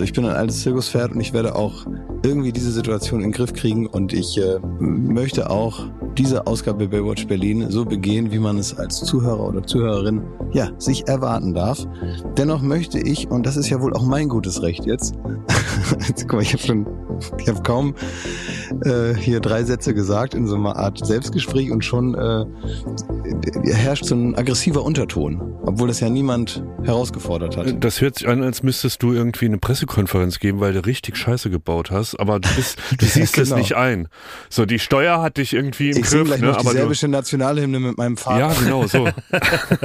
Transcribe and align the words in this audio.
Also 0.00 0.08
ich 0.08 0.14
bin 0.14 0.24
ein 0.24 0.34
altes 0.34 0.62
Zirkuspferd 0.62 1.12
und 1.12 1.20
ich 1.20 1.34
werde 1.34 1.54
auch 1.54 1.84
irgendwie 2.22 2.52
diese 2.52 2.72
Situation 2.72 3.20
in 3.20 3.26
den 3.26 3.32
Griff 3.32 3.52
kriegen 3.52 3.86
und 3.86 4.14
ich 4.14 4.38
äh, 4.38 4.58
möchte 4.78 5.50
auch 5.50 5.90
diese 6.16 6.46
Ausgabe 6.46 6.88
Baywatch 6.88 7.26
Berlin 7.26 7.66
so 7.68 7.84
begehen, 7.84 8.32
wie 8.32 8.38
man 8.38 8.56
es 8.56 8.74
als 8.78 9.00
Zuhörer 9.00 9.46
oder 9.46 9.62
Zuhörerin 9.62 10.22
ja 10.54 10.70
sich 10.78 11.06
erwarten 11.06 11.52
darf. 11.52 11.86
Dennoch 12.38 12.62
möchte 12.62 12.98
ich 12.98 13.30
und 13.30 13.44
das 13.44 13.58
ist 13.58 13.68
ja 13.68 13.82
wohl 13.82 13.92
auch 13.92 14.06
mein 14.06 14.30
gutes 14.30 14.62
Recht 14.62 14.86
jetzt. 14.86 15.16
jetzt 16.08 16.22
guck 16.22 16.32
mal, 16.32 16.42
ich 16.42 16.54
habe 16.54 16.62
schon, 16.62 16.86
ich 17.38 17.48
habe 17.48 17.62
kaum 17.62 17.94
äh, 18.84 19.14
hier 19.14 19.40
drei 19.40 19.64
Sätze 19.64 19.94
gesagt 19.94 20.34
in 20.34 20.46
so 20.46 20.56
einer 20.56 20.76
Art 20.76 21.04
Selbstgespräch 21.04 21.70
und 21.70 21.84
schon 21.84 22.14
äh, 22.14 22.44
herrscht 23.72 24.04
so 24.04 24.14
ein 24.14 24.34
aggressiver 24.36 24.82
Unterton, 24.82 25.40
obwohl 25.64 25.88
das 25.88 26.00
ja 26.00 26.08
niemand 26.08 26.64
herausgefordert 26.84 27.56
hat. 27.56 27.82
Das 27.82 28.00
hört 28.00 28.18
sich 28.18 28.28
an, 28.28 28.42
als 28.42 28.62
müsstest 28.62 29.02
du 29.02 29.12
irgendwie 29.12 29.46
eine 29.46 29.58
Pressekonferenz 29.58 30.38
geben, 30.38 30.60
weil 30.60 30.72
du 30.72 30.84
richtig 30.84 31.16
Scheiße 31.16 31.50
gebaut 31.50 31.90
hast, 31.90 32.18
aber 32.18 32.40
du, 32.40 32.48
bist, 32.54 32.78
du 32.98 33.06
siehst 33.06 33.34
genau. 33.34 33.50
es 33.50 33.56
nicht 33.56 33.76
ein. 33.76 34.08
So, 34.48 34.66
die 34.66 34.78
Steuer 34.78 35.20
hat 35.22 35.36
dich 35.36 35.52
irgendwie 35.52 35.90
im 35.90 35.98
ich 35.98 36.02
Griff. 36.04 36.26
Gleich 36.26 36.40
ne? 36.40 36.48
noch 36.48 36.56
die 36.56 36.66
aber 36.66 36.72
serbische 36.72 37.08
Nationalhymne 37.08 37.80
mit 37.80 37.98
meinem 37.98 38.16
Vater. 38.16 38.38
Ja, 38.40 38.52
genau, 38.52 38.86
so. 38.86 39.08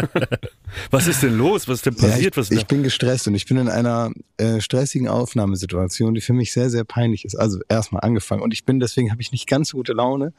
Was 0.92 1.08
ist 1.08 1.24
denn 1.24 1.38
los? 1.38 1.68
Was 1.68 1.78
ist 1.78 1.86
denn 1.86 1.96
passiert? 1.96 2.36
Ja, 2.36 2.42
ich, 2.42 2.52
Was 2.52 2.52
ich 2.52 2.68
bin 2.68 2.84
gestresst 2.84 3.28
und 3.28 3.36
ich 3.36 3.46
bin 3.46 3.58
in 3.58 3.70
einer 3.70 4.12
äh, 4.38 4.60
stressigen 4.62 5.08
Aufnahmesituation, 5.08 6.14
die 6.14 6.22
für 6.22 6.34
mich 6.34 6.52
sehr, 6.52 6.70
sehr 6.70 6.84
peinlich 6.84 7.25
ist. 7.26 7.36
Also 7.36 7.60
erstmal 7.68 8.02
angefangen 8.02 8.42
und 8.42 8.54
ich 8.54 8.66
bin, 8.66 8.80
deswegen 8.80 9.12
habe 9.12 9.22
ich 9.22 9.32
nicht 9.32 9.48
ganz 9.48 9.70
so 9.70 9.78
gute 9.78 9.94
Laune, 9.94 10.34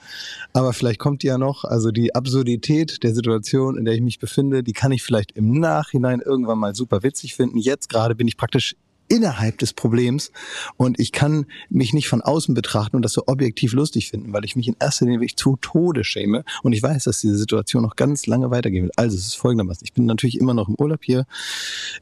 aber 0.52 0.72
vielleicht 0.72 0.98
kommt 0.98 1.22
die 1.22 1.26
ja 1.26 1.38
noch. 1.38 1.64
Also 1.64 1.90
die 1.90 2.14
Absurdität 2.14 3.02
der 3.02 3.14
Situation, 3.14 3.76
in 3.76 3.84
der 3.84 3.94
ich 3.94 4.00
mich 4.00 4.18
befinde, 4.18 4.62
die 4.62 4.72
kann 4.72 4.92
ich 4.92 5.02
vielleicht 5.02 5.32
im 5.32 5.58
Nachhinein 5.58 6.20
irgendwann 6.20 6.58
mal 6.58 6.74
super 6.74 7.02
witzig 7.02 7.34
finden. 7.34 7.58
Jetzt 7.58 7.88
gerade 7.88 8.14
bin 8.14 8.28
ich 8.28 8.36
praktisch 8.36 8.76
innerhalb 9.08 9.58
des 9.58 9.72
Problems 9.72 10.32
und 10.76 10.98
ich 10.98 11.12
kann 11.12 11.46
mich 11.68 11.92
nicht 11.92 12.08
von 12.08 12.22
außen 12.22 12.54
betrachten 12.54 12.96
und 12.96 13.02
das 13.02 13.12
so 13.12 13.24
objektiv 13.26 13.72
lustig 13.72 14.10
finden, 14.10 14.32
weil 14.32 14.44
ich 14.44 14.56
mich 14.56 14.68
in 14.68 14.76
erster 14.80 15.06
Linie 15.06 15.26
zu 15.36 15.56
Tode 15.60 16.04
schäme 16.04 16.44
und 16.62 16.72
ich 16.72 16.82
weiß, 16.82 17.04
dass 17.04 17.20
diese 17.20 17.36
Situation 17.36 17.82
noch 17.82 17.96
ganz 17.96 18.26
lange 18.26 18.50
weitergehen 18.50 18.84
wird. 18.84 18.98
Also 18.98 19.16
es 19.16 19.26
ist 19.26 19.36
folgendermaßen, 19.36 19.84
ich 19.84 19.92
bin 19.92 20.06
natürlich 20.06 20.38
immer 20.38 20.54
noch 20.54 20.68
im 20.68 20.74
Urlaub 20.76 21.04
hier, 21.04 21.26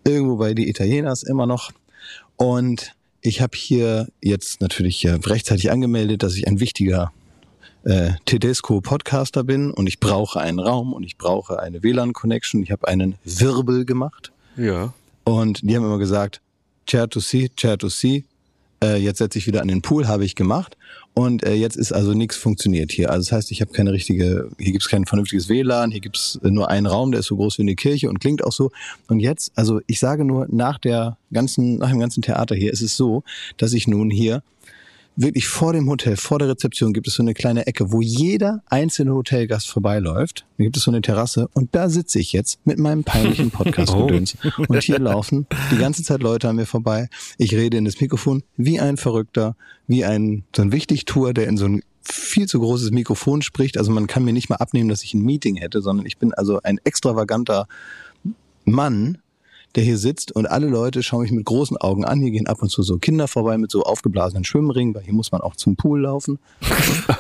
irgendwo 0.05 0.37
bei 0.37 0.55
die 0.55 0.69
Italieners 0.69 1.23
immer 1.23 1.47
noch 1.47 1.73
und 2.37 2.95
ich 3.25 3.41
habe 3.41 3.57
hier 3.57 4.07
jetzt 4.23 4.61
natürlich 4.61 5.07
rechtzeitig 5.07 5.71
angemeldet, 5.71 6.23
dass 6.23 6.37
ich 6.37 6.47
ein 6.47 6.61
wichtiger 6.61 7.11
äh, 7.85 8.11
Tedesco 8.27 8.83
Podcaster 8.83 9.45
bin 9.45 9.71
und 9.71 9.87
ich 9.87 9.99
brauche 9.99 10.41
einen 10.41 10.59
Raum 10.59 10.93
und 10.93 11.05
ich 11.05 11.17
brauche 11.17 11.59
eine 11.59 11.83
WLAN-Connection. 11.83 12.63
Ich 12.63 12.71
habe 12.71 12.87
einen 12.87 13.15
Wirbel 13.25 13.87
gemacht. 13.87 14.31
Ja. 14.59 14.93
Und 15.25 15.63
die 15.63 15.75
haben 15.75 15.85
immer 15.85 15.99
gesagt, 15.99 16.43
Chair 16.87 17.09
to 17.09 17.19
see, 17.19 17.49
Chair 17.57 17.79
to 17.79 17.89
see. 17.89 18.25
Äh, 18.83 18.97
jetzt 18.97 19.19
setze 19.19 19.39
ich 19.39 19.47
wieder 19.47 19.63
an 19.63 19.69
den 19.69 19.83
Pool, 19.83 20.07
habe 20.07 20.25
ich 20.25 20.35
gemacht. 20.35 20.77
Und 21.15 21.45
äh, 21.45 21.55
jetzt 21.55 21.77
ist 21.77 21.93
also 21.93 22.13
nichts 22.13 22.37
funktioniert 22.37 22.91
hier. 22.91 23.11
Also 23.11 23.31
das 23.31 23.33
heißt, 23.33 23.51
ich 23.53 23.61
habe 23.61 23.73
keine 23.73 23.93
richtige, 23.93 24.51
hier 24.59 24.73
gibt's 24.73 24.89
kein 24.89 25.07
vernünftiges 25.07 25.49
WLAN, 25.49 25.93
hier 25.93 26.01
gibt's 26.01 26.41
nur 26.43 26.69
einen 26.69 26.87
Raum, 26.87 27.13
der 27.13 27.21
ist 27.21 27.27
so 27.27 27.37
groß 27.37 27.59
wie 27.59 27.63
eine 27.63 27.77
Kirche 27.77 28.09
und 28.09 28.19
klingt 28.19 28.43
auch 28.43 28.53
so. 28.53 28.73
Und 29.09 29.21
jetzt, 29.21 29.53
also 29.55 29.81
ich 29.87 30.01
sage 30.01 30.25
nur, 30.25 30.47
nach 30.51 30.79
der 30.79 31.17
ganzen, 31.33 31.79
nach 31.79 31.91
dem 31.91 32.01
ganzen 32.01 32.23
Theater 32.23 32.57
hier 32.57 32.73
ist 32.73 32.83
es 32.83 32.97
so, 32.97 33.23
dass 33.59 33.73
ich 33.73 33.87
nun 33.87 34.11
hier 34.11 34.43
wirklich 35.17 35.47
vor 35.47 35.73
dem 35.73 35.89
Hotel, 35.89 36.17
vor 36.17 36.39
der 36.39 36.49
Rezeption 36.49 36.93
gibt 36.93 37.07
es 37.07 37.15
so 37.15 37.23
eine 37.23 37.35
kleine 37.35 37.67
Ecke, 37.67 37.93
wo 37.93 38.01
jeder 38.01 38.63
einzelne 38.67 39.15
Hotelgast 39.15 39.69
vorbeiläuft. 39.69 40.47
Da 40.59 40.65
gibt 40.65 40.77
es 40.77 40.85
so 40.85 40.91
eine 40.91 41.03
Terrasse 41.03 41.49
und 41.55 41.75
da 41.75 41.89
sitze 41.89 42.19
ich 42.19 42.33
jetzt 42.33 42.59
mit 42.65 42.79
meinem 42.79 43.05
peinlichen 43.05 43.51
Podcast-Gedöns. 43.53 44.37
Oh. 44.59 44.65
Und 44.69 44.83
hier 44.83 44.99
laufen 44.99 45.47
die 45.71 45.79
ganze 45.79 46.03
Zeit 46.03 46.23
Leute 46.23 46.49
an 46.49 46.57
mir 46.57 46.67
vorbei. 46.67 47.09
Ich 47.39 47.55
rede 47.55 47.77
in 47.77 47.85
das 47.85 48.01
Mikrofon 48.01 48.43
wie 48.57 48.81
ein 48.81 48.97
Verrückter, 48.97 49.57
wie 49.87 50.05
ein, 50.05 50.45
so 50.55 50.63
ein 50.63 50.73
Wichtigtour, 50.73 51.35
der 51.35 51.47
in 51.49 51.57
so 51.57 51.67
ein 51.67 51.83
viel 52.03 52.47
zu 52.47 52.61
großes 52.61 52.91
Mikrofon 52.91 53.43
spricht. 53.43 53.79
Also 53.79 53.91
man 53.91 54.07
kann 54.07 54.25
mir 54.25 54.33
nicht 54.33 54.49
mal 54.49 54.57
abnehmen, 54.57 54.89
dass 54.89 55.03
ich 55.03 55.15
ein 55.15 55.23
Meeting 55.23 55.57
hätte, 55.57 55.81
sondern 55.81 56.07
ich 56.07 56.19
bin 56.19 56.33
also 56.35 56.61
ein 56.63 56.79
extravaganter 56.85 57.67
Mann, 58.65 59.19
der 59.75 59.85
hier 59.85 59.99
sitzt 59.99 60.33
und 60.33 60.47
alle 60.47 60.67
Leute 60.67 61.03
schauen 61.03 61.23
mich 61.23 61.33
mit 61.33 61.45
großen 61.45 61.77
Augen 61.77 62.05
an. 62.05 62.21
Hier 62.21 62.31
gehen 62.31 62.47
ab 62.47 62.63
und 62.63 62.69
zu 62.69 62.83
so 62.83 62.99
Kinder 62.99 63.29
vorbei 63.29 63.59
mit 63.59 63.71
so 63.71 63.83
aufgeblasenen 63.83 64.45
Schwimmringen, 64.45 64.95
weil 64.95 65.03
hier 65.03 65.15
muss 65.15 65.33
man 65.33 65.41
auch 65.41 65.57
zum 65.57 65.77
Pool 65.77 66.03
laufen. 66.03 66.39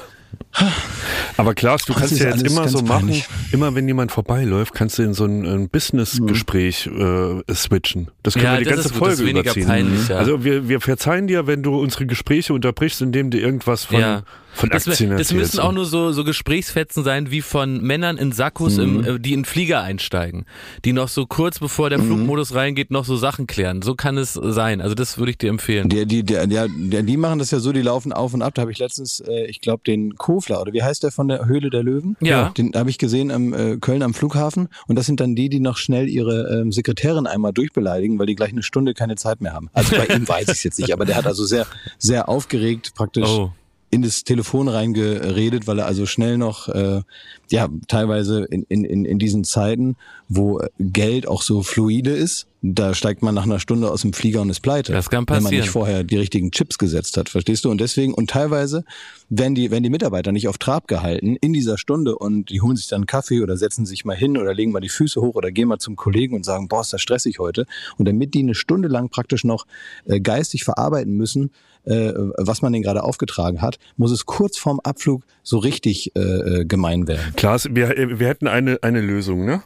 Aber 1.36 1.54
Klaas, 1.54 1.84
du 1.84 1.94
kannst 1.94 2.18
ja 2.18 2.30
jetzt 2.30 2.42
immer 2.42 2.68
so 2.68 2.82
machen, 2.82 3.12
immer 3.50 3.74
wenn 3.74 3.88
jemand 3.88 4.12
vorbeiläuft, 4.12 4.72
kannst 4.72 4.98
du 4.98 5.02
in 5.02 5.14
so 5.14 5.24
ein, 5.24 5.44
ein 5.44 5.68
Business-Gespräch 5.68 6.86
äh, 6.86 7.54
switchen. 7.54 8.08
Das 8.22 8.34
können 8.34 8.46
ja, 8.46 8.52
wir 8.52 8.58
die 8.58 8.70
ganze 8.70 8.88
Folge 8.88 9.22
überziehen. 9.24 9.66
Peinlich, 9.66 10.08
ja. 10.08 10.16
Also 10.16 10.44
wir, 10.44 10.68
wir 10.68 10.80
verzeihen 10.80 11.26
dir, 11.26 11.46
wenn 11.46 11.62
du 11.62 11.78
unsere 11.78 12.06
Gespräche 12.06 12.54
unterbrichst, 12.54 13.02
indem 13.02 13.30
du 13.30 13.38
irgendwas 13.38 13.84
von, 13.84 14.00
ja. 14.00 14.22
Von 14.54 14.70
das, 14.70 14.88
Aktien 14.88 15.10
das 15.10 15.32
müssen 15.32 15.60
auch 15.60 15.72
nur 15.72 15.84
so, 15.84 16.12
so 16.12 16.24
Gesprächsfetzen 16.24 17.04
sein 17.04 17.30
wie 17.30 17.40
von 17.42 17.80
Männern 17.82 18.16
in 18.16 18.32
Sakkos, 18.32 18.76
Mhm. 18.76 18.82
im, 18.82 19.04
äh, 19.16 19.20
die 19.20 19.32
in 19.34 19.44
Flieger 19.44 19.82
einsteigen, 19.82 20.44
die 20.84 20.92
noch 20.92 21.08
so 21.08 21.26
kurz 21.26 21.58
bevor 21.58 21.90
der 21.90 21.98
Flugmodus 21.98 22.54
reingeht, 22.54 22.90
noch 22.90 23.04
so 23.04 23.16
Sachen 23.16 23.46
klären. 23.46 23.82
So 23.82 23.94
kann 23.94 24.16
es 24.16 24.34
sein. 24.34 24.80
Also 24.80 24.94
das 24.94 25.18
würde 25.18 25.30
ich 25.32 25.38
dir 25.38 25.50
empfehlen. 25.50 25.88
Die, 25.88 26.06
die, 26.06 26.22
die, 26.22 26.38
die, 26.46 27.02
die 27.02 27.16
machen 27.16 27.38
das 27.38 27.50
ja 27.50 27.58
so, 27.58 27.72
die 27.72 27.82
laufen 27.82 28.12
auf 28.12 28.32
und 28.34 28.42
ab. 28.42 28.54
Da 28.54 28.62
habe 28.62 28.72
ich 28.72 28.78
letztens, 28.78 29.20
äh, 29.20 29.46
ich 29.46 29.60
glaube, 29.60 29.82
den 29.86 30.14
Kofler, 30.16 30.60
oder 30.60 30.72
wie 30.72 30.82
heißt 30.82 31.02
der 31.02 31.10
von 31.10 31.28
der 31.28 31.46
Höhle 31.46 31.70
der 31.70 31.82
Löwen? 31.82 32.16
Ja. 32.20 32.50
Den 32.56 32.72
habe 32.74 32.90
ich 32.90 32.98
gesehen 32.98 33.30
am 33.30 33.52
äh, 33.52 33.76
Köln 33.78 34.02
am 34.02 34.14
Flughafen. 34.14 34.68
Und 34.86 34.96
das 34.96 35.06
sind 35.06 35.20
dann 35.20 35.34
die, 35.34 35.48
die 35.48 35.60
noch 35.60 35.76
schnell 35.76 36.08
ihre 36.08 36.60
ähm, 36.60 36.72
Sekretärin 36.72 37.26
einmal 37.26 37.52
durchbeleidigen, 37.52 38.18
weil 38.18 38.26
die 38.26 38.34
gleich 38.36 38.52
eine 38.52 38.62
Stunde 38.62 38.94
keine 38.94 39.16
Zeit 39.16 39.40
mehr 39.40 39.52
haben. 39.52 39.70
Also 39.72 39.96
bei 39.96 40.06
ihm 40.06 40.28
weiß 40.28 40.44
ich 40.48 40.54
es 40.54 40.62
jetzt 40.62 40.78
nicht, 40.78 40.92
aber 40.92 41.04
der 41.04 41.16
hat 41.16 41.26
also 41.26 41.44
sehr, 41.44 41.66
sehr 41.98 42.28
aufgeregt 42.28 42.92
praktisch 42.94 43.24
Oh. 43.28 43.50
In 43.94 44.02
das 44.02 44.24
Telefon 44.24 44.68
reingeredet, 44.68 45.66
weil 45.66 45.78
er 45.78 45.86
also 45.86 46.04
schnell 46.04 46.36
noch, 46.36 46.68
äh, 46.68 47.02
ja, 47.50 47.68
teilweise 47.86 48.44
in, 48.44 48.64
in, 48.64 48.84
in 48.84 49.04
in 49.04 49.18
diesen 49.20 49.44
Zeiten, 49.44 49.96
wo 50.28 50.60
Geld 50.80 51.28
auch 51.28 51.42
so 51.42 51.62
fluide 51.62 52.10
ist, 52.10 52.48
da 52.66 52.94
steigt 52.94 53.22
man 53.22 53.34
nach 53.34 53.44
einer 53.44 53.60
Stunde 53.60 53.90
aus 53.90 54.00
dem 54.00 54.12
Flieger 54.14 54.40
und 54.40 54.48
ist 54.48 54.60
pleite. 54.60 54.92
Das 54.92 55.10
kann 55.10 55.26
Wenn 55.28 55.34
man 55.34 55.44
passieren. 55.44 55.60
nicht 55.62 55.70
vorher 55.70 56.02
die 56.02 56.16
richtigen 56.16 56.50
Chips 56.50 56.78
gesetzt 56.78 57.16
hat, 57.16 57.28
verstehst 57.28 57.64
du? 57.64 57.70
Und 57.70 57.80
deswegen, 57.80 58.14
und 58.14 58.30
teilweise 58.30 58.84
werden 59.28 59.54
die, 59.54 59.70
werden 59.70 59.84
die 59.84 59.90
Mitarbeiter 59.90 60.32
nicht 60.32 60.48
auf 60.48 60.56
Trab 60.58 60.88
gehalten 60.88 61.36
in 61.36 61.52
dieser 61.52 61.76
Stunde 61.76 62.16
und 62.16 62.48
die 62.48 62.62
holen 62.62 62.76
sich 62.76 62.88
dann 62.88 63.02
einen 63.02 63.06
Kaffee 63.06 63.42
oder 63.42 63.56
setzen 63.58 63.84
sich 63.84 64.04
mal 64.04 64.16
hin 64.16 64.38
oder 64.38 64.54
legen 64.54 64.72
mal 64.72 64.80
die 64.80 64.88
Füße 64.88 65.20
hoch 65.20 65.34
oder 65.34 65.52
gehen 65.52 65.68
mal 65.68 65.78
zum 65.78 65.94
Kollegen 65.94 66.34
und 66.34 66.44
sagen, 66.44 66.66
boah, 66.68 66.80
ist 66.80 66.92
das 66.92 67.02
stressig 67.02 67.38
heute. 67.38 67.66
Und 67.98 68.08
damit 68.08 68.34
die 68.34 68.40
eine 68.40 68.54
Stunde 68.54 68.88
lang 68.88 69.10
praktisch 69.10 69.44
noch 69.44 69.66
äh, 70.06 70.18
geistig 70.20 70.64
verarbeiten 70.64 71.14
müssen, 71.14 71.50
äh, 71.84 72.12
was 72.38 72.62
man 72.62 72.72
denen 72.72 72.82
gerade 72.82 73.02
aufgetragen 73.04 73.62
hat, 73.62 73.78
muss 73.96 74.10
es 74.10 74.26
kurz 74.26 74.58
vorm 74.58 74.80
Abflug 74.82 75.22
so 75.42 75.58
richtig 75.58 76.14
äh, 76.16 76.20
äh, 76.20 76.64
gemein 76.64 77.06
werden. 77.06 77.34
Klaas, 77.36 77.68
wir, 77.70 78.18
wir 78.18 78.28
hätten 78.28 78.48
eine, 78.48 78.78
eine 78.82 79.00
Lösung, 79.00 79.44
ne? 79.44 79.62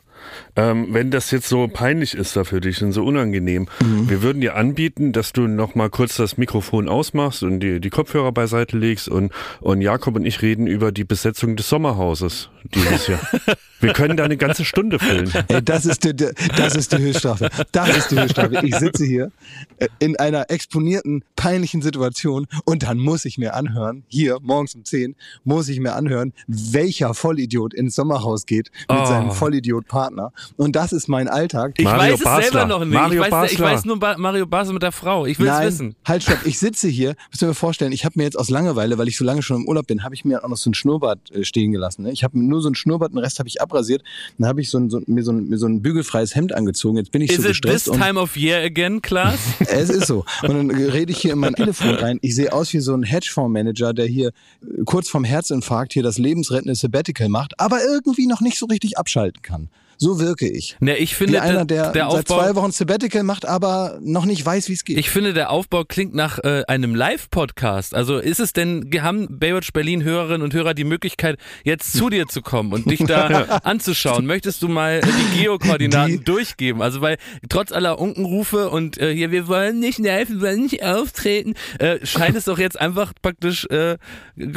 Ähm, 0.56 0.88
wenn 0.90 1.10
das 1.10 1.30
jetzt 1.30 1.48
so 1.48 1.68
peinlich 1.68 2.14
ist 2.14 2.36
da 2.36 2.44
für 2.44 2.60
dich 2.60 2.82
und 2.82 2.92
so 2.92 3.04
unangenehm, 3.04 3.68
wir 3.80 4.22
würden 4.22 4.40
dir 4.40 4.56
anbieten, 4.56 5.12
dass 5.12 5.32
du 5.32 5.42
noch 5.46 5.74
mal 5.74 5.90
kurz 5.90 6.16
das 6.16 6.36
Mikrofon 6.36 6.88
ausmachst 6.88 7.42
und 7.42 7.60
die, 7.60 7.80
die 7.80 7.90
Kopfhörer 7.90 8.32
beiseite 8.32 8.76
legst 8.78 9.08
und, 9.08 9.32
und 9.60 9.80
Jakob 9.82 10.16
und 10.16 10.24
ich 10.26 10.42
reden 10.42 10.66
über 10.66 10.92
die 10.92 11.04
Besetzung 11.04 11.56
des 11.56 11.68
Sommerhauses 11.68 12.50
dieses 12.74 13.06
Jahr. 13.06 13.20
wir 13.80 13.92
können 13.92 14.16
da 14.16 14.24
eine 14.24 14.36
ganze 14.36 14.64
Stunde 14.64 14.98
füllen. 14.98 15.30
Ey, 15.48 15.62
das 15.62 15.86
ist 15.86 16.04
die, 16.04 16.14
das 16.14 16.74
ist 16.74 16.92
die 16.92 16.98
Höchststrafe. 16.98 17.48
Das 17.72 17.96
ist 17.96 18.10
die 18.10 18.16
Höchststrafe. 18.20 18.60
Ich 18.66 18.74
sitze 18.76 19.04
hier 19.04 19.30
äh, 19.78 19.88
in 20.00 20.16
einer 20.16 20.50
exponierten, 20.50 21.22
peinlichen 21.36 21.82
Situation 21.82 22.46
und 22.64 22.82
dann 22.82 22.98
muss 22.98 23.24
ich 23.24 23.38
mir 23.38 23.54
anhören, 23.54 24.02
hier 24.08 24.38
morgens 24.42 24.74
um 24.74 24.84
10, 24.84 25.14
muss 25.44 25.68
ich 25.68 25.78
mir 25.80 25.94
anhören, 25.94 26.32
welcher 26.46 27.14
Vollidiot 27.14 27.72
ins 27.74 27.94
Sommerhaus 27.94 28.46
geht 28.46 28.70
mit 28.88 28.98
Oh. 28.98 29.04
seinem 29.06 29.30
Vollidiot-Partner. 29.30 30.07
Und 30.56 30.76
das 30.76 30.92
ist 30.92 31.08
mein 31.08 31.28
Alltag. 31.28 31.74
Ich 31.76 31.84
Mario 31.84 32.12
weiß 32.12 32.18
es 32.18 32.24
Basler. 32.24 32.42
selber 32.42 32.66
noch 32.66 32.84
nicht. 32.84 32.94
Mario 32.94 33.24
ich, 33.24 33.30
weiß, 33.30 33.52
ich 33.52 33.60
weiß 33.60 33.84
nur 33.84 33.98
ba 33.98 34.16
Mario 34.18 34.46
Basler 34.46 34.72
mit 34.74 34.82
der 34.82 34.92
Frau. 34.92 35.26
Ich 35.26 35.38
will 35.38 35.46
es 35.46 35.52
Nein, 35.52 35.66
wissen. 35.66 35.96
halt 36.04 36.22
stopp. 36.22 36.38
Ich 36.44 36.58
sitze 36.58 36.88
hier, 36.88 37.14
müsst 37.30 37.42
ihr 37.42 37.48
mir 37.48 37.54
vorstellen, 37.54 37.92
ich 37.92 38.04
habe 38.04 38.14
mir 38.16 38.24
jetzt 38.24 38.38
aus 38.38 38.50
Langeweile, 38.50 38.98
weil 38.98 39.08
ich 39.08 39.16
so 39.16 39.24
lange 39.24 39.42
schon 39.42 39.58
im 39.62 39.68
Urlaub 39.68 39.86
bin, 39.86 40.04
habe 40.04 40.14
ich 40.14 40.24
mir 40.24 40.44
auch 40.44 40.48
noch 40.48 40.56
so 40.56 40.70
ein 40.70 40.74
Schnurrbart 40.74 41.30
äh, 41.30 41.44
stehen 41.44 41.72
gelassen. 41.72 42.02
Ne? 42.02 42.12
Ich 42.12 42.24
habe 42.24 42.38
nur 42.38 42.60
so 42.62 42.68
ein 42.68 42.74
Schnurrbart, 42.74 43.12
den 43.12 43.18
Rest 43.18 43.38
habe 43.38 43.48
ich 43.48 43.60
abrasiert. 43.60 44.02
Dann 44.38 44.48
habe 44.48 44.60
ich 44.60 44.70
so 44.70 44.78
ein, 44.78 44.90
so, 44.90 45.00
mir, 45.06 45.22
so 45.22 45.32
ein, 45.32 45.48
mir 45.48 45.58
so 45.58 45.66
ein 45.66 45.82
bügelfreies 45.82 46.34
Hemd 46.34 46.54
angezogen. 46.54 46.96
Jetzt 46.98 47.10
bin 47.12 47.22
ich 47.22 47.30
Is 47.30 47.36
so 47.36 47.42
it 47.42 47.48
this 47.48 47.60
gestresst. 47.60 47.88
und 47.88 48.00
time 48.00 48.20
of 48.20 48.36
year 48.36 48.62
again, 48.62 49.02
Klaas? 49.02 49.38
Es 49.60 49.90
ist 49.90 50.06
so. 50.06 50.24
Und 50.42 50.48
dann 50.48 50.70
rede 50.70 51.12
ich 51.12 51.18
hier 51.18 51.32
in 51.32 51.38
mein 51.38 51.54
Telefon 51.56 51.90
rein. 51.94 52.18
Ich 52.22 52.34
sehe 52.34 52.52
aus 52.52 52.72
wie 52.72 52.80
so 52.80 52.94
ein 52.94 53.02
Hedgefondsmanager, 53.02 53.92
der 53.92 54.06
hier 54.06 54.28
äh, 54.28 54.84
kurz 54.84 55.08
vorm 55.08 55.24
Herzinfarkt 55.24 55.92
hier 55.92 56.02
das 56.02 56.18
lebensrettende 56.18 56.74
Sabbatical 56.74 57.28
macht, 57.28 57.58
aber 57.60 57.78
irgendwie 57.84 58.26
noch 58.26 58.40
nicht 58.40 58.58
so 58.58 58.66
richtig 58.66 58.98
abschalten 58.98 59.42
kann. 59.42 59.68
So 59.98 60.20
wirke 60.20 60.48
ich. 60.48 60.76
Ne, 60.80 60.96
ich 60.96 61.14
finde, 61.16 61.34
Wie 61.34 61.38
einer, 61.40 61.64
der, 61.64 61.90
der 61.92 62.08
seit 62.10 62.30
Aufbau, 62.30 62.38
zwei 62.42 62.54
Wochen 62.54 62.70
Sabbatical 62.70 63.24
macht, 63.24 63.46
aber 63.46 63.98
noch 64.00 64.24
nicht 64.26 64.44
weiß, 64.46 64.68
wie 64.68 64.72
es 64.74 64.84
geht. 64.84 64.96
ich 64.96 65.10
finde, 65.10 65.32
der 65.32 65.50
Aufbau 65.50 65.84
klingt 65.84 66.14
nach 66.14 66.38
äh, 66.38 66.62
einem 66.68 66.94
Live-Podcast. 66.94 67.94
Also 67.94 68.18
ist 68.18 68.38
es 68.40 68.52
denn, 68.52 68.90
haben 69.00 69.38
Baywatch 69.38 69.72
Berlin 69.72 70.04
Hörerinnen 70.04 70.42
und 70.42 70.54
Hörer 70.54 70.74
die 70.74 70.84
Möglichkeit, 70.84 71.36
jetzt 71.64 71.92
zu 71.92 72.10
dir 72.10 72.26
zu 72.28 72.42
kommen 72.42 72.72
und 72.72 72.90
dich 72.90 73.00
da 73.04 73.26
anzuschauen? 73.64 74.24
Möchtest 74.26 74.62
du 74.62 74.68
mal 74.68 75.00
die 75.00 75.40
Geokoordinaten 75.42 76.18
Die- 76.18 76.24
durchgeben? 76.24 76.80
Also 76.80 77.00
weil 77.00 77.16
trotz 77.48 77.72
aller 77.72 77.98
Unkenrufe 77.98 78.70
und 78.70 78.98
äh, 78.98 79.12
hier, 79.14 79.30
wir 79.32 79.48
wollen 79.48 79.80
nicht 79.80 79.98
live, 79.98 80.28
wir 80.30 80.40
wollen 80.40 80.62
nicht 80.62 80.84
auftreten, 80.84 81.54
äh, 81.80 82.04
scheint 82.06 82.36
es 82.36 82.44
doch 82.44 82.58
jetzt 82.58 82.80
einfach 82.80 83.12
praktisch 83.20 83.66
äh, 83.66 83.96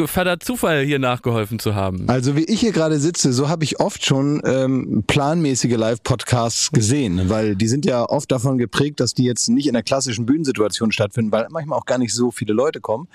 Vater 0.06 0.40
Zufall 0.40 0.84
hier 0.84 1.00
nachgeholfen 1.00 1.58
zu 1.60 1.74
haben. 1.76 2.08
Also 2.10 2.36
wie 2.36 2.44
ich 2.44 2.60
hier 2.60 2.72
gerade 2.72 3.00
sitze, 3.00 3.34
so 3.34 3.50
habe 3.50 3.64
ich 3.64 3.80
oft 3.80 4.06
schon 4.06 4.42
ähm, 4.46 5.04
planmäßige 5.32 5.78
Live-Podcasts 5.78 6.72
gesehen, 6.72 7.30
weil 7.30 7.56
die 7.56 7.70
sind 7.70 7.86
ja 7.86 8.04
oft 8.04 8.30
davon 8.34 8.58
geprägt, 8.58 9.00
dass 9.00 9.14
die 9.14 9.24
jetzt 9.24 9.48
nicht 9.48 9.66
in 9.66 9.74
der 9.74 9.82
klassischen 9.82 10.26
Bühnensituation 10.26 10.92
stattfinden, 10.92 11.32
weil 11.32 11.48
manchmal 11.52 11.80
auch 11.80 11.86
gar 11.86 11.98
nicht 11.98 12.14
so 12.14 12.32
viele 12.32 12.52
Leute 12.52 12.82
kommen. 12.82 13.08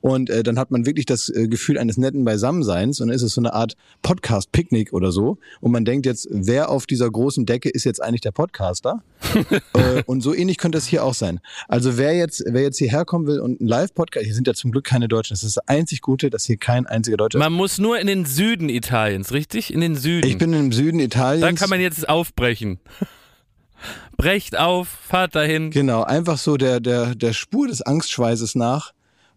Und 0.00 0.30
äh, 0.30 0.42
dann 0.42 0.58
hat 0.58 0.70
man 0.70 0.86
wirklich 0.86 1.06
das 1.06 1.28
äh, 1.28 1.46
Gefühl 1.46 1.78
eines 1.78 1.98
netten 1.98 2.24
Beisammenseins 2.24 3.00
und 3.00 3.08
dann 3.08 3.14
ist 3.14 3.22
es 3.22 3.34
so 3.34 3.40
eine 3.40 3.52
Art 3.52 3.76
Podcast-Picknick 4.02 4.92
oder 4.92 5.12
so. 5.12 5.38
Und 5.60 5.72
man 5.72 5.84
denkt 5.84 6.06
jetzt, 6.06 6.26
wer 6.30 6.70
auf 6.70 6.86
dieser 6.86 7.10
großen 7.10 7.44
Decke 7.44 7.68
ist 7.68 7.84
jetzt 7.84 8.02
eigentlich 8.02 8.22
der 8.22 8.32
Podcaster? 8.32 9.02
äh, 9.74 10.02
und 10.06 10.22
so 10.22 10.34
ähnlich 10.34 10.56
könnte 10.56 10.78
es 10.78 10.86
hier 10.86 11.04
auch 11.04 11.14
sein. 11.14 11.40
Also 11.68 11.98
wer 11.98 12.14
jetzt, 12.14 12.42
wer 12.46 12.62
jetzt 12.62 12.78
hierher 12.78 13.04
kommen 13.04 13.26
will 13.26 13.40
und 13.40 13.60
einen 13.60 13.68
Live-Podcast, 13.68 14.24
hier 14.24 14.34
sind 14.34 14.46
ja 14.46 14.54
zum 14.54 14.72
Glück 14.72 14.84
keine 14.84 15.08
Deutschen, 15.08 15.34
das 15.34 15.44
ist 15.44 15.56
das 15.56 15.68
einzig 15.68 16.00
Gute, 16.00 16.30
dass 16.30 16.44
hier 16.44 16.56
kein 16.56 16.86
einziger 16.86 17.18
Deutscher 17.18 17.38
ist. 17.38 17.42
Man 17.44 17.52
muss 17.52 17.78
nur 17.78 17.98
in 17.98 18.06
den 18.06 18.24
Süden 18.24 18.70
Italiens, 18.70 19.32
richtig? 19.32 19.72
In 19.72 19.80
den 19.80 19.96
Süden. 19.96 20.26
Ich 20.26 20.38
bin 20.38 20.52
im 20.54 20.72
Süden 20.72 20.98
Italiens. 20.98 21.42
da 21.42 21.52
kann 21.52 21.68
man 21.68 21.80
jetzt 21.80 22.08
aufbrechen. 22.08 22.78
Brecht 24.16 24.58
auf, 24.58 24.88
fahrt 24.88 25.34
dahin. 25.34 25.70
Genau, 25.70 26.02
einfach 26.02 26.38
so 26.38 26.56
der, 26.56 26.80
der, 26.80 27.14
der 27.14 27.32
Spur 27.32 27.68
des 27.68 27.82
Angstschweißes 27.82 28.54
nach. 28.54 28.92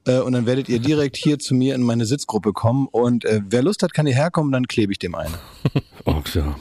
Äh, 0.06 0.20
und 0.20 0.34
dann 0.34 0.46
werdet 0.46 0.68
ihr 0.70 0.80
direkt 0.80 1.16
hier 1.16 1.40
zu 1.40 1.56
mir 1.56 1.76
in 1.76 1.82
meine 1.84 2.06
Sitzgruppe 2.06 2.52
kommen. 2.54 2.88
Und 2.92 3.24
äh, 3.26 3.42
wer 3.48 3.64
Lust 3.64 3.84
hat, 3.84 3.94
kann 3.94 4.06
hierher 4.06 4.32
kommen, 4.32 4.52
dann 4.52 4.68
klebe 4.68 4.92
ich 4.92 5.00
dem 5.00 5.16
ein. 5.16 5.30
Oh, 6.06 6.22
ja. 6.34 6.56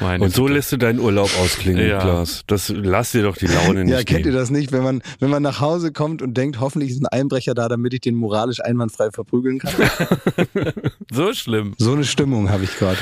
Meine 0.00 0.24
Und 0.24 0.32
so 0.34 0.44
Güte. 0.44 0.54
lässt 0.54 0.72
du 0.72 0.78
deinen 0.78 0.98
Urlaub 0.98 1.28
ausklingen, 1.42 1.86
Ja. 1.86 1.98
Klaas. 1.98 2.42
Das 2.46 2.70
lass 2.74 3.12
dir 3.12 3.22
doch 3.22 3.36
die 3.36 3.46
Laune 3.46 3.84
nicht 3.84 3.92
Ja, 3.92 3.98
kennt 4.02 4.20
ihr 4.20 4.32
nehmen. 4.32 4.36
das 4.38 4.48
nicht, 4.48 4.72
wenn 4.72 4.82
man, 4.82 5.02
wenn 5.20 5.28
man 5.28 5.42
nach 5.42 5.60
Hause 5.60 5.92
kommt 5.92 6.22
und 6.22 6.32
denkt, 6.38 6.58
hoffentlich 6.58 6.92
ist 6.92 7.02
ein 7.02 7.06
Einbrecher 7.06 7.52
da, 7.52 7.68
damit 7.68 7.92
ich 7.92 8.00
den 8.00 8.14
moralisch 8.14 8.60
einwandfrei 8.64 9.10
verprügeln 9.10 9.58
kann? 9.58 9.74
so 11.12 11.34
schlimm. 11.34 11.74
So 11.76 11.92
eine 11.92 12.04
Stimmung 12.04 12.48
habe 12.48 12.64
ich 12.64 12.78
gerade. 12.78 12.96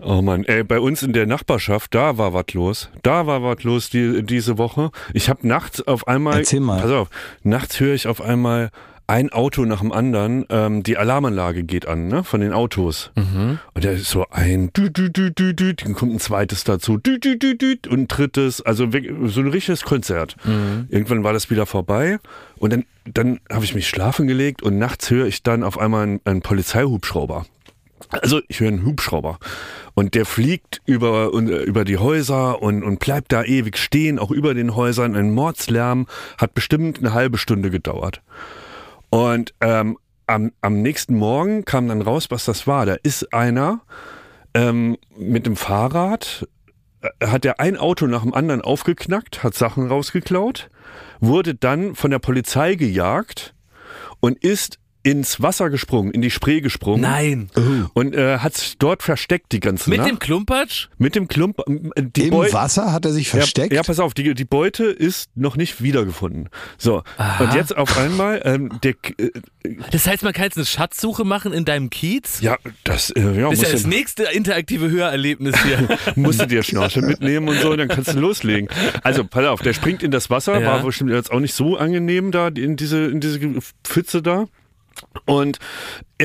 Oh 0.00 0.22
Mann, 0.22 0.44
ey, 0.44 0.64
bei 0.64 0.80
uns 0.80 1.02
in 1.02 1.12
der 1.12 1.26
Nachbarschaft, 1.26 1.94
da 1.94 2.16
war 2.16 2.32
was 2.32 2.46
los. 2.54 2.88
Da 3.02 3.26
war 3.26 3.42
was 3.42 3.62
los 3.62 3.90
die, 3.90 4.22
diese 4.24 4.56
Woche. 4.58 4.90
Ich 5.12 5.28
habe 5.28 5.46
nachts 5.46 5.86
auf 5.86 6.08
einmal, 6.08 6.38
Erzähl 6.38 6.60
mal. 6.60 6.80
pass 6.80 6.90
auf, 6.90 7.08
nachts 7.42 7.78
höre 7.80 7.94
ich 7.94 8.06
auf 8.08 8.20
einmal 8.22 8.70
ein 9.06 9.30
Auto 9.30 9.64
nach 9.64 9.80
dem 9.80 9.92
anderen, 9.92 10.44
ähm, 10.48 10.82
die 10.82 10.96
Alarmanlage 10.96 11.64
geht 11.64 11.86
an, 11.86 12.08
ne, 12.08 12.24
von 12.24 12.40
den 12.40 12.52
Autos. 12.52 13.10
Und 13.74 13.84
da 13.84 13.90
ist 13.90 14.06
so 14.06 14.26
ein 14.30 14.72
dü 14.72 14.90
dü 14.90 15.10
dü 15.10 15.30
dü 15.30 15.54
dü, 15.54 15.74
dann 15.74 15.94
kommt 15.94 16.14
ein 16.14 16.20
zweites 16.20 16.64
dazu, 16.64 16.96
dü 16.98 17.18
dü 17.18 17.38
dü 17.38 17.56
dü 17.56 17.76
und 17.88 18.00
ein 18.00 18.08
drittes, 18.08 18.62
also 18.62 18.88
so 19.26 19.40
ein 19.40 19.48
richtiges 19.48 19.82
Konzert. 19.82 20.36
Irgendwann 20.88 21.24
war 21.24 21.32
das 21.32 21.50
wieder 21.50 21.66
vorbei 21.66 22.18
und 22.56 22.72
dann, 22.72 22.84
dann 23.04 23.40
habe 23.50 23.64
ich 23.64 23.74
mich 23.74 23.88
schlafen 23.88 24.26
gelegt 24.26 24.62
und 24.62 24.78
nachts 24.78 25.10
höre 25.10 25.26
ich 25.26 25.42
dann 25.42 25.62
auf 25.62 25.78
einmal 25.78 26.04
einen, 26.04 26.20
einen 26.24 26.42
Polizeihubschrauber. 26.42 27.46
Also 28.10 28.40
ich 28.48 28.60
höre 28.60 28.68
einen 28.68 28.84
Hubschrauber 28.84 29.38
und 29.94 30.14
der 30.14 30.26
fliegt 30.26 30.82
über, 30.86 31.30
äh, 31.32 31.64
über 31.64 31.84
die 31.84 31.98
Häuser 31.98 32.62
und, 32.62 32.82
und 32.82 32.98
bleibt 32.98 33.32
da 33.32 33.42
ewig 33.42 33.78
stehen, 33.78 34.18
auch 34.18 34.30
über 34.30 34.54
den 34.54 34.76
Häusern. 34.76 35.16
Ein 35.16 35.32
Mordslärm 35.32 36.06
hat 36.38 36.54
bestimmt 36.54 36.98
eine 36.98 37.14
halbe 37.14 37.38
Stunde 37.38 37.70
gedauert. 37.70 38.22
Und 39.12 39.52
ähm, 39.60 39.98
am, 40.26 40.52
am 40.62 40.80
nächsten 40.80 41.16
Morgen 41.16 41.66
kam 41.66 41.86
dann 41.86 42.00
raus, 42.00 42.30
was 42.30 42.46
das 42.46 42.66
war. 42.66 42.86
Da 42.86 42.94
ist 43.02 43.34
einer 43.34 43.82
ähm, 44.54 44.96
mit 45.14 45.44
dem 45.44 45.54
Fahrrad, 45.54 46.48
äh, 47.02 47.26
hat 47.26 47.44
er 47.44 47.60
ein 47.60 47.76
Auto 47.76 48.06
nach 48.06 48.22
dem 48.22 48.32
anderen 48.32 48.62
aufgeknackt, 48.62 49.42
hat 49.42 49.52
Sachen 49.52 49.88
rausgeklaut, 49.88 50.70
wurde 51.20 51.54
dann 51.54 51.94
von 51.94 52.10
der 52.10 52.20
Polizei 52.20 52.74
gejagt 52.74 53.54
und 54.20 54.42
ist 54.42 54.78
ins 55.04 55.42
Wasser 55.42 55.68
gesprungen, 55.70 56.12
in 56.12 56.22
die 56.22 56.30
Spree 56.30 56.60
gesprungen. 56.60 57.00
Nein. 57.02 57.50
Und 57.94 58.14
äh, 58.14 58.38
hat 58.38 58.54
sich 58.56 58.78
dort 58.78 59.02
versteckt 59.02 59.52
die 59.52 59.60
ganze 59.60 59.90
Mit 59.90 59.98
Nacht. 59.98 60.10
dem 60.10 60.18
Klumpatsch? 60.18 60.86
mit 60.98 61.14
dem 61.16 61.26
Klump. 61.28 61.58
äh, 61.66 62.02
Die 62.02 62.24
Im 62.24 62.30
Beute- 62.30 62.52
Wasser 62.52 62.92
hat 62.92 63.04
er 63.04 63.12
sich 63.12 63.28
versteckt. 63.28 63.72
ja, 63.72 63.76
ja, 63.78 63.82
pass 63.82 63.98
auf, 63.98 64.14
die, 64.14 64.34
die 64.34 64.44
Beute 64.44 64.84
ist 64.84 65.30
noch 65.34 65.56
nicht 65.56 65.82
wiedergefunden. 65.82 66.48
So, 66.78 67.02
und 67.40 67.54
jetzt 67.54 67.76
auf 67.76 67.96
einmal, 67.98 68.42
ähm, 68.44 68.70
der, 68.84 68.94
äh, 69.18 69.30
Das 69.90 70.06
heißt, 70.06 70.22
man 70.22 70.32
kann 70.32 70.44
jetzt 70.44 70.56
eine 70.56 70.66
Schatzsuche 70.66 71.24
machen 71.24 71.52
in 71.52 71.64
deinem 71.64 71.90
Kiez? 71.90 72.40
ja, 72.40 72.56
das, 72.84 73.10
äh, 73.10 73.20
ja, 73.40 73.50
Das 73.50 73.58
ist 73.58 73.62
ja 73.66 73.72
das 73.72 73.86
nächste 73.86 74.24
interaktive 74.24 74.88
Hörerlebnis 74.90 75.56
hier. 75.64 75.88
musst 76.16 76.40
du 76.40 76.46
dir 76.46 76.62
Schnorchel 76.62 77.02
mitnehmen 77.02 77.48
und 77.48 77.60
so, 77.60 77.74
dann 77.74 77.88
kannst 77.88 78.12
du 78.14 78.20
loslegen. 78.20 78.68
Also, 79.02 79.24
pass 79.24 79.46
auf, 79.46 79.62
der 79.62 79.72
springt 79.72 80.02
in 80.02 80.10
das 80.12 80.30
Wasser, 80.30 80.60
Ja. 80.60 80.66
war 80.68 80.82
bestimmt 80.84 81.10
jetzt 81.10 81.32
auch 81.32 81.40
nicht 81.40 81.54
so 81.54 81.76
angenehm 81.76 82.30
da, 82.30 82.48
in 82.48 82.76
diese, 82.76 83.06
in 83.06 83.20
diese 83.20 83.40
Pfütze 83.84 84.22
da. 84.22 84.46
Und 85.24 85.58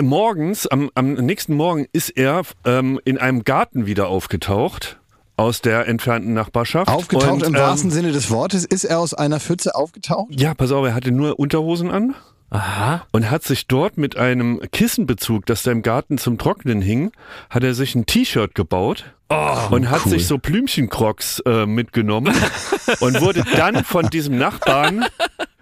morgens, 0.01 0.67
am, 0.67 0.89
am 0.95 1.13
nächsten 1.13 1.55
Morgen 1.55 1.87
ist 1.91 2.09
er 2.09 2.41
ähm, 2.65 2.99
in 3.05 3.17
einem 3.17 3.43
Garten 3.43 3.85
wieder 3.85 4.07
aufgetaucht 4.07 4.99
aus 5.37 5.61
der 5.61 5.87
entfernten 5.87 6.33
Nachbarschaft. 6.33 6.89
Aufgetaucht 6.89 7.31
und, 7.31 7.43
im 7.43 7.55
ähm, 7.55 7.61
wahrsten 7.61 7.91
Sinne 7.91 8.11
des 8.11 8.31
Wortes. 8.31 8.65
Ist 8.65 8.83
er 8.83 8.99
aus 8.99 9.13
einer 9.13 9.39
Pfütze 9.39 9.75
aufgetaucht? 9.75 10.29
Ja, 10.31 10.53
pass 10.53 10.71
auf, 10.71 10.85
er 10.85 10.95
hatte 10.95 11.11
nur 11.11 11.39
Unterhosen 11.39 11.91
an 11.91 12.15
Aha. 12.49 13.05
und 13.11 13.29
hat 13.29 13.43
sich 13.43 13.67
dort 13.67 13.97
mit 13.97 14.17
einem 14.17 14.61
Kissenbezug, 14.71 15.45
das 15.45 15.63
da 15.63 15.71
im 15.71 15.83
Garten 15.83 16.17
zum 16.17 16.37
Trocknen 16.37 16.81
hing, 16.81 17.11
hat 17.49 17.63
er 17.63 17.73
sich 17.73 17.93
ein 17.93 18.05
T-Shirt 18.05 18.55
gebaut. 18.55 19.05
und 19.29 19.89
hat 19.89 20.05
cool. 20.05 20.11
sich 20.11 20.25
so 20.25 20.37
Blümchencrocs 20.37 21.41
äh, 21.45 21.65
mitgenommen 21.65 22.33
und 23.01 23.21
wurde 23.21 23.43
dann 23.57 23.83
von 23.83 24.09
diesem 24.09 24.37
Nachbarn 24.37 25.05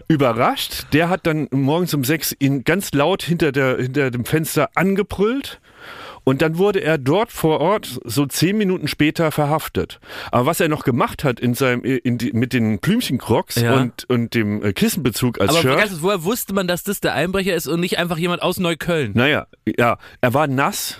überrascht. 0.07 0.85
Der 0.93 1.09
hat 1.09 1.25
dann 1.25 1.47
morgens 1.51 1.93
um 1.93 2.03
sechs 2.03 2.35
ihn 2.39 2.63
ganz 2.63 2.93
laut 2.93 3.23
hinter, 3.23 3.51
der, 3.51 3.77
hinter 3.77 4.11
dem 4.11 4.25
Fenster 4.25 4.69
angebrüllt. 4.75 5.59
Und 6.27 6.41
dann 6.41 6.57
wurde 6.57 6.79
er 6.81 6.97
dort 6.97 7.31
vor 7.31 7.59
Ort 7.61 7.99
so 8.03 8.25
zehn 8.25 8.57
Minuten 8.57 8.87
später 8.87 9.31
verhaftet. 9.31 9.99
Aber 10.31 10.47
was 10.47 10.59
er 10.59 10.69
noch 10.69 10.83
gemacht 10.83 11.23
hat 11.23 11.39
in 11.39 11.53
seinem, 11.53 11.83
in 11.83 12.17
die, 12.17 12.31
mit 12.33 12.51
den 12.51 12.79
Blümchencrocs 12.79 13.57
Ja. 13.57 13.75
und, 13.75 14.09
und 14.09 14.33
dem 14.33 14.63
äh, 14.63 14.73
Kissenbezug 14.73 15.39
als 15.39 15.51
Aber 15.51 15.59
Shirt. 15.61 15.77
ganz, 15.77 16.01
woher 16.01 16.23
wusste 16.23 16.55
man, 16.55 16.67
dass 16.67 16.81
das 16.83 16.99
der 16.99 17.13
Einbrecher 17.13 17.53
ist 17.53 17.67
und 17.67 17.79
nicht 17.79 17.99
einfach 17.99 18.17
jemand 18.17 18.41
aus 18.41 18.57
Neukölln? 18.59 19.11
Naja, 19.13 19.45
ja, 19.77 19.99
er 20.21 20.33
war 20.33 20.47
nass. 20.47 20.99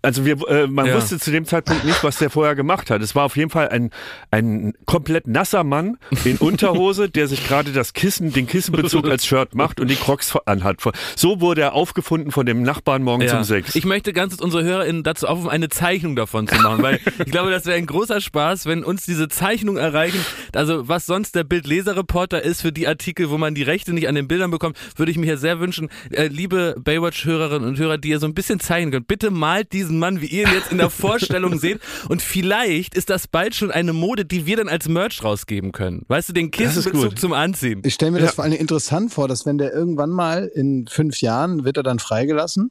Also 0.00 0.24
wir, 0.24 0.36
äh, 0.48 0.66
man 0.68 0.86
Ja. 0.86 0.94
wusste 0.94 1.18
zu 1.18 1.30
dem 1.30 1.44
Zeitpunkt 1.44 1.84
nicht, 1.84 2.04
was 2.04 2.18
der 2.18 2.30
vorher 2.30 2.54
gemacht 2.54 2.90
hat. 2.90 3.02
Es 3.02 3.14
war 3.14 3.24
auf 3.24 3.36
jeden 3.36 3.50
Fall 3.50 3.68
ein, 3.68 3.90
ein 4.30 4.74
komplett 4.86 5.26
nasser 5.26 5.64
Mann 5.64 5.98
in 6.24 6.36
Unterhose, 6.38 7.10
der 7.10 7.26
sich 7.26 7.46
gerade 7.46 7.72
das 7.72 7.94
Kissen, 7.94 8.32
den 8.32 8.46
Kissenbezug 8.46 9.06
als 9.08 9.26
Shirt 9.26 9.54
macht 9.54 9.80
und 9.80 9.88
die 9.88 9.96
Crocs 9.96 10.36
anhat. 10.46 10.76
So 11.16 11.40
wurde 11.40 11.62
er 11.62 11.72
aufgefunden 11.74 12.30
von 12.30 12.46
dem 12.46 12.62
Nachbarn 12.62 13.02
morgens 13.02 13.32
um 13.32 13.42
sechs. 13.44 13.74
Ich 13.74 13.84
möchte 13.84 14.12
ganz 14.12 14.36
unsere 14.40 14.62
HörerInnen 14.62 15.02
dazu 15.02 15.26
aufrufen, 15.26 15.50
eine 15.50 15.68
Zeichnung 15.68 16.14
davon 16.14 16.46
zu 16.46 16.54
machen, 16.60 16.82
weil 16.82 17.00
ich 17.24 17.32
glaube, 17.32 17.50
das 17.50 17.66
wäre 17.66 17.76
ein 17.76 17.86
großer 17.86 18.20
Spaß, 18.20 18.66
wenn 18.66 18.84
uns 18.84 19.04
diese 19.04 19.28
Zeichnung 19.28 19.76
erreichen. 19.78 20.24
Also 20.54 20.86
was 20.88 21.06
sonst 21.06 21.34
der 21.34 21.42
Bildleser-Reporter 21.44 22.40
ist 22.42 22.62
für 22.62 22.72
die 22.72 22.86
Artikel, 22.86 23.30
wo 23.30 23.38
man 23.38 23.54
die 23.54 23.62
Rechte 23.64 23.92
nicht 23.92 24.06
an 24.08 24.14
den 24.14 24.28
Bildern 24.28 24.50
bekommt, 24.50 24.76
würde 24.96 25.10
ich 25.10 25.18
mir 25.18 25.26
ja 25.26 25.36
sehr 25.36 25.58
wünschen, 25.60 25.88
äh, 26.10 26.28
liebe 26.28 26.76
Baywatch-Hörerinnen 26.78 27.68
und 27.68 27.78
Hörer, 27.78 27.98
die 27.98 28.10
ihr 28.10 28.20
so 28.20 28.26
ein 28.26 28.34
bisschen 28.34 28.60
zeichnen 28.60 28.92
könnt, 28.92 29.08
bitte 29.08 29.30
malt 29.30 29.72
diesen 29.88 29.98
Mann, 29.98 30.20
wie 30.20 30.26
ihr 30.26 30.46
ihn 30.46 30.54
jetzt 30.54 30.70
in 30.70 30.78
der 30.78 30.90
Vorstellung 30.90 31.58
seht 31.60 31.80
und 32.08 32.22
vielleicht 32.22 32.94
ist 32.94 33.10
das 33.10 33.26
bald 33.26 33.54
schon 33.54 33.70
eine 33.70 33.92
Mode, 33.92 34.24
die 34.24 34.46
wir 34.46 34.56
dann 34.58 34.68
als 34.68 34.88
Merch 34.88 35.24
rausgeben 35.24 35.72
können. 35.72 36.04
Weißt 36.08 36.28
du, 36.28 36.32
den 36.32 36.50
Kissenbezug 36.50 37.18
zum 37.18 37.32
Anziehen. 37.32 37.82
Ich 37.84 37.94
stelle 37.94 38.12
mir 38.12 38.20
das 38.20 38.34
vor 38.34 38.44
allem 38.44 38.54
interessant 38.54 39.12
vor, 39.12 39.28
dass 39.28 39.46
wenn 39.46 39.58
der 39.58 39.72
irgendwann 39.72 40.10
mal 40.10 40.50
in 40.54 40.86
fünf 40.88 41.20
Jahren 41.20 41.64
wird 41.64 41.76
er 41.76 41.82
dann 41.82 41.98
freigelassen 41.98 42.70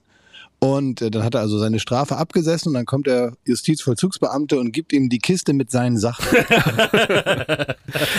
und 0.59 1.01
äh, 1.01 1.12
dann 1.12 1.24
hat 1.24 1.36
er 1.36 1.41
also 1.41 1.59
seine 1.59 1.79
Strafe 1.79 2.17
abgesessen 2.17 2.69
und 2.69 2.74
dann 2.74 2.86
kommt 2.86 3.05
der 3.07 3.33
Justizvollzugsbeamte 3.45 4.59
und 4.59 4.71
gibt 4.71 4.91
ihm 4.91 5.09
die 5.09 5.19
Kiste 5.19 5.53
mit 5.53 5.69
seinen 5.69 5.97
Sachen. 5.97 6.25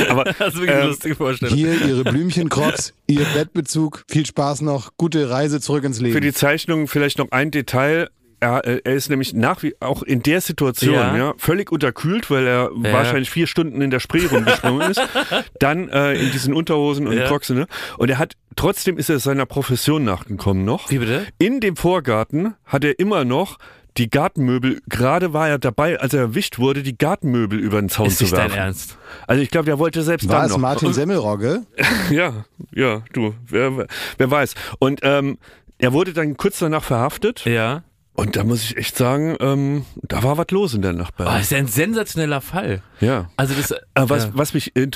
Aber 0.09 0.25
Das 0.25 0.55
ist 0.55 0.55
wirklich 0.55 0.71
eine 0.71 0.83
ähm, 0.83 0.88
lustige 0.88 1.17
Vorstellung. 1.17 1.57
Hier 1.57 1.85
ihre 1.85 2.05
Blümchencrocs, 2.05 2.95
ihr 3.09 3.26
Bettbezug, 3.35 4.05
viel 4.09 4.25
Spaß 4.25 4.61
noch, 4.61 4.93
gute 4.97 5.28
Reise 5.31 5.61
zurück 5.61 5.83
ins 5.85 6.00
Leben. 6.00 6.14
für 6.14 6.21
die 6.21 6.33
Zeichnung 6.33 6.87
vielleicht 6.87 7.19
noch 7.19 7.33
ein 7.33 7.50
Detail. 7.50 8.09
Er, 8.40 8.64
äh, 8.66 8.80
er 8.85 8.95
ist 8.95 9.11
nämlich 9.11 9.35
nach 9.35 9.62
wie 9.62 9.75
auch 9.80 10.02
in 10.02 10.23
der 10.23 10.40
Situation 10.40 10.95
Ja. 10.95 11.16
ja. 11.16 11.35
völlig 11.38 11.73
unterkühlt, 11.73 12.30
weil 12.30 12.47
er 12.47 12.71
Ja. 12.83 12.92
wahrscheinlich 12.92 13.30
vier 13.30 13.47
Stunden 13.47 13.80
in 13.80 13.90
der 13.90 14.00
Spree 14.00 14.26
rumgesprungen 14.26 14.90
ist. 14.90 15.00
Dann 15.59 15.88
äh, 15.88 16.14
in 16.14 16.30
diesen 16.33 16.54
Unterhosen 16.54 17.07
und 17.09 17.16
Ja. 17.16 17.26
Crocs, 17.26 17.50
ne? 17.50 17.66
Und 17.97 18.11
er 18.11 18.18
hat 18.18 18.35
trotzdem 18.57 18.97
ist 18.99 19.09
er 19.11 19.18
seiner 19.18 19.47
Profession 19.47 20.04
nachgekommen 20.04 20.64
noch. 20.64 20.90
Wie 20.90 20.99
bitte? 20.99 21.26
In 21.38 21.61
dem 21.61 21.76
Vorgarten 21.76 22.54
hat 22.64 22.85
er 22.85 22.99
immer 22.99 23.25
noch 23.25 23.59
die 23.97 24.09
Gartenmöbel, 24.11 24.80
gerade 24.88 25.33
war 25.33 25.49
er 25.49 25.59
dabei, 25.59 25.99
als 25.99 26.14
er 26.14 26.21
erwischt 26.21 26.61
wurde, 26.61 26.85
die 26.85 26.97
Gartenmöbel 26.97 27.59
über 27.59 27.80
den 27.80 27.88
Zaun 27.88 28.07
Ist 28.07 28.18
zu 28.18 28.25
nicht 28.25 28.33
dein 28.35 28.42
werfen. 28.50 28.59
Ernst? 28.59 28.97
Also 29.26 29.42
ich 29.42 29.50
glaube, 29.50 29.64
der 29.64 29.80
wollte 29.80 30.02
selbst 30.02 30.28
War 30.28 30.37
dann 30.37 30.47
es 30.47 30.52
noch. 30.52 30.59
Martin 30.59 30.92
Semmelrogge? 30.92 31.62
Ja, 32.11 32.45
ja, 32.73 33.02
du, 33.12 33.35
wer, 33.49 33.87
wer 34.16 34.30
weiß. 34.30 34.54
Und 34.78 35.00
ähm, 35.02 35.38
er 35.78 35.92
wurde 35.92 36.12
dann 36.12 36.37
kurz 36.37 36.61
danach 36.61 36.85
verhaftet. 36.85 37.45
Ja. 37.45 37.83
Und 38.19 38.35
da 38.35 38.43
muss 38.43 38.63
ich 38.65 38.77
echt 38.77 38.97
sagen, 38.97 39.37
ähm, 39.41 39.85
da 40.03 40.25
war 40.25 40.37
was 40.39 40.47
los 40.51 40.75
in 40.75 40.83
der 40.83 40.93
Oh, 40.93 40.97
Nachbarin. 40.97 41.33
das 41.35 41.43
ist 41.43 41.51
ja 41.53 41.59
ein 41.59 41.69
sensationeller 41.69 42.41
Fall. 42.41 42.83
ja. 43.01 43.31
Also 43.37 43.55
das, 43.55 43.71
Äh, 43.71 43.77
was, 43.95 44.25
ja. 44.25 44.31
was 44.35 44.55
mich 44.55 44.75
äh, 44.77 44.89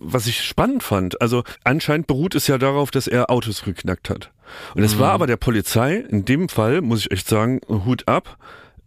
was 0.00 0.26
ich 0.26 0.42
spannend 0.42 0.82
fand, 0.82 1.20
also 1.20 1.44
anscheinend 1.62 2.06
beruht 2.06 2.34
es 2.34 2.46
ja 2.46 2.56
darauf, 2.56 2.90
dass 2.90 3.06
er 3.06 3.30
Autos 3.30 3.62
geknackt 3.64 4.08
hat. 4.08 4.30
Und 4.74 4.82
es 4.82 4.96
Mhm. 4.96 5.00
war 5.00 5.12
aber 5.12 5.26
der 5.26 5.36
Polizei, 5.36 5.96
in 5.96 6.24
dem 6.24 6.48
Fall, 6.48 6.80
muss 6.80 7.00
ich 7.00 7.10
echt 7.10 7.28
sagen, 7.28 7.60
Hut 7.68 8.08
ab, 8.08 8.38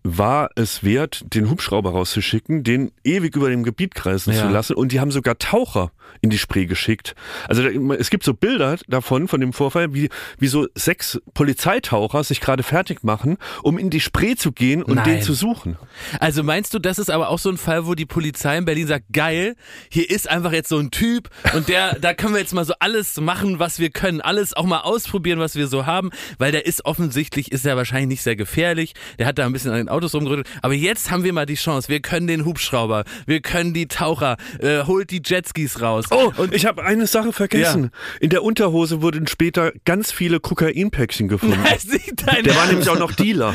war 0.03 0.50
es 0.55 0.83
wert, 0.83 1.24
den 1.33 1.50
Hubschrauber 1.50 1.91
rauszuschicken, 1.91 2.63
den 2.63 2.91
ewig 3.03 3.36
über 3.36 3.50
dem 3.50 3.63
Gebiet 3.63 3.95
kreisen 3.95 4.33
Ja. 4.33 4.41
zu 4.41 4.50
lassen. 4.50 4.74
Und 4.75 4.91
die 4.91 5.00
haben 5.00 5.12
sogar 5.12 5.38
Taucher 5.38 5.91
in 6.22 6.29
die 6.29 6.38
Spree 6.38 6.65
geschickt. 6.65 7.15
Also 7.48 7.63
da, 7.63 7.69
es 7.95 8.10
gibt 8.10 8.24
so 8.24 8.33
Bilder 8.33 8.77
davon, 8.88 9.27
von 9.27 9.39
dem 9.41 9.51
Vorfall, 9.53 9.93
wie, 9.93 10.10
wie 10.38 10.48
so 10.48 10.67
sechs 10.75 11.19
Polizeitaucher 11.33 12.24
sich 12.24 12.41
gerade 12.41 12.63
fertig 12.63 13.03
machen, 13.03 13.38
um 13.63 13.77
in 13.77 13.89
die 13.89 14.00
Spree 14.00 14.36
zu 14.36 14.51
gehen 14.51 14.83
und 14.83 14.95
Nein. 14.95 15.05
den 15.05 15.22
zu 15.22 15.33
suchen. 15.33 15.77
Also 16.19 16.43
meinst 16.43 16.74
du, 16.74 16.79
das 16.79 17.00
ist 17.00 17.10
aber 17.10 17.29
auch 17.29 17.39
so 17.39 17.50
ein 17.50 17.57
Fall, 17.57 17.86
wo 17.86 17.95
die 17.95 18.05
Polizei 18.05 18.57
in 18.57 18.65
Berlin 18.65 18.88
sagt, 18.88 19.05
geil, 19.12 19.55
hier 19.89 20.10
ist 20.10 20.29
einfach 20.29 20.51
jetzt 20.51 20.69
so 20.69 20.77
ein 20.77 20.91
Typ 20.91 21.29
und 21.53 21.67
der, 21.67 22.00
da 22.00 22.13
können 22.13 22.33
wir 22.33 22.41
jetzt 22.41 22.53
mal 22.53 22.65
so 22.65 22.74
alles 22.79 23.19
machen, 23.19 23.60
was 23.60 23.79
wir 23.79 23.89
können, 23.89 24.22
alles 24.22 24.53
auch 24.53 24.65
mal 24.65 24.81
ausprobieren, 24.81 25.39
was 25.39 25.55
wir 25.55 25.67
so 25.67 25.86
haben, 25.86 26.10
weil 26.38 26.51
der 26.51 26.65
ist 26.65 26.86
offensichtlich, 26.86 27.51
ist 27.51 27.65
er 27.65 27.75
wahrscheinlich 27.77 28.07
nicht 28.10 28.24
sehr 28.24 28.36
gefährlich, 28.36 28.93
der 29.19 29.27
hat 29.27 29.38
da 29.39 29.45
ein 29.45 29.53
bisschen 29.53 29.89
Autos 29.94 30.14
rumgerüttelt, 30.14 30.48
aber 30.62 30.74
jetzt 30.74 31.12
haben 31.12 31.24
wir 31.24 31.34
mal 31.34 31.46
die 31.46 31.56
Chance, 31.56 31.90
wir 31.90 32.00
können 32.02 32.28
den 32.28 32.46
Hubschrauber, 32.46 33.04
wir 33.26 33.42
können 33.42 33.74
die 33.74 33.88
Taucher, 33.88 34.38
äh, 34.60 34.84
holt 34.86 35.12
die 35.12 35.22
Jetskis 35.24 35.82
raus. 35.82 36.06
Oh, 36.12 36.32
und 36.38 36.54
ich 36.54 36.66
habe 36.66 36.84
eine 36.84 37.08
Sache 37.08 37.32
vergessen. 37.34 37.92
In 38.20 38.30
der 38.30 38.44
Unterhose 38.44 39.02
wurden 39.02 39.28
später 39.28 39.72
ganz 39.86 40.12
viele 40.12 40.40
Kokainpäckchen 40.40 41.28
gefunden. 41.28 41.60
das 41.72 41.86
nicht 41.86 42.14
dein 42.26 42.44
Der 42.44 42.56
war 42.56 42.68
nämlich 42.68 42.90
auch 42.90 43.00
noch 43.00 43.12
Dealer. 43.14 43.54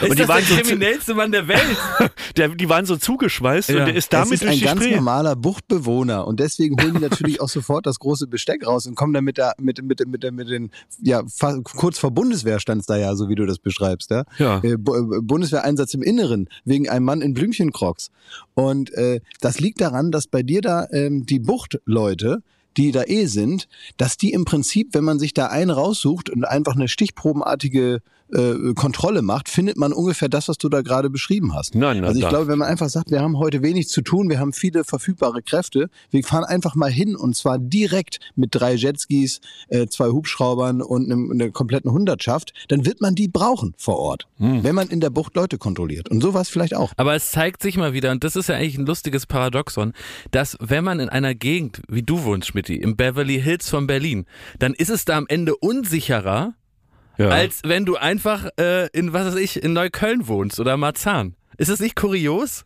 ist 0.00 0.08
und 0.08 0.12
die 0.12 0.16
das 0.22 0.28
waren, 0.28 0.44
der 0.48 0.56
so 0.56 0.62
kriminellste 0.62 1.14
Mann 1.14 1.32
der 1.32 1.48
Welt? 1.48 1.60
der, 2.36 2.48
die 2.48 2.68
waren 2.68 2.86
so 2.86 2.96
zugeschweißt 2.96 3.70
Ja. 3.70 3.80
und 3.80 3.86
der 3.86 3.94
ist 3.96 4.04
Es 4.04 4.08
damit 4.08 4.32
ist 4.34 4.42
durch 4.42 4.52
ein 4.52 4.58
die 4.58 4.64
ganz 4.64 4.82
Spree. 4.82 4.94
normaler 4.96 5.36
Buchtbewohner 5.36 6.26
und 6.26 6.40
deswegen 6.40 6.80
holen 6.80 6.94
die 6.94 7.00
natürlich 7.00 7.40
auch 7.40 7.48
sofort 7.48 7.86
das 7.86 7.98
große 7.98 8.26
Besteck 8.26 8.66
raus 8.66 8.86
und 8.86 8.94
kommen 8.94 9.12
dann 9.12 9.24
mit 9.24 9.38
der 9.38 9.54
mit 9.60 9.82
mit 9.82 10.06
mit, 10.06 10.22
der, 10.22 10.32
mit 10.32 10.48
den 10.48 10.70
ja 11.02 11.22
kurz 11.64 11.98
vor 11.98 12.10
Bundeswehr 12.10 12.60
stand's 12.60 12.86
da 12.86 12.96
ja 12.96 13.14
so 13.14 13.28
wie 13.28 13.34
du 13.34 13.46
das 13.46 13.58
beschreibst 13.58 14.10
ja, 14.10 14.24
Ja. 14.38 14.58
Äh, 14.62 14.76
Bundeswehreinsatz 15.80 15.94
im 15.94 16.02
Inneren 16.02 16.48
wegen 16.64 16.88
einem 16.88 17.04
Mann 17.04 17.22
in 17.22 17.34
Blümchencrocs. 17.34 18.10
Und 18.54 18.92
äh, 18.94 19.20
das 19.40 19.60
liegt 19.60 19.80
daran 19.80 20.10
dass 20.10 20.26
bei 20.26 20.42
dir 20.42 20.60
da 20.60 20.86
ähm, 20.92 21.26
die 21.26 21.38
Buchtleute 21.38 22.42
die 22.76 22.92
da 22.92 23.02
eh 23.04 23.26
sind, 23.26 23.66
dass 23.96 24.16
die 24.16 24.32
im 24.32 24.44
Prinzip, 24.44 24.90
wenn 24.94 25.02
man 25.02 25.18
sich 25.18 25.34
da 25.34 25.46
einen 25.46 25.72
raussucht 25.72 26.30
und 26.30 26.44
einfach 26.44 26.76
eine 26.76 26.86
stichprobenartige 26.86 28.00
äh, 28.32 28.74
Kontrolle 28.74 29.22
macht, 29.22 29.48
findet 29.48 29.76
man 29.76 29.92
ungefähr 29.92 30.28
das, 30.28 30.48
was 30.48 30.58
du 30.58 30.68
da 30.68 30.82
gerade 30.82 31.10
beschrieben 31.10 31.54
hast. 31.54 31.74
Nein, 31.74 31.96
nein, 31.98 32.04
also 32.04 32.18
ich 32.18 32.22
da- 32.24 32.28
glaube, 32.30 32.48
wenn 32.48 32.58
man 32.58 32.68
einfach 32.68 32.88
sagt, 32.88 33.10
wir 33.10 33.20
haben 33.20 33.38
heute 33.38 33.62
wenig 33.62 33.88
zu 33.88 34.02
tun, 34.02 34.28
wir 34.28 34.38
haben 34.38 34.52
viele 34.52 34.84
verfügbare 34.84 35.42
Kräfte, 35.42 35.88
wir 36.10 36.22
fahren 36.24 36.44
einfach 36.44 36.74
mal 36.74 36.90
hin 36.90 37.16
und 37.16 37.36
zwar 37.36 37.58
direkt 37.58 38.18
mit 38.36 38.50
drei 38.54 38.74
Jetskis, 38.74 39.40
äh, 39.68 39.86
zwei 39.86 40.08
Hubschraubern 40.08 40.82
und 40.82 41.06
einem, 41.10 41.30
einer 41.30 41.50
kompletten 41.50 41.90
Hundertschaft, 41.92 42.52
dann 42.68 42.86
wird 42.86 43.00
man 43.00 43.14
die 43.14 43.28
brauchen 43.28 43.74
vor 43.76 43.98
Ort, 43.98 44.26
Hm. 44.38 44.62
wenn 44.64 44.74
man 44.74 44.88
in 44.88 45.00
der 45.00 45.10
Bucht 45.10 45.34
Leute 45.36 45.58
kontrolliert. 45.58 46.08
Und 46.08 46.20
so 46.22 46.34
war 46.34 46.40
es 46.42 46.48
vielleicht 46.48 46.74
auch. 46.74 46.92
Aber 46.96 47.14
es 47.14 47.30
zeigt 47.30 47.62
sich 47.62 47.76
mal 47.76 47.92
wieder, 47.92 48.10
und 48.10 48.24
das 48.24 48.36
ist 48.36 48.48
ja 48.48 48.54
eigentlich 48.56 48.78
ein 48.78 48.86
lustiges 48.86 49.26
Paradoxon, 49.26 49.92
dass 50.30 50.56
wenn 50.60 50.84
man 50.84 51.00
in 51.00 51.08
einer 51.08 51.34
Gegend, 51.34 51.82
wie 51.88 52.02
du 52.02 52.24
wohnst, 52.24 52.48
Schmidti, 52.48 52.76
im 52.76 52.96
Beverly 52.96 53.40
Hills 53.40 53.68
von 53.68 53.86
Berlin, 53.86 54.26
dann 54.58 54.74
ist 54.74 54.88
es 54.90 55.04
da 55.04 55.16
am 55.16 55.26
Ende 55.28 55.56
unsicherer, 55.56 56.54
Ja. 57.20 57.28
als 57.28 57.60
wenn 57.64 57.84
du 57.84 57.96
einfach 57.96 58.48
äh, 58.58 58.88
in, 58.92 59.12
was 59.12 59.26
weiß 59.26 59.34
ich, 59.36 59.62
in 59.62 59.74
Neukölln 59.74 60.26
wohnst 60.26 60.58
oder 60.58 60.78
Marzahn. 60.78 61.36
Ist 61.58 61.70
das 61.70 61.78
nicht 61.78 61.94
kurios? 61.94 62.64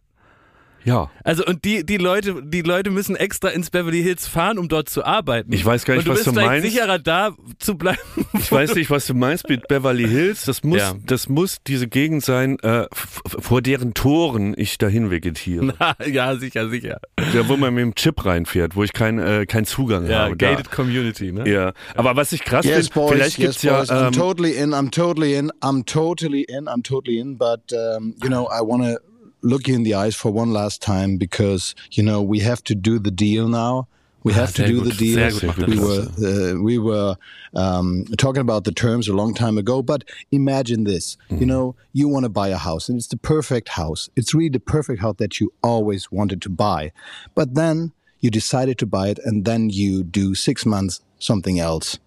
Ja. 0.85 1.11
Also 1.25 1.45
und 1.47 1.65
die, 1.65 1.85
die 1.85 1.97
Leute, 1.97 2.43
die 2.45 2.63
Leute 2.63 2.91
müssen 2.91 3.17
extra 3.17 3.49
ins 3.49 3.71
Beverly 3.71 4.03
Hills 4.03 4.27
fahren, 4.27 4.59
um 4.59 4.69
dort 4.69 4.89
zu 4.89 5.05
arbeiten. 5.05 5.53
Ich 5.53 5.65
weiß 5.65 5.85
gar 5.85 5.95
nicht, 5.95 6.07
du 6.07 6.11
was 6.13 6.25
bist 6.25 6.29
du 6.29 6.33
meinst. 6.41 6.69
sicherer 6.71 6.99
da 6.99 7.33
zu 7.59 7.77
bleiben. 7.77 7.99
Ich 8.39 8.51
weiß 8.53 8.75
nicht, 8.75 8.91
was 8.91 9.07
du 9.07 9.15
meinst 9.15 9.49
mit 9.49 9.69
Beverly 9.69 10.07
Hills. 10.09 10.45
Das 10.45 10.63
muss, 10.65 10.79
Ja. 10.79 10.95
das 11.07 11.29
muss 11.29 11.59
diese 11.67 11.89
Gegend 11.89 12.25
sein, 12.25 12.59
äh, 12.61 12.87
vor 12.93 13.63
deren 13.63 13.95
Toren 13.95 14.55
ich 14.57 14.77
dahin 14.79 15.11
vegetiere. 15.11 15.73
Na, 15.79 15.97
ja, 16.07 16.37
sicher, 16.37 16.69
sicher. 16.69 17.01
ja, 17.33 17.49
wo 17.49 17.57
man 17.57 17.73
mit 17.75 17.83
dem 17.83 17.95
Chip 17.95 18.25
reinfährt, 18.25 18.77
wo 18.77 18.83
ich 18.85 18.93
keinen 18.93 19.19
äh, 19.19 19.47
keinen 19.47 19.65
Zugang 19.67 20.07
Ja, 20.09 20.25
habe. 20.25 20.37
gated 20.37 20.71
Community, 20.71 21.33
ne? 21.33 21.45
Da. 21.45 21.51
Ja, 21.51 21.73
aber 21.95 22.17
was 22.17 22.33
ich 22.33 22.45
krass 22.45 22.67
finde, 22.67 22.83
vielleicht 23.09 23.37
gibt's 23.37 23.63
ja 23.63 23.81
I'm 23.81 24.09
ähm, 24.09 24.13
totally 24.13 24.53
in, 24.57 24.75
I'm 24.75 24.91
totally 24.91 25.35
in, 25.37 25.51
I'm 25.63 25.85
totally 25.87 26.43
in, 26.43 26.67
I'm 26.69 26.83
totally 26.83 27.19
in, 27.19 27.39
but 27.39 27.61
um, 27.73 28.15
you 28.23 28.29
know, 28.29 28.47
I 28.49 28.61
want 28.61 28.83
to 28.85 28.99
look 29.45 29.69
you 29.69 29.75
in 29.75 29.85
the 29.85 29.95
eyes 29.95 30.17
for 30.17 30.33
one 30.33 30.53
last 30.53 30.83
time 30.83 31.17
because 31.19 31.75
you 31.93 32.03
know 32.03 32.21
we 32.23 32.41
have 32.41 32.63
to 32.65 32.75
do 32.75 32.99
the 32.99 33.11
deal 33.13 33.47
now. 33.49 33.87
We 34.25 34.33
Ah, 34.33 34.37
have 34.37 34.55
to 34.55 34.67
do 34.67 34.81
the 34.81 34.95
deal. 35.05 35.19
sehr 35.31 35.31
gut 35.33 35.59
macht 35.59 35.69
we 35.69 35.79
were 35.79 36.03
uh, 36.29 36.55
we 36.69 36.79
were 36.79 37.15
um, 37.55 38.05
talking 38.17 38.41
about 38.41 38.65
the 38.65 38.73
terms 38.73 39.07
a 39.09 39.13
long 39.13 39.35
time 39.35 39.59
ago, 39.59 39.83
but 39.83 40.03
imagine 40.33 40.85
this: 40.85 41.17
Mm-hmm. 41.29 41.41
you 41.41 41.47
know, 41.47 41.75
you 41.93 42.09
want 42.09 42.25
to 42.25 42.31
buy 42.31 42.49
a 42.49 42.57
house, 42.57 42.89
and 42.89 42.97
it's 42.99 43.09
the 43.09 43.19
perfect 43.19 43.69
house. 43.81 44.09
It's 44.17 44.33
really 44.35 44.49
the 44.49 44.61
perfect 44.61 45.01
house 45.03 45.17
that 45.19 45.41
you 45.41 45.53
always 45.63 46.11
wanted 46.11 46.41
to 46.43 46.49
buy, 46.49 46.93
but 47.35 47.55
then 47.55 47.93
you 48.21 48.31
decided 48.31 48.79
to 48.79 48.87
buy 48.87 49.09
it, 49.13 49.19
and 49.27 49.45
then 49.45 49.69
you 49.71 50.03
do 50.03 50.35
six 50.35 50.65
months 50.65 51.01
something 51.19 51.59
else 51.61 51.99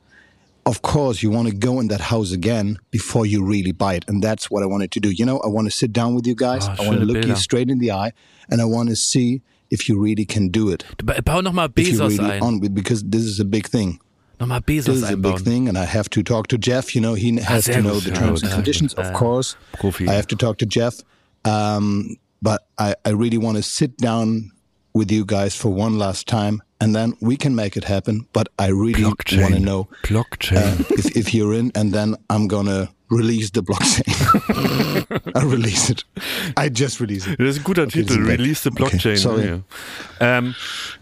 of 0.67 0.81
course 0.81 1.23
you 1.23 1.29
want 1.31 1.47
to 1.47 1.55
go 1.67 1.79
in 1.81 1.87
that 1.87 2.01
house 2.13 2.31
again 2.31 2.77
before 2.91 3.25
you 3.25 3.39
really 3.53 3.71
buy 3.71 3.93
it 3.95 4.03
and 4.09 4.21
that's 4.23 4.45
what 4.51 4.61
i 4.63 4.65
wanted 4.73 4.91
to 4.91 4.99
do 4.99 5.09
you 5.19 5.25
know 5.25 5.37
i 5.39 5.47
want 5.47 5.65
to 5.65 5.71
sit 5.71 5.91
down 5.99 6.13
with 6.15 6.25
you 6.27 6.35
guys 6.35 6.67
Ah, 6.67 6.75
i 6.79 6.85
want 6.87 6.99
to 6.99 7.05
look 7.05 7.15
Bilder. 7.17 7.29
you 7.29 7.35
straight 7.35 7.69
in 7.69 7.79
the 7.79 7.91
eye 7.91 8.11
and 8.49 8.61
i 8.61 8.65
want 8.65 8.89
to 8.89 8.95
see 8.95 9.41
if 9.69 9.87
you 9.89 9.93
really 10.07 10.25
can 10.25 10.49
do 10.49 10.69
it 10.69 10.83
Ba- 11.03 11.21
Bau 11.21 11.41
nochmal 11.41 11.69
Bezos 11.69 12.17
really 12.17 12.39
ein. 12.47 12.59
with 12.59 12.73
because 12.81 13.01
this 13.03 13.23
is 13.23 13.39
a 13.39 13.45
big 13.45 13.67
thing 13.67 13.99
Nochmal 14.39 14.61
this 14.65 14.85
Bezos 14.87 14.93
is 15.03 15.09
a 15.09 15.17
big 15.17 15.39
thing 15.39 15.67
and 15.69 15.77
i 15.77 15.85
have 15.85 16.09
to 16.15 16.21
talk 16.23 16.47
to 16.47 16.57
jeff 16.57 16.93
you 16.95 17.01
know 17.01 17.13
he 17.15 17.29
has 17.39 17.65
sehr 17.65 17.75
to 17.77 17.81
know 17.81 17.95
gut, 17.95 18.03
the 18.03 18.11
terms 18.11 18.41
gut, 18.41 18.51
and 18.51 18.57
conditions 18.59 18.93
of 18.93 19.13
course 19.13 19.55
Profi. 19.79 20.07
i 20.07 20.13
have 20.13 20.27
to 20.27 20.35
talk 20.35 20.57
to 20.59 20.65
jeff 20.65 20.95
um, 21.45 22.17
but 22.41 22.67
I, 22.77 22.95
I 23.05 23.11
really 23.11 23.37
want 23.37 23.57
to 23.57 23.63
sit 23.63 23.97
down 23.97 24.51
with 24.97 25.11
you 25.11 25.23
guys 25.25 25.55
for 25.55 25.69
one 25.69 25.97
last 25.97 26.27
time 26.27 26.61
and 26.81 26.95
then 26.95 27.13
we 27.21 27.35
can 27.37 27.55
make 27.55 27.77
it 27.77 27.83
happen 27.83 28.27
but 28.33 28.47
i 28.59 28.67
really 28.67 29.03
want 29.03 29.19
to 29.27 29.59
know 29.59 29.87
Blockchain. 30.03 30.57
uh, 30.57 30.83
if, 30.99 31.15
if 31.17 31.33
you're 31.33 31.53
in, 31.53 31.71
and 31.75 31.93
then 31.93 32.15
I'm 32.29 32.47
gonna 32.47 32.89
release 33.09 33.49
the 33.53 33.61
blockchain. 33.61 34.05
I 35.35 35.43
release 35.43 35.89
it. 35.91 36.05
I 36.57 36.69
just 36.73 36.99
release 36.99 37.27
it. 37.29 37.39
das 37.39 37.49
ist 37.49 37.57
ein 37.59 37.63
guter 37.63 37.83
Okay, 37.83 38.03
Titel. 38.03 38.23
Release 38.25 38.61
the 38.63 38.69
Okay, 38.69 38.75
Blockchain. 38.77 39.17
sorry. 39.17 39.47
Ja. 39.47 39.59
Ähm, 40.19 40.55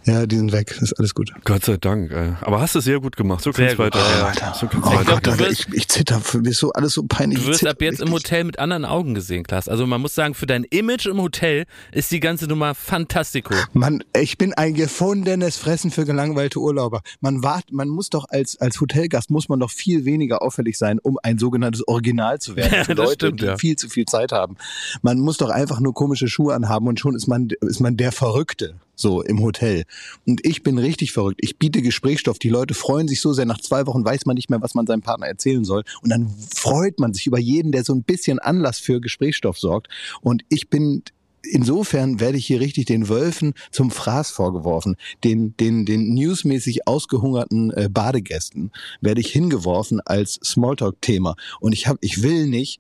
Ja, 0.06 0.26
die 0.28 0.36
sind 0.38 0.52
weg. 0.52 0.68
Das 0.80 0.82
ist 0.92 0.94
alles 1.00 1.16
gut. 1.16 1.32
Gott 1.46 1.66
sei 1.66 1.78
Dank. 1.78 2.12
Äh, 2.12 2.34
aber 2.42 2.62
hast 2.62 2.76
du 2.76 2.80
sehr 2.80 3.00
gut 3.00 3.16
gemacht. 3.18 3.44
So 3.44 3.52
kann's 3.52 3.70
Sehr 3.72 3.76
gut. 3.76 3.86
weiter. 3.96 4.00
Ja, 4.00 4.34
Ja, 4.40 4.54
so 4.54 4.68
kann's 4.68 4.86
Oh 4.86 4.92
weiter. 4.92 5.04
du 5.04 5.06
Gott, 5.12 5.28
Alter, 5.30 5.40
wirst- 5.40 5.68
ich, 5.70 5.74
ich 5.74 5.88
zitter. 5.88 6.20
Für 6.20 6.40
mich 6.40 6.52
ist 6.52 6.60
so 6.60 6.72
alles 6.74 6.94
so 6.94 7.04
peinlich. 7.04 7.40
Du 7.40 7.44
Ich 7.44 7.48
wirst 7.50 7.60
zitter 7.60 7.72
ab 7.72 7.82
jetzt 7.82 8.02
im 8.02 8.10
richtig. 8.14 8.32
Hotel 8.32 8.44
mit 8.44 8.60
anderen 8.60 8.86
Augen 8.86 9.14
gesehen, 9.16 9.44
Klaas. 9.44 9.68
Also 9.68 9.88
man 9.88 10.02
muss 10.02 10.14
sagen, 10.14 10.34
für 10.36 10.46
dein 10.46 10.64
Image 10.66 11.08
im 11.08 11.20
Hotel 11.22 11.66
ist 11.92 12.12
die 12.12 12.20
ganze 12.20 12.46
Nummer 12.46 12.76
fantastico. 12.76 13.56
Mann, 13.74 14.04
ich 14.16 14.38
bin 14.38 14.54
ein 14.54 14.74
gefundenes 14.76 15.58
Fressen 15.58 15.90
für 15.92 16.06
gelangweilte 16.06 16.60
Urlauber. 16.60 17.02
Man 17.22 17.42
wart, 17.44 17.72
man 17.72 17.90
muss 17.90 18.10
doch 18.10 18.26
als, 18.30 18.60
als 18.62 18.80
Hotelgast 18.80 19.30
muss 19.32 19.50
man 19.50 19.60
doch 19.60 19.72
viel 19.72 20.06
weniger 20.06 20.42
auffällig 20.44 20.78
sein, 20.78 21.00
um 21.00 21.18
ein 21.24 21.40
sogenanntes 21.40 21.82
Original 21.96 22.40
zu 22.40 22.56
werden. 22.56 22.66
Ja, 22.76 22.84
für 22.84 22.96
das 22.96 23.06
Leute, 23.06 23.28
stimmt, 23.28 23.42
die 23.42 23.46
ja. 23.46 23.58
viel 23.58 23.76
zu 23.78 23.88
viel 23.90 24.06
Zeit 24.06 24.32
haben. 24.32 24.58
Man 25.02 25.20
muss 25.20 25.38
doch 25.38 25.50
einfach 25.50 25.80
nur 25.80 25.94
komische 25.94 26.28
Schuhe 26.28 26.54
anhaben 26.54 26.88
und 26.88 27.00
schon 27.00 27.16
ist 27.16 27.28
man, 27.28 27.48
ist 27.62 27.80
man 27.80 27.96
der 27.96 28.12
Verrückte. 28.12 28.76
So 28.96 29.22
im 29.22 29.42
Hotel. 29.42 29.84
Und 30.26 30.46
ich 30.46 30.64
bin 30.64 30.78
richtig 30.78 31.12
verrückt. 31.12 31.40
Ich 31.42 31.58
biete 31.58 31.82
Gesprächsstoff. 31.82 32.40
Die 32.40 32.50
Leute 32.50 32.74
freuen 32.74 33.08
sich 33.08 33.20
so 33.22 33.34
sehr. 33.34 33.46
Nach 33.46 33.60
zwei 33.60 33.86
Wochen 33.88 34.06
weiß 34.06 34.26
man 34.26 34.36
nicht 34.36 34.50
mehr, 34.50 34.62
was 34.62 34.74
man 34.74 34.88
seinem 34.88 35.02
Partner 35.02 35.28
erzählen 35.28 35.66
soll. 35.66 35.84
Und 36.02 36.10
dann 36.10 36.34
freut 36.56 37.00
man 37.00 37.14
sich 37.14 37.28
über 37.28 37.40
jeden, 37.40 37.72
der 37.72 37.84
so 37.84 37.94
ein 37.94 38.04
bisschen 38.04 38.40
Anlass 38.40 38.80
für 38.80 39.02
Gesprächsstoff 39.02 39.58
sorgt. 39.58 39.90
Und 40.22 40.44
ich 40.50 40.70
bin 40.70 41.04
insofern 41.52 42.20
werde 42.20 42.38
ich 42.38 42.46
hier 42.46 42.60
richtig 42.60 42.86
den 42.86 43.10
Wölfen 43.10 43.54
zum 43.72 43.92
Fraß 43.92 44.32
vorgeworfen. 44.32 44.96
Den, 45.24 45.56
den, 45.58 45.86
den 45.86 46.14
newsmäßig 46.14 46.88
ausgehungerten 46.88 47.72
äh, 47.72 47.90
Badegästen 47.90 48.72
werde 49.02 49.22
ich 49.22 49.32
hingeworfen 49.32 50.02
als 50.02 50.40
Smalltalk-Thema. 50.44 51.36
Und 51.60 51.74
ich 51.74 51.88
hab, 51.88 51.98
ich 52.02 52.24
will 52.24 52.48
nicht 52.48 52.80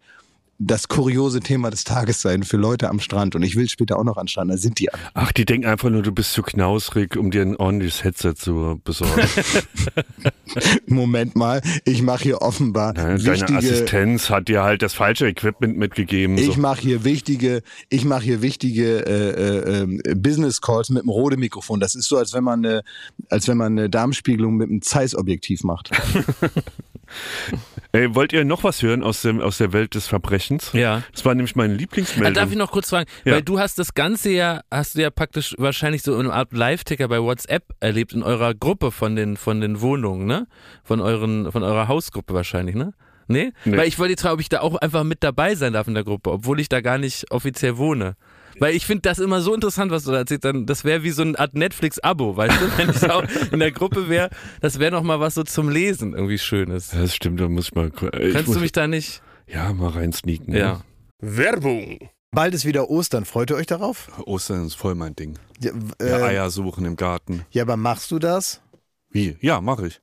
das 0.57 0.87
kuriose 0.87 1.41
Thema 1.41 1.69
des 1.69 1.83
Tages 1.83 2.21
sein 2.21 2.43
für 2.43 2.57
Leute 2.57 2.89
am 2.89 2.99
Strand. 2.99 3.35
Und 3.35 3.43
ich 3.43 3.55
will 3.55 3.67
später 3.67 3.99
auch 3.99 4.03
noch 4.03 4.17
an 4.17 4.27
Strand, 4.27 4.51
da 4.51 4.57
sind 4.57 4.79
die 4.79 4.91
alle. 4.91 5.01
Ach, 5.13 5.31
die 5.31 5.45
denken 5.45 5.67
einfach 5.67 5.89
nur, 5.89 6.01
du 6.01 6.11
bist 6.11 6.31
zu 6.33 6.43
knausrig, 6.43 7.17
um 7.17 7.31
dir 7.31 7.41
ein 7.41 7.57
ordentliches 7.57 8.03
Headset 8.03 8.35
zu 8.35 8.79
besorgen. 8.83 9.27
Moment 10.87 11.35
mal, 11.35 11.61
ich 11.83 12.01
mache 12.01 12.23
hier 12.23 12.41
offenbar 12.41 12.93
Deine 12.93 13.23
wichtige... 13.23 13.57
Assistenz 13.57 14.29
hat 14.29 14.47
dir 14.47 14.63
halt 14.63 14.81
das 14.81 14.93
falsche 14.93 15.27
Equipment 15.27 15.77
mitgegeben. 15.77 16.37
Ich 16.37 16.55
so. 16.55 16.61
mache 16.61 16.81
hier 16.81 17.03
wichtige, 17.03 17.61
ich 17.89 18.05
mache 18.05 18.23
hier 18.23 18.41
wichtige 18.41 19.05
äh, 19.05 19.81
äh, 19.81 19.83
äh, 19.83 20.15
Business 20.15 20.61
Calls 20.61 20.89
mit 20.89 21.03
einem 21.03 21.09
Rode-Mikrofon. 21.09 21.79
Das 21.79 21.95
ist 21.95 22.07
so, 22.07 22.17
als 22.17 22.33
wenn 22.33 22.43
man 22.43 22.65
eine, 22.65 22.83
als 23.29 23.47
wenn 23.47 23.57
man 23.57 23.77
eine 23.77 23.89
Darmspiegelung 23.89 24.55
mit 24.55 24.69
einem 24.69 24.81
Zeiss-Objektiv 24.81 25.63
macht. 25.63 25.91
Ey, 27.91 28.13
wollt 28.13 28.33
ihr 28.33 28.43
noch 28.43 28.63
was 28.63 28.81
hören 28.81 29.03
aus, 29.03 29.21
dem, 29.21 29.39
aus 29.39 29.57
der 29.57 29.71
Welt 29.71 29.95
des 29.95 30.07
Verbrechens? 30.07 30.71
Ja. 30.73 31.03
Das 31.13 31.23
war 31.23 31.33
nämlich 31.33 31.55
meine 31.55 31.73
Ah, 31.73 31.77
Lieblingsmeldung. 31.77 32.33
darf 32.33 32.51
ich 32.51 32.57
noch 32.57 32.71
kurz 32.71 32.89
fragen, 32.89 33.09
Ja. 33.23 33.33
weil 33.35 33.41
du 33.41 33.57
hast 33.59 33.79
das 33.79 33.93
Ganze 33.93 34.31
ja, 34.31 34.61
hast 34.69 34.95
du 34.95 35.01
ja 35.01 35.09
praktisch 35.09 35.55
wahrscheinlich 35.57 36.03
so 36.03 36.13
in 36.15 36.25
einer 36.25 36.33
Art 36.33 36.51
Live-Ticker 36.51 37.07
bei 37.07 37.21
WhatsApp 37.21 37.63
erlebt 37.79 38.11
in 38.13 38.21
eurer 38.23 38.53
Gruppe 38.53 38.91
von 38.91 39.15
den, 39.15 39.37
von 39.37 39.61
den 39.61 39.79
Wohnungen, 39.81 40.25
ne? 40.25 40.47
Von 40.83 40.99
euren, 40.99 41.51
von 41.51 41.63
eurer 41.63 41.87
Hausgruppe 41.87 42.33
wahrscheinlich, 42.33 42.75
ne? 42.75 42.91
Nee? 43.27 43.53
Nee. 43.63 43.77
Weil 43.77 43.87
ich 43.87 43.97
wollte 43.97 44.11
jetzt 44.11 44.21
fragen, 44.21 44.35
ob 44.35 44.41
ich 44.41 44.49
da 44.49 44.59
auch 44.59 44.75
einfach 44.75 45.03
mit 45.03 45.23
dabei 45.23 45.55
sein 45.55 45.73
darf 45.73 45.87
in 45.87 45.93
der 45.95 46.03
Gruppe, 46.03 46.31
obwohl 46.31 46.59
ich 46.59 46.69
da 46.69 46.81
gar 46.81 46.97
nicht 46.97 47.31
offiziell 47.31 47.77
wohne. 47.77 48.15
Weil 48.59 48.75
ich 48.75 48.85
finde 48.85 49.01
das 49.01 49.19
immer 49.19 49.41
so 49.41 49.53
interessant, 49.53 49.91
was 49.91 50.03
du 50.05 50.11
da 50.11 50.17
erzählst. 50.19 50.45
Dann, 50.45 50.65
das 50.65 50.83
wäre 50.83 51.03
wie 51.03 51.11
so 51.11 51.21
eine 51.23 51.37
Art 51.37 51.53
Netflix-Abo, 51.55 52.37
weißt 52.37 52.61
du? 52.61 52.65
Wenn 52.77 52.89
ich 52.89 53.09
auch 53.09 53.23
in 53.51 53.59
der 53.59 53.71
Gruppe 53.71 54.09
wäre, 54.09 54.29
das 54.61 54.79
wäre 54.79 54.91
noch 54.91 55.03
mal 55.03 55.19
was 55.19 55.33
so 55.35 55.43
zum 55.43 55.69
Lesen 55.69 56.13
irgendwie 56.13 56.37
Schönes. 56.37 56.89
das 56.89 57.13
stimmt, 57.15 57.39
da 57.39 57.47
muss 57.49 57.67
ich 57.67 57.75
mal. 57.75 57.87
Ich 58.19 58.33
Kannst 58.33 58.47
muss, 58.47 58.55
du 58.57 58.61
mich 58.61 58.71
da 58.71 58.87
nicht? 58.87 59.21
Ja, 59.47 59.71
mal 59.73 59.89
rein 59.91 60.13
sneaken. 60.13 60.53
Ja. 60.55 60.81
Werbung. 61.19 61.99
Bald 62.31 62.53
ist 62.53 62.65
wieder 62.65 62.89
Ostern. 62.89 63.25
Freut 63.25 63.49
ihr 63.49 63.55
euch 63.55 63.67
darauf? 63.67 64.09
Ostern 64.25 64.65
ist 64.65 64.75
voll 64.75 64.95
mein 64.95 65.15
Ding. 65.15 65.37
Ja, 65.61 65.71
äh, 65.99 66.09
Ja, 66.09 66.17
Eier 66.25 66.49
suchen 66.49 66.85
im 66.85 66.95
Garten. 66.97 67.45
ja, 67.51 67.63
aber 67.63 67.77
machst 67.77 68.11
du 68.11 68.19
das 68.19 68.61
Wie? 69.09 69.37
Ja, 69.39 69.61
mache 69.61 69.87
ich. 69.87 70.01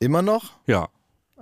immer 0.00 0.22
noch? 0.22 0.52
Ja. 0.66 0.88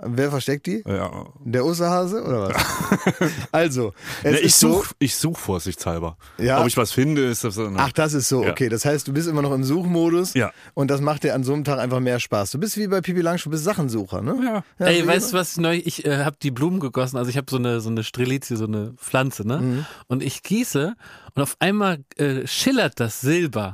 Wer 0.03 0.29
versteckt 0.29 0.65
die? 0.67 0.83
ja. 0.87 1.25
Der 1.43 1.65
Osterhase 1.65 2.23
oder 2.23 2.49
was? 2.49 3.31
also, 3.51 3.93
es 4.23 4.33
Ja, 4.39 4.45
ich 4.45 4.55
so. 4.55 4.73
suche 4.73 4.95
ich 4.99 5.15
such 5.15 5.37
vorsichtshalber. 5.37 6.17
Ja. 6.37 6.61
Ob 6.61 6.67
ich 6.67 6.77
was 6.77 6.91
finde, 6.91 7.25
ist 7.25 7.43
das 7.43 7.55
so. 7.55 7.69
Ach, 7.77 7.91
das 7.91 8.13
ist 8.13 8.29
so, 8.29 8.43
Ja. 8.43 8.51
okay. 8.51 8.69
Das 8.69 8.85
heißt, 8.85 9.07
du 9.07 9.13
bist 9.13 9.27
immer 9.27 9.41
noch 9.41 9.51
im 9.53 9.63
Suchmodus 9.63 10.33
Ja. 10.33 10.51
und 10.73 10.89
das 10.89 11.01
macht 11.01 11.23
dir 11.23 11.33
an 11.35 11.43
so 11.43 11.53
einem 11.53 11.63
Tag 11.63 11.79
einfach 11.79 11.99
mehr 11.99 12.19
Spaß. 12.19 12.51
Du 12.51 12.59
bist 12.59 12.77
wie 12.77 12.87
bei 12.87 13.01
Pipi 13.01 13.21
Langstrumpf, 13.21 13.51
du 13.55 13.57
bist 13.57 13.63
Sachensucher, 13.65 14.21
ne? 14.21 14.35
Ja. 14.43 14.63
Ja, 14.79 14.85
Ey, 14.91 15.05
weißt 15.05 15.33
du 15.33 15.37
was 15.37 15.57
neu? 15.57 15.81
Ich 15.83 16.05
äh, 16.05 16.23
habe 16.23 16.37
die 16.41 16.51
Blumen 16.51 16.79
gegossen. 16.79 17.17
Also 17.17 17.29
ich 17.29 17.37
habe 17.37 17.47
so 17.49 17.57
eine 17.57 17.81
so 17.81 17.89
eine 17.89 18.03
Strelizie, 18.03 18.55
so 18.55 18.65
eine 18.65 18.93
Pflanze, 18.97 19.47
ne? 19.47 19.57
Mhm. 19.59 19.85
Und 20.07 20.23
ich 20.23 20.43
gieße 20.43 20.95
und 21.35 21.41
auf 21.41 21.55
einmal 21.59 22.03
äh, 22.17 22.47
schillert 22.47 22.99
das 22.99 23.21
Silber. 23.21 23.73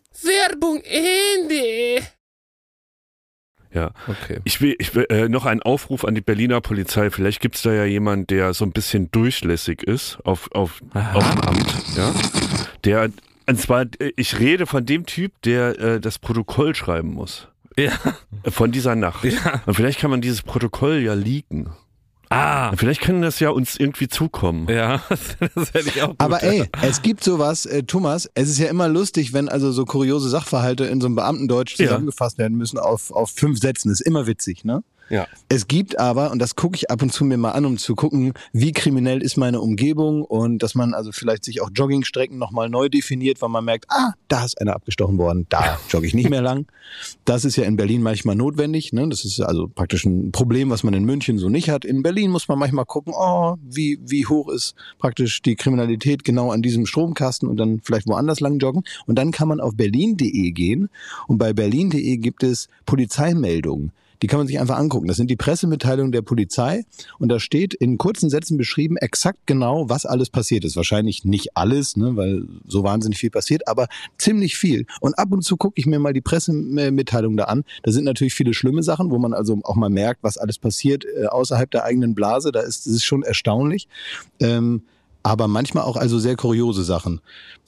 Werbung 0.23 0.81
Ende. 0.83 2.05
Ja. 3.73 3.91
Okay. 4.07 4.39
Ich 4.43 4.59
will, 4.59 4.75
ich 4.79 4.93
will 4.95 5.05
äh, 5.09 5.29
noch 5.29 5.45
einen 5.45 5.61
Aufruf 5.61 6.03
an 6.03 6.13
die 6.13 6.21
Berliner 6.21 6.59
Polizei. 6.59 7.09
Vielleicht 7.09 7.39
gibt's 7.39 7.61
da 7.61 7.71
ja 7.71 7.85
jemand, 7.85 8.29
der 8.29 8.53
so 8.53 8.65
ein 8.65 8.71
bisschen 8.71 9.09
durchlässig 9.11 9.83
ist 9.83 10.19
auf, 10.25 10.51
auf, 10.51 10.81
auf 10.93 11.29
dem 11.29 11.41
Amt. 11.41 11.75
Ja? 11.95 12.13
Der, 12.83 13.09
und 13.47 13.59
zwar, 13.59 13.85
äh, 13.99 14.11
ich 14.17 14.39
rede 14.39 14.65
von 14.65 14.85
dem 14.85 15.05
Typ, 15.05 15.41
der 15.43 15.79
äh, 15.79 15.99
das 16.01 16.19
Protokoll 16.19 16.75
schreiben 16.75 17.13
muss. 17.13 17.47
Ja. 17.77 17.93
Äh, 18.43 18.51
Von 18.51 18.71
dieser 18.71 18.95
Nacht. 18.95 19.23
Ja. 19.23 19.61
Und 19.65 19.75
vielleicht 19.75 19.99
kann 19.99 20.11
man 20.11 20.21
dieses 20.21 20.41
Protokoll 20.41 20.97
ja 20.97 21.13
leaken. 21.13 21.69
Ah. 22.31 22.71
Vielleicht 22.75 23.01
kann 23.01 23.21
das 23.21 23.39
ja 23.39 23.49
uns 23.49 23.75
irgendwie 23.77 24.07
zukommen. 24.07 24.67
Ja, 24.69 25.01
das 25.55 25.73
hätte 25.73 25.89
ich 25.89 26.01
auch 26.01 26.09
gut. 26.09 26.19
Aber 26.19 26.41
ey, 26.43 26.63
es 26.81 27.01
gibt 27.01 27.23
sowas, 27.23 27.65
äh, 27.65 27.83
Thomas, 27.83 28.29
es 28.35 28.49
ist 28.49 28.57
ja 28.59 28.67
immer 28.67 28.87
lustig, 28.87 29.33
wenn 29.33 29.49
also 29.49 29.71
so 29.71 29.85
kuriose 29.85 30.29
Sachverhalte 30.29 30.85
in 30.85 31.01
so 31.01 31.07
einem 31.07 31.15
Beamtendeutsch 31.15 31.77
Ja. 31.77 31.87
zusammengefasst 31.87 32.37
werden 32.37 32.57
müssen 32.57 32.79
auf, 32.79 33.11
auf 33.11 33.31
fünf 33.31 33.59
Sätzen. 33.59 33.91
Ist 33.91 34.01
immer 34.01 34.27
witzig, 34.27 34.63
ne? 34.65 34.83
Ja. 35.11 35.27
Es 35.49 35.67
gibt 35.67 35.99
aber, 35.99 36.31
und 36.31 36.39
das 36.39 36.55
gucke 36.55 36.77
ich 36.77 36.89
ab 36.89 37.01
und 37.01 37.11
zu 37.11 37.25
mir 37.25 37.37
mal 37.37 37.51
an, 37.51 37.65
um 37.65 37.77
zu 37.77 37.95
gucken, 37.95 38.31
wie 38.53 38.71
kriminell 38.71 39.21
ist 39.21 39.35
meine 39.35 39.59
Umgebung 39.59 40.23
und 40.23 40.63
dass 40.63 40.73
man 40.73 40.93
also 40.93 41.11
vielleicht 41.11 41.43
sich 41.43 41.61
auch 41.61 41.69
Joggingstrecken 41.75 42.37
nochmal 42.37 42.69
neu 42.69 42.87
definiert, 42.87 43.41
weil 43.41 43.49
man 43.49 43.65
merkt, 43.65 43.87
ah, 43.89 44.13
da 44.29 44.45
ist 44.45 44.59
einer 44.61 44.73
abgestochen 44.73 45.17
worden, 45.17 45.47
da 45.49 45.77
jogge 45.89 46.07
ich 46.07 46.13
nicht 46.13 46.29
mehr 46.29 46.41
lang. 46.41 46.65
Das 47.25 47.43
ist 47.43 47.57
ja 47.57 47.65
in 47.65 47.75
Berlin 47.75 48.01
manchmal 48.01 48.37
notwendig. 48.37 48.93
Ne? 48.93 49.09
Das 49.09 49.25
ist 49.25 49.41
also 49.41 49.67
praktisch 49.67 50.05
ein 50.05 50.31
Problem, 50.31 50.69
was 50.69 50.83
man 50.83 50.93
in 50.93 51.03
München 51.03 51.37
so 51.39 51.49
nicht 51.49 51.69
hat. 51.69 51.83
In 51.83 52.03
Berlin 52.03 52.31
muss 52.31 52.47
man 52.47 52.57
manchmal 52.57 52.85
gucken, 52.85 53.13
oh, 53.13 53.55
wie, 53.61 53.99
wie 54.05 54.25
hoch 54.25 54.47
ist 54.47 54.75
praktisch 54.97 55.41
die 55.41 55.57
Kriminalität 55.57 56.23
genau 56.23 56.51
an 56.51 56.61
diesem 56.61 56.85
Stromkasten 56.85 57.49
und 57.49 57.57
dann 57.57 57.81
vielleicht 57.83 58.07
woanders 58.07 58.39
lang 58.39 58.59
joggen. 58.59 58.83
Und 59.07 59.15
dann 59.15 59.31
kann 59.31 59.49
man 59.49 59.59
auf 59.59 59.75
berlin.de 59.75 60.51
gehen 60.51 60.89
und 61.27 61.37
bei 61.37 61.51
berlin.de 61.51 62.15
gibt 62.15 62.43
es 62.43 62.69
Polizeimeldungen 62.85 63.91
die 64.21 64.27
kann 64.27 64.39
man 64.39 64.47
sich 64.47 64.59
einfach 64.59 64.77
angucken. 64.77 65.07
Das 65.07 65.17
sind 65.17 65.29
die 65.29 65.35
Pressemitteilungen 65.35 66.11
der 66.11 66.21
Polizei 66.21 66.83
und 67.19 67.29
da 67.29 67.39
steht 67.39 67.73
in 67.73 67.97
kurzen 67.97 68.29
Sätzen 68.29 68.57
beschrieben, 68.57 68.97
exakt 68.97 69.39
genau, 69.45 69.89
was 69.89 70.05
alles 70.05 70.29
passiert 70.29 70.63
ist. 70.63 70.75
Wahrscheinlich 70.75 71.25
nicht 71.25 71.57
alles, 71.57 71.97
ne, 71.97 72.15
weil 72.15 72.43
so 72.67 72.83
wahnsinnig 72.83 73.17
viel 73.17 73.31
passiert, 73.31 73.67
aber 73.67 73.87
ziemlich 74.17 74.57
viel. 74.57 74.85
Und 74.99 75.17
ab 75.17 75.31
und 75.31 75.43
zu 75.43 75.57
gucke 75.57 75.79
ich 75.79 75.85
mir 75.85 75.99
mal 75.99 76.13
die 76.13 76.21
Pressemitteilungen 76.21 77.37
da 77.37 77.45
an. 77.45 77.63
Da 77.83 77.91
sind 77.91 78.03
natürlich 78.03 78.33
viele 78.33 78.53
schlimme 78.53 78.83
Sachen, 78.83 79.11
wo 79.11 79.17
man 79.17 79.33
also 79.33 79.59
auch 79.63 79.75
mal 79.75 79.89
merkt, 79.89 80.23
was 80.23 80.37
alles 80.37 80.59
passiert 80.59 81.05
äh, 81.05 81.25
außerhalb 81.25 81.69
der 81.71 81.83
eigenen 81.83 82.15
Blase. 82.15 82.51
Da 82.51 82.61
ist 82.61 82.85
es 82.85 83.03
schon 83.03 83.23
erstaunlich. 83.23 83.87
Ähm, 84.39 84.83
aber 85.23 85.47
manchmal 85.47 85.83
auch 85.83 85.97
also 85.97 86.19
sehr 86.19 86.35
kuriose 86.35 86.83
Sachen. 86.83 87.21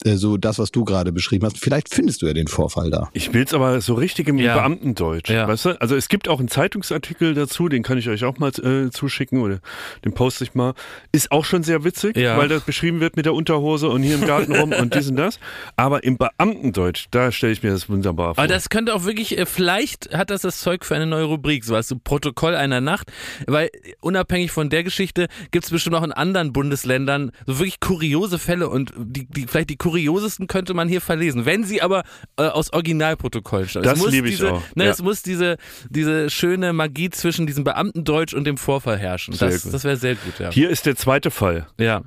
Äh, 0.04 0.16
so 0.16 0.36
das, 0.36 0.58
was 0.58 0.70
du 0.72 0.84
gerade 0.84 1.12
beschrieben 1.12 1.46
hast. 1.46 1.58
Vielleicht 1.58 1.88
findest 1.92 2.22
du 2.22 2.26
ja 2.26 2.32
den 2.32 2.48
Vorfall 2.48 2.90
da. 2.90 3.08
Ich 3.12 3.32
will's 3.32 3.54
aber 3.54 3.80
so 3.80 3.94
richtig 3.94 4.28
im 4.28 4.38
Ja. 4.38 4.54
Beamtendeutsch. 4.54 5.30
Ja. 5.30 5.46
Weißt 5.48 5.64
du? 5.66 5.80
Also 5.80 5.94
es 5.96 6.08
gibt 6.08 6.28
auch 6.28 6.38
einen 6.40 6.48
Zeitungsartikel 6.48 7.34
dazu, 7.34 7.68
den 7.68 7.82
kann 7.82 7.98
ich 7.98 8.08
euch 8.08 8.24
auch 8.24 8.38
mal 8.38 8.48
äh, 8.50 8.90
zuschicken 8.90 9.40
oder 9.40 9.60
den 10.04 10.12
poste 10.12 10.44
ich 10.44 10.54
mal. 10.54 10.74
Ist 11.12 11.30
auch 11.32 11.44
schon 11.44 11.62
sehr 11.62 11.84
witzig, 11.84 12.16
Ja. 12.16 12.36
weil 12.36 12.48
das 12.48 12.62
beschrieben 12.62 13.00
wird 13.00 13.16
mit 13.16 13.26
der 13.26 13.34
Unterhose 13.34 13.88
und 13.88 14.02
hier 14.02 14.16
im 14.16 14.26
Garten 14.26 14.54
rum 14.54 14.72
und 14.72 14.94
dies 14.94 15.08
und 15.08 15.16
das. 15.16 15.38
Aber 15.76 16.02
im 16.04 16.16
Beamtendeutsch, 16.18 17.06
da 17.10 17.30
stelle 17.32 17.52
ich 17.52 17.62
mir 17.62 17.70
das 17.70 17.88
wunderbar 17.88 18.34
vor. 18.34 18.42
Aber 18.44 18.52
das 18.52 18.68
könnte 18.68 18.94
auch 18.94 19.04
wirklich, 19.04 19.38
äh, 19.38 19.46
vielleicht 19.46 20.14
hat 20.14 20.30
das 20.30 20.42
das 20.42 20.60
Zeug 20.60 20.84
für 20.84 20.94
eine 20.96 21.06
neue 21.06 21.24
Rubrik, 21.24 21.64
so 21.64 21.74
was 21.74 21.88
so 21.88 21.96
Protokoll 22.02 22.54
einer 22.54 22.80
Nacht, 22.80 23.12
weil 23.46 23.70
unabhängig 24.00 24.50
von 24.50 24.68
der 24.70 24.84
Geschichte 24.84 25.28
gibt 25.50 25.64
es 25.64 25.70
bestimmt 25.70 25.96
auch 25.96 26.02
in 26.02 26.12
anderen 26.12 26.52
Bundesländern 26.52 27.30
so 27.46 27.58
wirklich 27.58 27.80
kuriose 27.80 28.38
Fälle 28.38 28.68
und 28.68 28.92
die, 28.96 29.26
die 29.26 29.46
vielleicht 29.46 29.70
die 29.70 29.76
kuriosesten 29.84 30.46
könnte 30.46 30.72
man 30.72 30.88
hier 30.88 31.02
verlesen, 31.02 31.44
wenn 31.44 31.62
sie 31.62 31.82
aber 31.82 32.04
äh, 32.38 32.44
aus 32.44 32.72
Originalprotokollen 32.72 33.68
stammen. 33.68 33.84
Das 33.84 34.04
liebe 34.06 34.28
ich 34.28 34.36
diese, 34.36 34.54
auch, 34.54 34.62
Ne, 34.74 34.84
ja. 34.86 34.90
Es 34.90 35.02
muss 35.02 35.22
diese, 35.22 35.58
diese 35.90 36.30
schöne 36.30 36.72
Magie 36.72 37.10
zwischen 37.10 37.46
diesem 37.46 37.64
Beamtendeutsch 37.64 38.32
und 38.32 38.44
dem 38.44 38.56
Vorfall 38.56 38.96
herrschen. 38.98 39.34
Sehr 39.34 39.50
Das, 39.50 39.62
gut. 39.64 39.74
das 39.74 39.84
wäre 39.84 39.96
sehr 39.98 40.14
gut, 40.14 40.38
ja. 40.38 40.50
hier 40.50 40.70
ist 40.70 40.86
der 40.86 40.96
zweite 40.96 41.30
Fall. 41.30 41.66
ja. 41.78 42.02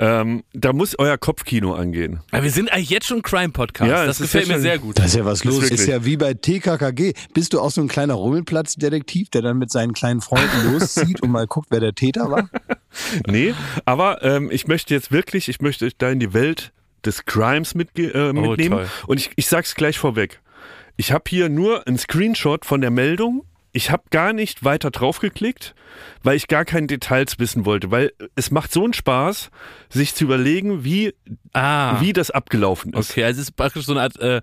Ähm, 0.00 0.44
da 0.52 0.72
muss 0.72 0.96
euer 0.96 1.18
Kopfkino 1.18 1.74
angehen. 1.74 2.20
Aber 2.30 2.44
wir 2.44 2.52
sind 2.52 2.70
eigentlich 2.72 2.88
jetzt 2.88 3.08
schon 3.08 3.20
Crime-Podcast. 3.20 3.90
Ja, 3.90 4.06
das 4.06 4.20
ist 4.20 4.30
gefällt 4.30 4.46
ja 4.46 4.54
mir 4.54 4.60
sehr 4.62 4.78
gut. 4.78 4.96
Da 4.96 5.02
ist 5.06 5.16
ja 5.16 5.24
was 5.24 5.40
Ist 5.40 5.44
los. 5.46 5.64
Ist, 5.64 5.70
wirklich. 5.72 5.88
ja 5.88 6.04
wie 6.04 6.16
bei 6.16 6.34
TKKG. 6.34 7.14
Bist 7.34 7.52
du 7.52 7.60
auch 7.60 7.72
so 7.72 7.80
ein 7.80 7.88
kleiner 7.88 8.14
Rummelplatz-Detektiv, 8.14 9.28
der 9.30 9.42
dann 9.42 9.58
mit 9.58 9.72
seinen 9.72 9.94
kleinen 9.94 10.20
Freunden 10.20 10.72
loszieht 10.72 11.20
und 11.20 11.32
mal 11.32 11.48
guckt, 11.48 11.66
wer 11.70 11.80
der 11.80 11.96
Täter 11.96 12.30
war? 12.30 12.48
Nee, 13.26 13.54
aber 13.86 14.22
ähm, 14.22 14.52
ich 14.52 14.68
möchte 14.68 14.94
jetzt 14.94 15.10
wirklich, 15.10 15.48
ich 15.48 15.60
möchte 15.60 15.84
euch 15.84 15.96
da 15.98 16.10
in 16.10 16.20
die 16.20 16.32
Welt 16.32 16.70
des 17.04 17.24
Crimes 17.24 17.74
mitge 17.74 18.12
äh, 18.12 18.32
mitnehmen. 18.32 18.78
toll. 18.78 18.88
Und 19.06 19.18
ich, 19.20 19.30
ich 19.36 19.46
sag's 19.46 19.74
gleich 19.74 19.98
vorweg. 19.98 20.40
Ich 20.96 21.12
habe 21.12 21.24
hier 21.28 21.48
nur 21.48 21.86
einen 21.86 21.98
Screenshot 21.98 22.64
von 22.64 22.80
der 22.80 22.90
Meldung. 22.90 23.44
Ich 23.72 23.90
habe 23.90 24.04
gar 24.10 24.32
nicht 24.32 24.64
weiter 24.64 24.90
draufgeklickt, 24.90 25.74
weil 26.22 26.36
ich 26.36 26.48
gar 26.48 26.64
keine 26.64 26.86
Details 26.88 27.38
wissen 27.38 27.64
wollte, 27.66 27.90
weil 27.90 28.12
es 28.34 28.50
macht 28.50 28.72
so 28.72 28.82
einen 28.82 28.94
Spaß, 28.94 29.50
sich 29.90 30.14
zu 30.14 30.24
überlegen, 30.24 30.84
wie, 30.84 31.14
Ah. 31.52 32.00
wie 32.00 32.12
das 32.12 32.30
abgelaufen 32.30 32.94
ist. 32.94 33.10
Okay, 33.10 33.24
also 33.24 33.40
es 33.40 33.48
ist 33.48 33.56
praktisch 33.56 33.84
so 33.84 33.92
eine 33.92 34.00
Art 34.02 34.18
äh, 34.18 34.40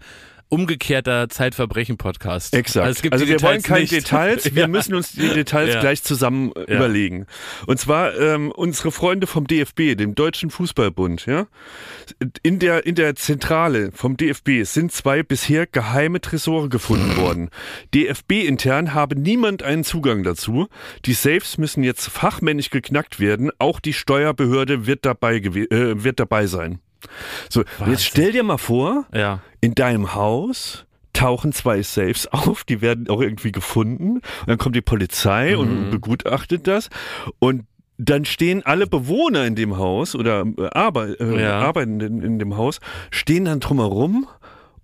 umgekehrter 0.49 1.27
Zeitverbrechen-Podcast. 1.29 2.53
Exakt. 2.53 2.85
Also, 2.85 2.97
es 2.97 3.01
gibt 3.01 3.13
also 3.13 3.27
wir 3.27 3.41
wollen 3.41 3.61
keine 3.63 3.81
nicht. 3.81 3.91
Details, 3.93 4.45
wir 4.55 4.61
Ja. 4.63 4.67
müssen 4.67 4.95
uns 4.95 5.11
die 5.13 5.27
Details 5.29 5.73
Ja. 5.73 5.79
gleich 5.81 6.03
zusammen 6.03 6.51
Ja. 6.55 6.75
überlegen. 6.75 7.25
Und 7.67 7.79
zwar 7.79 8.17
ähm, 8.19 8.51
unsere 8.51 8.91
Freunde 8.91 9.27
vom 9.27 9.47
DFB, 9.47 9.95
dem 9.95 10.15
Deutschen 10.15 10.49
Fußballbund, 10.49 11.25
ja. 11.25 11.47
In 12.43 12.59
der, 12.59 12.85
in 12.85 12.95
der 12.95 13.15
Zentrale 13.15 13.91
vom 13.91 14.17
DFB 14.17 14.63
sind 14.63 14.91
zwei 14.91 15.23
bisher 15.23 15.65
geheime 15.67 16.21
Tresore 16.21 16.69
gefunden 16.69 17.17
worden. 17.17 17.49
DFB-intern 17.93 18.93
habe 18.93 19.19
niemand 19.19 19.63
einen 19.63 19.83
Zugang 19.83 20.23
dazu. 20.23 20.67
Die 21.05 21.13
Safes 21.13 21.57
müssen 21.57 21.83
jetzt 21.83 22.07
fachmännisch 22.07 22.69
geknackt 22.69 23.19
werden. 23.19 23.51
Auch 23.57 23.79
die 23.79 23.93
Steuerbehörde 23.93 24.85
wird 24.87 25.05
dabei, 25.05 25.37
äh, 25.37 26.03
wird 26.03 26.19
dabei 26.19 26.45
sein. 26.47 26.79
So, 27.49 27.63
jetzt 27.87 28.05
stell 28.05 28.31
dir 28.31 28.43
mal 28.43 28.57
vor, 28.57 29.05
Ja. 29.13 29.39
in 29.61 29.75
deinem 29.75 30.13
Haus 30.15 30.85
tauchen 31.13 31.53
zwei 31.53 31.81
Safes 31.81 32.27
auf, 32.31 32.63
die 32.63 32.81
werden 32.81 33.09
auch 33.09 33.21
irgendwie 33.21 33.51
gefunden. 33.51 34.15
Und 34.17 34.23
dann 34.47 34.57
kommt 34.57 34.75
die 34.75 34.81
Polizei 34.81 35.53
Mhm. 35.53 35.59
und 35.59 35.91
begutachtet 35.91 36.67
das. 36.67 36.89
Und 37.39 37.63
dann 37.97 38.25
stehen 38.25 38.65
alle 38.65 38.87
Bewohner 38.87 39.45
in 39.45 39.55
dem 39.55 39.77
Haus 39.77 40.15
oder 40.15 40.43
äh, 40.57 40.67
Arbeit, 40.73 41.17
äh, 41.21 41.41
Ja. 41.41 41.59
Arbeitenden 41.61 42.21
in 42.21 42.39
dem 42.39 42.57
Haus, 42.57 42.79
stehen 43.11 43.45
dann 43.45 43.61
drumherum 43.61 44.27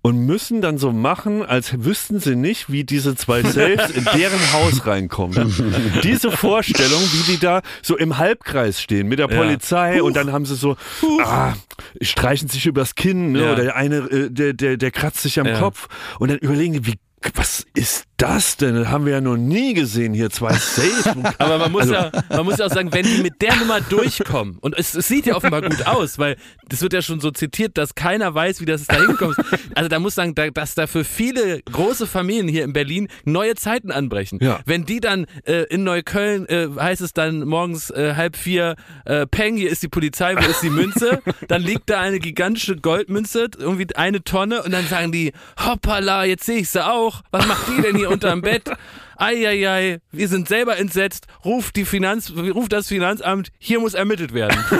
und 0.02 0.18
müssen 0.26 0.60
dann 0.60 0.78
so 0.78 0.90
machen, 0.92 1.44
als 1.44 1.84
wüssten 1.84 2.18
sie 2.18 2.34
nicht, 2.34 2.70
wie 2.70 2.82
diese 2.84 3.14
zwei 3.14 3.42
Safes 3.42 3.90
in 3.92 4.04
deren 4.16 4.52
Haus 4.52 4.84
reinkommen. 4.86 5.54
Diese 6.02 6.32
Vorstellung, 6.32 7.00
wie 7.12 7.32
die 7.32 7.38
da 7.38 7.62
so 7.82 7.96
im 7.96 8.18
Halbkreis 8.18 8.80
stehen 8.82 9.06
mit 9.08 9.20
der 9.20 9.30
Ja. 9.30 9.36
Polizei 9.36 10.02
und 10.02 10.16
dann 10.16 10.32
haben 10.32 10.44
sie 10.44 10.56
so, 10.56 10.76
ah, 11.24 11.54
streichen 12.00 12.48
sich 12.48 12.66
übers 12.66 12.96
Kinn 12.96 13.32
ne? 13.32 13.42
Ja. 13.44 13.52
oder 13.52 13.62
der 13.62 13.76
eine, 13.76 13.96
äh, 13.98 14.30
der, 14.30 14.52
der, 14.54 14.76
der 14.76 14.90
kratzt 14.90 15.22
sich 15.22 15.38
am 15.38 15.46
Ja. 15.46 15.58
Kopf 15.60 15.88
und 16.18 16.30
dann 16.30 16.38
überlegen 16.38 16.72
die, 16.72 16.86
wie, 16.86 16.94
was 17.34 17.64
ist 17.74 18.04
das 18.16 18.56
denn? 18.56 18.74
Das 18.76 18.88
haben 18.88 19.04
wir 19.04 19.14
ja 19.14 19.20
noch 19.20 19.36
nie 19.36 19.74
gesehen 19.74 20.14
hier, 20.14 20.30
zwei 20.30 20.52
Safes. 20.52 21.08
Aber 21.38 21.58
man 21.58 21.72
muss, 21.72 21.82
Also- 21.82 21.94
ja, 21.94 22.10
man 22.30 22.44
muss 22.44 22.58
ja 22.58 22.66
auch 22.66 22.70
sagen, 22.70 22.92
wenn 22.92 23.04
die 23.04 23.22
mit 23.22 23.40
der 23.42 23.56
Nummer 23.56 23.80
durchkommen, 23.80 24.58
und 24.60 24.76
es, 24.78 24.94
es 24.94 25.08
sieht 25.08 25.26
ja 25.26 25.34
offenbar 25.34 25.62
gut 25.62 25.86
aus, 25.86 26.18
weil 26.18 26.36
das 26.68 26.82
wird 26.82 26.92
ja 26.92 27.02
schon 27.02 27.20
so 27.20 27.30
zitiert, 27.30 27.76
dass 27.78 27.94
keiner 27.94 28.34
weiß, 28.34 28.60
wie 28.60 28.64
das 28.64 28.86
da 28.86 28.96
hingekommen 28.96 29.36
ist. 29.36 29.58
Also 29.74 29.88
da 29.88 29.98
muss 29.98 30.14
sagen, 30.14 30.34
da, 30.34 30.48
dass 30.50 30.74
da 30.74 30.86
für 30.86 31.04
viele 31.04 31.62
große 31.62 32.06
Familien 32.06 32.48
hier 32.48 32.64
in 32.64 32.72
Berlin 32.72 33.08
neue 33.24 33.54
Zeiten 33.56 33.90
anbrechen. 33.90 34.38
Ja. 34.40 34.60
Wenn 34.66 34.84
die 34.84 35.00
dann 35.00 35.26
äh, 35.44 35.64
in 35.64 35.82
Neukölln, 35.84 36.46
äh, 36.48 36.68
heißt 36.78 37.00
es 37.02 37.12
dann 37.12 37.40
morgens 37.46 37.90
äh, 37.90 38.14
halb 38.16 38.36
vier, 38.36 38.76
äh, 39.04 39.26
Peng, 39.26 39.56
hier 39.56 39.70
ist 39.70 39.82
die 39.82 39.88
Polizei, 39.88 40.34
wo 40.36 40.48
ist 40.48 40.62
die 40.62 40.70
Münze? 40.70 41.20
Dann 41.48 41.62
liegt 41.62 41.90
da 41.90 42.00
eine 42.00 42.20
gigantische 42.20 42.76
Goldmünze, 42.76 43.48
irgendwie 43.58 43.94
eine 43.96 44.22
Tonne, 44.22 44.62
und 44.62 44.70
dann 44.72 44.86
sagen 44.86 45.12
die, 45.12 45.32
hoppala, 45.58 46.24
jetzt 46.24 46.44
sehe 46.46 46.58
ich 46.58 46.68
sie 46.70 46.84
auch. 46.84 47.11
Was 47.30 47.46
macht 47.46 47.66
die 47.68 47.82
denn 47.82 47.96
hier 47.96 48.10
unterm 48.10 48.40
Bett? 48.42 48.70
Eieiei, 49.16 50.00
wir 50.10 50.28
sind 50.28 50.48
selber 50.48 50.76
entsetzt. 50.78 51.26
Ruft 51.44 51.76
die 51.76 51.84
Finanz, 51.84 52.32
ruft 52.36 52.72
das 52.72 52.88
Finanzamt, 52.88 53.50
hier 53.58 53.78
muss 53.80 53.94
ermittelt 53.94 54.32
werden. 54.34 54.58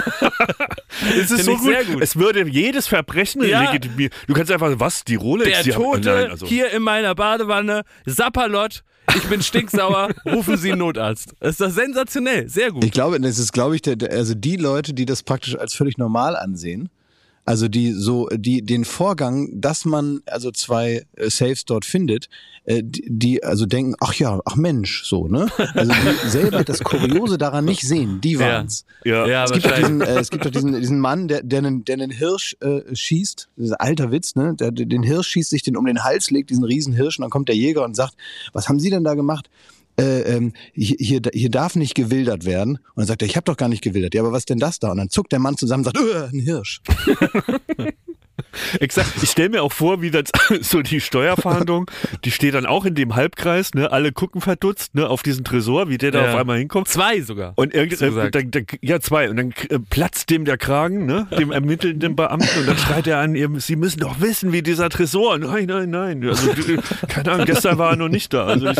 Es 1.18 1.30
ist 1.30 1.44
so 1.46 1.56
gut. 1.56 1.64
sehr 1.64 1.84
gut. 1.84 2.02
Es 2.02 2.16
würde 2.16 2.46
jedes 2.46 2.86
Verbrechen 2.86 3.42
Ja. 3.42 3.62
legitimieren. 3.62 4.12
Du 4.26 4.34
kannst 4.34 4.52
einfach, 4.52 4.70
was, 4.76 5.04
die 5.04 5.14
Rolex? 5.16 5.50
Der 5.50 5.62
die 5.62 5.74
haben- 5.74 5.82
Tote 5.82 6.08
Nein, 6.10 6.30
also. 6.30 6.46
hier 6.46 6.70
in 6.70 6.82
meiner 6.82 7.14
Badewanne, 7.14 7.82
Sapperlot, 8.06 8.84
ich 9.16 9.22
bin 9.24 9.42
stinksauer, 9.42 10.10
rufen 10.26 10.56
Sie 10.56 10.70
einen 10.72 10.80
Notarzt. 10.80 11.34
Das 11.40 11.52
ist 11.52 11.60
doch 11.60 11.70
sensationell, 11.70 12.48
sehr 12.48 12.70
gut. 12.70 12.84
Ich 12.84 12.92
glaube, 12.92 13.18
das 13.20 13.38
ist, 13.38 13.52
glaube 13.52 13.74
ich, 13.74 13.82
der, 13.82 13.96
der, 13.96 14.12
also 14.12 14.34
die 14.34 14.56
Leute, 14.56 14.92
die 14.94 15.06
das 15.06 15.22
praktisch 15.22 15.56
als 15.58 15.74
völlig 15.74 15.98
normal 15.98 16.36
ansehen, 16.36 16.88
also 17.44 17.68
die 17.68 17.92
so, 17.92 18.28
die 18.28 18.62
den 18.62 18.84
Vorgang, 18.84 19.48
dass 19.60 19.84
man 19.84 20.20
also 20.26 20.50
zwei 20.52 21.04
äh, 21.16 21.28
Saves 21.28 21.64
dort 21.64 21.84
findet, 21.84 22.28
äh, 22.64 22.82
die, 22.84 23.04
die 23.08 23.42
also 23.42 23.66
denken, 23.66 23.94
ach 23.98 24.14
ja, 24.14 24.38
ach 24.44 24.54
Mensch, 24.54 25.02
so 25.04 25.26
ne, 25.26 25.48
also 25.74 25.92
die 25.92 26.28
selber 26.28 26.62
das 26.62 26.84
Kuriose 26.84 27.38
daran 27.38 27.64
nicht 27.64 27.82
sehen, 27.82 28.20
die 28.20 28.32
Ja. 28.34 28.40
waren's. 28.40 28.84
Ja. 29.04 29.26
Ja, 29.26 29.44
Es 29.44 29.52
gibt, 29.52 29.66
doch 29.66 29.74
diesen, 29.74 30.00
äh, 30.00 30.18
es 30.20 30.30
gibt 30.30 30.44
doch 30.44 30.50
diesen, 30.50 30.78
diesen 30.78 31.00
Mann, 31.00 31.26
der, 31.26 31.42
der, 31.42 31.58
einen, 31.58 31.84
der 31.84 31.94
einen 31.94 32.10
Hirsch 32.12 32.56
äh, 32.60 32.82
schießt, 32.94 33.48
dieser 33.56 33.80
alter 33.80 34.12
Witz, 34.12 34.36
ne? 34.36 34.54
Der, 34.54 34.70
der 34.70 34.86
den 34.86 35.02
Hirsch 35.02 35.28
schießt, 35.28 35.50
sich 35.50 35.62
den 35.62 35.76
um 35.76 35.84
den 35.86 36.04
Hals 36.04 36.30
legt, 36.30 36.50
diesen 36.50 36.64
riesen 36.64 36.92
Hirsch, 36.92 37.18
und 37.18 37.22
dann 37.22 37.30
kommt 37.30 37.48
der 37.48 37.56
Jäger 37.56 37.84
und 37.84 37.96
sagt, 37.96 38.14
was 38.52 38.68
haben 38.68 38.78
Sie 38.78 38.90
denn 38.90 39.02
da 39.02 39.14
gemacht? 39.14 39.50
Äh, 39.98 40.20
ähm, 40.22 40.52
hier, 40.72 41.20
hier, 41.32 41.50
darf 41.50 41.76
nicht 41.76 41.94
gewildert 41.94 42.44
werden. 42.46 42.76
Und 42.76 42.96
dann 42.96 43.06
sagt 43.06 43.22
er, 43.22 43.28
ich 43.28 43.36
habe 43.36 43.44
doch 43.44 43.56
gar 43.56 43.68
nicht 43.68 43.82
gewildert. 43.82 44.14
Ja, 44.14 44.22
aber 44.22 44.32
was 44.32 44.46
denn 44.46 44.58
das 44.58 44.78
da? 44.78 44.90
Und 44.90 44.96
dann 44.96 45.10
zuckt 45.10 45.32
der 45.32 45.38
Mann 45.38 45.56
zusammen 45.56 45.84
und 45.86 45.94
sagt, 45.94 45.98
äh, 45.98 46.34
ein 46.34 46.40
Hirsch. 46.40 46.80
Exakt. 48.80 49.10
Ich 49.22 49.30
stelle 49.30 49.48
mir 49.50 49.62
auch 49.62 49.72
vor, 49.72 50.02
wie 50.02 50.10
das 50.10 50.24
so 50.60 50.82
die 50.82 51.00
Steuerverhandlung, 51.00 51.90
die 52.24 52.30
steht 52.30 52.54
dann 52.54 52.66
auch 52.66 52.84
in 52.84 52.94
dem 52.94 53.14
Halbkreis, 53.14 53.74
ne? 53.74 53.90
Alle 53.92 54.12
gucken 54.12 54.40
verdutzt, 54.40 54.94
ne, 54.94 55.08
auf 55.08 55.22
diesen 55.22 55.44
Tresor, 55.44 55.88
wie 55.88 55.98
der 55.98 56.10
da 56.10 56.24
Ja. 56.24 56.32
auf 56.32 56.40
einmal 56.40 56.58
hinkommt. 56.58 56.88
Zwei 56.88 57.20
sogar. 57.20 57.52
Und 57.56 57.74
irgendwie, 57.74 58.04
äh, 58.04 58.64
ja, 58.82 59.00
zwei. 59.00 59.30
Und 59.30 59.36
dann 59.36 59.54
äh, 59.70 59.78
platzt 59.78 60.30
dem 60.30 60.44
der 60.44 60.58
Kragen, 60.58 61.06
ne? 61.06 61.26
dem 61.38 61.50
ermittelnden 61.52 62.16
Beamten. 62.16 62.60
Und 62.60 62.66
dann 62.68 62.78
schreit 62.78 63.06
er 63.06 63.18
an, 63.18 63.34
ihr, 63.34 63.48
sie 63.58 63.76
müssen 63.76 64.00
doch 64.00 64.20
wissen, 64.20 64.52
wie 64.52 64.62
dieser 64.62 64.88
Tresor. 64.88 65.38
Nein, 65.38 65.66
nein, 65.66 65.90
nein. 65.90 66.24
Also, 66.28 66.50
keine 67.08 67.32
Ahnung, 67.32 67.46
gestern 67.46 67.78
war 67.78 67.90
er 67.90 67.96
noch 67.96 68.08
nicht 68.08 68.32
da. 68.32 68.46
Also, 68.46 68.68
ich, 68.68 68.76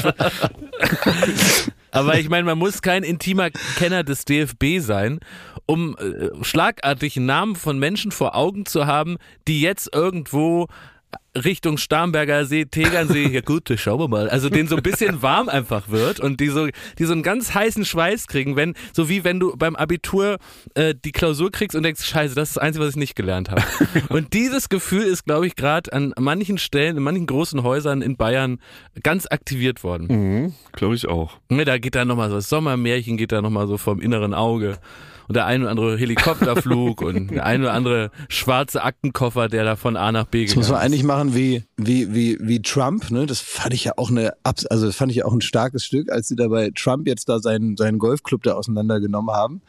Aber 1.93 2.19
ich 2.19 2.29
meine, 2.31 2.45
man 2.45 2.59
muss 2.59 2.81
kein 2.81 3.03
intimer 3.05 3.51
Kenner 3.51 4.03
des 4.03 4.25
DFB 4.25 4.79
sein, 4.79 5.21
um 5.67 5.95
äh, 5.99 6.31
schlagartig 6.43 7.17
Namen 7.17 7.55
von 7.55 7.79
Menschen 7.79 8.11
vor 8.13 8.35
Augen 8.35 8.65
zu 8.67 8.87
haben, 8.87 9.19
die 9.47 9.61
jetzt 9.61 9.95
irgendwo 9.95 10.69
Richtung 11.35 11.79
Starnberger 11.79 12.45
See, 12.45 12.67
Tegernsee, 12.67 13.29
ja 13.33 13.41
gut, 13.41 13.73
schauen 13.77 14.01
wir 14.01 14.09
mal. 14.09 14.29
Also 14.29 14.49
denen 14.49 14.69
so 14.69 14.77
ein 14.77 14.83
bisschen 14.83 15.23
warm 15.23 15.49
einfach 15.49 15.89
wird 15.89 16.21
und 16.21 16.41
die 16.41 16.49
so, 16.49 16.69
die 16.99 17.05
so 17.05 17.13
einen 17.13 17.23
ganz 17.23 17.55
heißen 17.55 17.85
Schweiß 17.85 18.27
kriegen, 18.27 18.57
wenn, 18.57 18.75
so 18.93 19.09
wie 19.09 19.25
wenn 19.25 19.41
du 19.41 19.57
beim 19.57 19.77
Abitur 19.77 20.39
äh, 20.75 20.95
die 20.95 21.13
Klausur 21.13 21.51
kriegst 21.51 21.75
und 21.75 21.83
denkst, 21.83 22.05
scheiße, 22.05 22.35
das 22.35 22.51
ist 22.51 22.57
das 22.57 22.63
Einzige, 22.63 22.85
was 22.85 22.91
ich 22.91 22.97
nicht 22.97 23.17
gelernt 23.17 23.51
habe. 23.51 23.63
und 24.09 24.35
dieses 24.35 24.69
Gefühl 24.69 25.05
ist, 25.05 25.25
glaube 25.25 25.47
ich, 25.47 25.57
gerade 25.57 25.93
an 25.93 26.13
manchen 26.19 26.59
Stellen, 26.59 26.97
in 26.97 27.03
manchen 27.03 27.27
großen 27.27 27.63
Häusern 27.63 28.03
in 28.03 28.17
Bayern 28.17 28.61
ganz 29.03 29.27
aktiviert 29.27 29.85
worden. 29.85 30.07
Mhm, 30.09 30.55
Glaube 30.73 30.95
ich 30.95 31.09
auch. 31.09 31.39
Ne, 31.49 31.65
da 31.65 31.79
geht 31.79 31.95
da 31.95 32.05
nochmal 32.05 32.29
so 32.29 32.37
das 32.37 32.49
Sommermärchen 32.49 33.17
geht 33.17 33.33
da 33.33 33.41
nochmal 33.41 33.67
so 33.67 33.79
vom 33.79 34.01
inneren 34.01 34.35
Auge. 34.35 34.79
Und 35.33 35.37
der 35.37 35.47
ein 35.47 35.63
oder 35.63 35.71
andere 35.71 35.97
Helikopterflug 35.97 37.01
und 37.01 37.29
der 37.31 37.47
ein 37.47 37.63
oder 37.63 37.73
andere 37.73 38.11
schwarze 38.29 38.83
Aktenkoffer, 38.83 39.49
der 39.49 39.65
da 39.65 39.77
von 39.77 39.97
A 39.97 40.13
nach 40.13 40.27
B 40.27 40.45
Das 40.45 40.57
muss 40.57 40.69
man 40.69 40.79
eigentlich 40.79 41.05
machen 41.05 41.35
wie, 41.35 41.65
wie, 41.79 42.15
wie, 42.15 42.37
wie 42.43 42.61
Trump, 42.61 43.11
ne? 43.11 43.25
Das 43.25 43.41
fand 43.41 43.73
ich 43.73 43.85
ja 43.85 43.93
auch 43.97 44.11
eine, 44.11 44.35
also 44.45 44.85
das 44.87 44.95
fand 44.95 45.11
ich 45.11 45.17
ja 45.17 45.25
auch 45.25 45.33
ein 45.33 45.41
starkes 45.41 45.87
Stück, 45.87 46.13
als 46.13 46.29
sie 46.29 46.37
da 46.37 46.49
bei 46.49 46.71
Trump 46.75 47.07
jetzt 47.09 47.31
da 47.31 47.39
seinen, 47.39 47.79
seinen 47.79 47.99
Golfclub 47.99 48.43
da 48.43 48.53
auseinandergenommen 48.53 49.35
haben, 49.35 49.63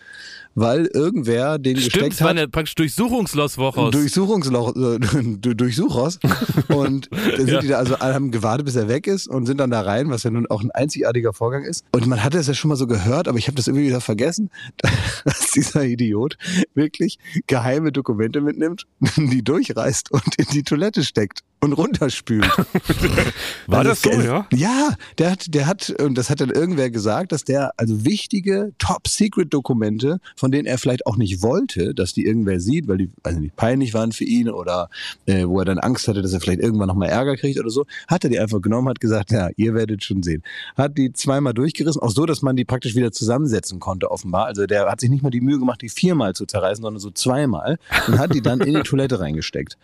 weil 0.53 0.85
irgendwer 0.87 1.57
den 1.59 1.77
Stimmt, 1.77 1.93
gesteckt 1.93 2.21
hat. 2.21 2.29
eine 2.31 2.47
praktisch 2.49 2.75
Durchsuchungsloch 2.75 3.57
Woche. 3.57 3.89
Durchsuchungsloch, 3.91 4.75
äh, 4.75 4.99
du- 5.39 5.55
Durchsuchers. 5.55 6.19
Und 6.67 7.09
dann 7.11 7.37
sind 7.37 7.47
Ja. 7.49 7.59
die 7.61 7.67
da, 7.69 7.77
also 7.77 7.95
alle 7.95 8.13
haben 8.13 8.31
gewartet, 8.31 8.65
bis 8.65 8.75
er 8.75 8.87
weg 8.89 9.07
ist 9.07 9.27
und 9.27 9.45
sind 9.45 9.57
dann 9.59 9.69
da 9.71 9.81
rein, 9.81 10.09
was 10.09 10.23
ja 10.23 10.29
nun 10.31 10.45
auch 10.47 10.61
ein 10.61 10.71
einzigartiger 10.71 11.31
Vorgang 11.33 11.63
ist. 11.63 11.85
Und 11.91 12.05
man 12.07 12.23
hatte 12.23 12.37
es 12.37 12.47
ja 12.47 12.53
schon 12.53 12.69
mal 12.69 12.75
so 12.75 12.87
gehört, 12.87 13.27
aber 13.27 13.37
ich 13.37 13.47
habe 13.47 13.55
das 13.55 13.67
irgendwie 13.67 13.87
wieder 13.87 14.01
vergessen, 14.01 14.49
dass 15.25 15.51
dieser 15.55 15.83
Idiot 15.85 16.37
wirklich 16.73 17.17
geheime 17.47 17.91
Dokumente 17.91 18.41
mitnimmt, 18.41 18.85
die 19.17 19.43
durchreißt 19.43 20.11
und 20.11 20.35
in 20.37 20.45
die 20.53 20.63
Toilette 20.63 21.03
steckt 21.03 21.41
und 21.61 21.73
runterspült. 21.73 22.45
War 23.67 23.79
Also 23.79 23.89
das 23.91 24.01
so, 24.01 24.09
es- 24.09 24.25
ja? 24.25 24.45
Ja, 24.53 24.93
der 25.17 25.31
hat, 25.31 25.53
der 25.53 25.65
hat, 25.67 25.89
und 26.01 26.17
das 26.17 26.29
hat 26.29 26.41
dann 26.41 26.49
irgendwer 26.49 26.89
gesagt, 26.89 27.31
dass 27.31 27.43
der 27.45 27.71
also 27.77 28.03
wichtige 28.03 28.73
Top-Secret-Dokumente, 28.79 30.19
von 30.35 30.51
denen 30.51 30.65
er 30.65 30.77
vielleicht 30.77 31.05
auch 31.05 31.17
nicht 31.17 31.41
wollte, 31.41 31.93
dass 31.93 32.13
die 32.13 32.25
irgendwer 32.25 32.59
sieht, 32.59 32.87
weil 32.87 32.97
die 32.97 33.09
also 33.23 33.39
nicht 33.39 33.55
peinlich 33.55 33.93
waren 33.93 34.11
für 34.11 34.23
ihn 34.25 34.49
oder 34.49 34.89
äh, 35.25 35.45
wo 35.47 35.59
er 35.59 35.65
dann 35.65 35.79
Angst 35.79 36.07
hatte, 36.07 36.21
dass 36.21 36.33
er 36.33 36.41
vielleicht 36.41 36.59
irgendwann 36.59 36.87
nochmal 36.87 37.09
Ärger 37.09 37.35
kriegt 37.37 37.59
oder 37.59 37.69
so, 37.69 37.85
hat 38.07 38.23
er 38.23 38.29
die 38.29 38.39
einfach 38.39 38.61
genommen, 38.61 38.89
hat 38.89 38.99
gesagt, 38.99 39.31
ja, 39.31 39.49
ihr 39.55 39.73
werdet 39.73 40.03
schon 40.03 40.23
sehen. 40.23 40.43
Hat 40.75 40.97
die 40.97 41.13
zweimal 41.13 41.53
durchgerissen, 41.53 42.01
auch 42.01 42.11
so, 42.11 42.25
dass 42.25 42.41
man 42.41 42.55
die 42.55 42.65
praktisch 42.65 42.95
wieder 42.95 43.11
zusammensetzen 43.11 43.79
konnte, 43.79 44.11
offenbar. 44.11 44.45
Also 44.45 44.65
der 44.65 44.89
hat 44.89 44.99
sich 44.99 45.09
nicht 45.09 45.23
mal 45.23 45.29
die 45.29 45.41
Mühe 45.43 45.59
gemacht, 45.59 45.81
die 45.81 45.89
viermal 45.89 46.33
zu 46.33 46.45
zerreißen, 46.45 46.81
sondern 46.81 46.99
so 46.99 47.11
zweimal 47.11 47.77
und 48.07 48.19
hat 48.19 48.33
die 48.33 48.41
dann 48.41 48.61
in 48.61 48.73
die 48.73 48.81
Toilette 48.83 49.19
reingesteckt. 49.19 49.77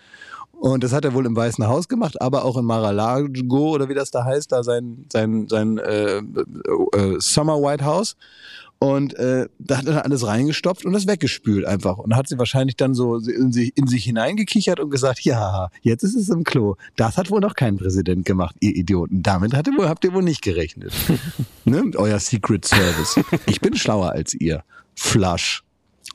Und 0.59 0.83
das 0.83 0.91
hat 0.91 1.05
er 1.05 1.13
wohl 1.13 1.25
im 1.25 1.35
Weißen 1.35 1.65
Haus 1.67 1.87
gemacht, 1.87 2.21
aber 2.21 2.43
auch 2.43 2.57
in 2.57 2.65
Mar-a-Lago 2.65 3.69
oder 3.69 3.87
wie 3.87 3.93
das 3.93 4.11
da 4.11 4.25
heißt, 4.25 4.51
da 4.51 4.61
sein, 4.61 5.05
sein, 5.11 5.47
sein 5.47 5.77
äh, 5.77 6.17
äh, 6.17 7.15
Summer 7.19 7.61
White 7.61 7.85
House. 7.85 8.17
Und 8.81 9.13
äh, 9.15 9.47
da 9.59 9.77
hat 9.77 9.85
er 9.87 9.93
dann 9.93 10.03
alles 10.03 10.25
reingestopft 10.25 10.85
und 10.85 10.93
das 10.93 11.05
weggespült 11.05 11.65
einfach. 11.65 11.97
Und 11.97 12.15
hat 12.15 12.29
sie 12.29 12.37
wahrscheinlich 12.37 12.77
dann 12.77 12.93
so 12.93 13.17
in 13.17 13.51
sich, 13.51 13.75
in 13.75 13.87
sich 13.87 14.05
hineingekichert 14.05 14.79
und 14.79 14.89
gesagt, 14.89 15.19
ja, 15.21 15.69
jetzt 15.81 16.03
ist 16.03 16.15
es 16.15 16.29
im 16.29 16.45
Klo. 16.45 16.75
Das 16.95 17.17
hat 17.17 17.29
wohl 17.29 17.41
noch 17.41 17.55
kein 17.55 17.77
Präsident 17.77 18.25
gemacht, 18.25 18.55
ihr 18.61 18.75
Idioten. 18.75 19.21
Damit 19.21 19.53
ihr 19.53 19.77
wohl, 19.77 19.89
habt 19.89 20.05
ihr 20.05 20.13
wohl 20.13 20.23
nicht 20.23 20.41
gerechnet. 20.41 20.93
ne? 21.65 21.91
Euer 21.95 22.19
Secret 22.19 22.65
Service. 22.65 23.19
Ich 23.47 23.59
bin 23.59 23.75
schlauer 23.75 24.11
als 24.11 24.33
ihr. 24.33 24.63
Flush. 24.99 25.63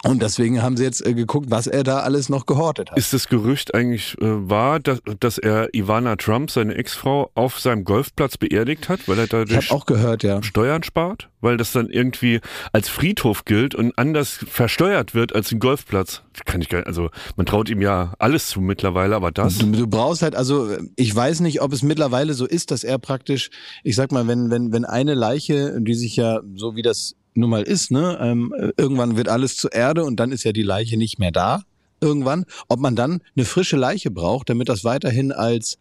Und 0.05 0.23
deswegen 0.23 0.61
haben 0.61 0.77
sie 0.77 0.85
jetzt 0.85 1.05
äh, 1.07 1.14
geguckt, 1.14 1.51
was 1.51 1.66
er 1.66 1.83
da 1.83 2.01
alles 2.01 2.29
noch 2.29 2.44
gehortet 2.44 2.90
hat. 2.90 2.99
Ist 2.99 3.14
das 3.14 3.29
Gerücht 3.29 3.75
eigentlich 3.75 4.20
äh, 4.20 4.27
wahr, 4.27 4.79
dass, 4.79 5.01
dass 5.18 5.38
er 5.38 5.73
Ivana 5.73 6.16
Trump, 6.16 6.51
seine 6.51 6.75
Ex-Frau, 6.75 7.31
auf 7.35 7.59
seinem 7.59 7.85
Golfplatz 7.85 8.37
beerdigt 8.37 8.90
hat, 8.90 9.09
weil 9.09 9.18
er 9.18 9.27
dadurch 9.27 9.70
auch 9.70 9.87
gehört, 9.87 10.23
ja. 10.23 10.42
Steuern 10.42 10.83
spart? 10.83 11.31
Weil 11.40 11.57
das 11.57 11.73
dann 11.73 11.88
irgendwie 11.88 12.40
als 12.73 12.90
Friedhof 12.90 13.47
gilt 13.47 13.75
und 13.75 13.99
anders 13.99 14.44
versteuert 14.47 15.14
wird 15.14 15.35
als 15.35 15.53
ein 15.53 15.59
Golfplatz. 15.59 16.23
Kann 16.44 16.61
ich 16.61 16.68
gar 16.68 16.81
nicht, 16.81 16.87
also 16.87 17.09
man 17.37 17.47
traut 17.47 17.70
ihm 17.70 17.81
ja 17.81 18.12
alles 18.18 18.49
zu 18.49 18.61
mittlerweile, 18.61 19.16
aber 19.16 19.33
das. 19.33 19.57
Du, 19.57 19.70
du 19.70 19.87
brauchst 19.87 20.20
halt, 20.20 20.37
also 20.37 20.77
ich 20.97 21.14
weiß 21.14 21.40
nicht, 21.40 21.62
ob 21.62 21.73
es 21.73 21.83
mittlerweile 21.83 22.35
so 22.35 22.47
ist, 22.47 22.70
dass 22.70 22.85
er 22.85 22.99
praktisch, 22.99 23.49
ich 23.83 23.97
sag 23.97 24.12
mal, 24.12 24.27
wenn, 24.27 24.51
wenn, 24.51 24.70
wenn 24.70 24.85
eine 24.85 25.14
Leiche, 25.14 25.81
die 25.81 25.94
sich 25.94 26.16
ja 26.16 26.40
so 26.55 26.77
wie 26.77 26.83
das 26.83 27.14
nun 27.35 27.51
mal 27.51 27.62
ist, 27.62 27.90
ne, 27.90 28.18
ähm, 28.20 28.55
irgendwann 28.77 29.16
wird 29.16 29.29
alles 29.29 29.57
zu 29.57 29.68
Erde 29.68 30.05
und 30.05 30.16
dann 30.16 30.33
ist 30.33 30.44
ja 30.44 30.53
die 30.53 30.62
Leiche 30.62 30.97
nicht 30.97 31.18
mehr 31.18 31.33
da. 31.33 31.62
Irgendwann, 32.01 32.44
ob 32.68 32.81
man 32.81 32.97
dann 32.97 33.23
eine 33.37 33.44
frische 33.44 33.77
Leiche 33.77 34.11
braucht, 34.11 34.51
damit 34.51 34.68
das 34.68 34.85
weiterhin 34.85 35.33
als 35.33 35.79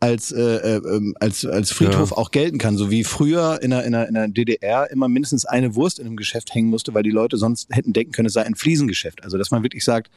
als, 0.00 0.32
äh, 0.32 0.42
äh, 0.42 0.76
ähm, 0.76 1.14
als, 1.18 1.46
als 1.46 1.72
Friedhof 1.72 2.12
auch 2.12 2.30
gelten 2.30 2.58
kann. 2.58 2.76
So 2.76 2.90
wie 2.90 3.04
früher 3.04 3.60
in 3.62 3.70
der, 3.70 3.84
in, 3.84 3.92
der, 3.92 4.08
in 4.08 4.14
der 4.14 4.28
DDR 4.28 4.90
immer 4.90 5.08
mindestens 5.08 5.46
eine 5.46 5.74
Wurst 5.76 5.98
in 5.98 6.06
einem 6.06 6.16
Geschäft 6.16 6.54
hängen 6.54 6.68
musste, 6.68 6.92
weil 6.92 7.02
die 7.02 7.10
Leute 7.10 7.38
sonst 7.38 7.68
hätten 7.70 7.94
denken 7.94 8.12
können, 8.12 8.26
es 8.26 8.34
sei 8.34 8.42
ein 8.42 8.54
Fliesengeschäft. 8.54 9.24
Also 9.24 9.38
dass 9.38 9.50
man 9.50 9.62
wirklich 9.62 9.84
sagt, 9.84 10.10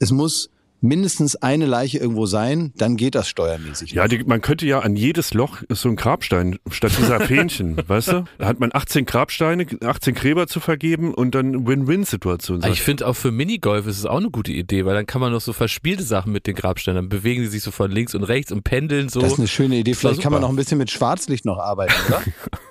es 0.00 0.10
muss 0.10 0.50
mindestens 0.80 1.36
eine 1.36 1.66
Leiche 1.66 1.98
irgendwo 1.98 2.26
sein, 2.26 2.72
dann 2.76 2.96
geht 2.96 3.14
das 3.14 3.28
steuermäßig. 3.28 3.92
Ja, 3.92 4.06
die, 4.08 4.22
man 4.24 4.40
könnte 4.40 4.66
ja 4.66 4.80
an 4.80 4.96
jedes 4.96 5.34
Loch 5.34 5.62
so 5.68 5.88
ein 5.88 5.96
Grabstein 5.96 6.58
statt 6.70 6.92
dieser 6.98 7.20
Fähnchen, 7.26 7.76
weißt 7.86 8.08
du? 8.08 8.24
Da 8.38 8.46
hat 8.46 8.60
man 8.60 8.70
18 8.72 9.04
Grabsteine, 9.06 9.66
18 9.84 10.14
Gräber 10.14 10.46
zu 10.46 10.60
vergeben 10.60 11.14
und 11.14 11.34
dann 11.34 11.66
Win-Win-Situation. 11.66 12.62
Ich 12.70 12.82
finde 12.82 13.06
auch 13.06 13.14
für 13.14 13.30
Minigolf 13.30 13.86
ist 13.86 13.98
es 13.98 14.06
auch 14.06 14.18
eine 14.18 14.30
gute 14.30 14.52
Idee, 14.52 14.84
weil 14.84 14.94
dann 14.94 15.06
kann 15.06 15.20
man 15.20 15.32
noch 15.32 15.40
so 15.40 15.52
verspielte 15.52 16.02
Sachen 16.02 16.32
mit 16.32 16.46
den 16.46 16.54
Grabsteinen, 16.54 17.02
dann 17.02 17.08
bewegen 17.08 17.42
die 17.42 17.48
sich 17.48 17.62
so 17.62 17.70
von 17.70 17.90
links 17.90 18.14
und 18.14 18.24
rechts 18.24 18.52
und 18.52 18.62
pendeln 18.62 19.08
so. 19.08 19.20
Das 19.20 19.32
ist 19.32 19.38
eine 19.38 19.48
schöne 19.48 19.76
Idee. 19.76 19.94
Vielleicht 19.94 20.20
kann 20.20 20.32
man 20.32 20.42
noch 20.42 20.50
ein 20.50 20.56
bisschen 20.56 20.78
mit 20.78 20.90
Schwarzlicht 20.90 21.44
noch 21.44 21.58
arbeiten, 21.58 21.94
oder? 22.08 22.22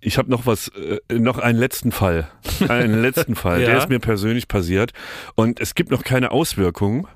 Ich 0.00 0.18
habe 0.18 0.30
noch 0.30 0.46
was, 0.46 0.68
äh, 0.68 0.98
noch 1.18 1.38
einen 1.38 1.58
letzten 1.58 1.92
Fall. 1.92 2.28
Einen 2.68 3.00
letzten 3.02 3.34
Fall. 3.34 3.60
Ja. 3.60 3.66
Der 3.66 3.78
ist 3.78 3.88
mir 3.88 3.98
persönlich 4.00 4.48
passiert. 4.48 4.92
Und 5.34 5.60
es 5.60 5.74
gibt 5.74 5.90
noch 5.90 6.02
keine 6.04 6.30
Auswirkungen. 6.30 7.06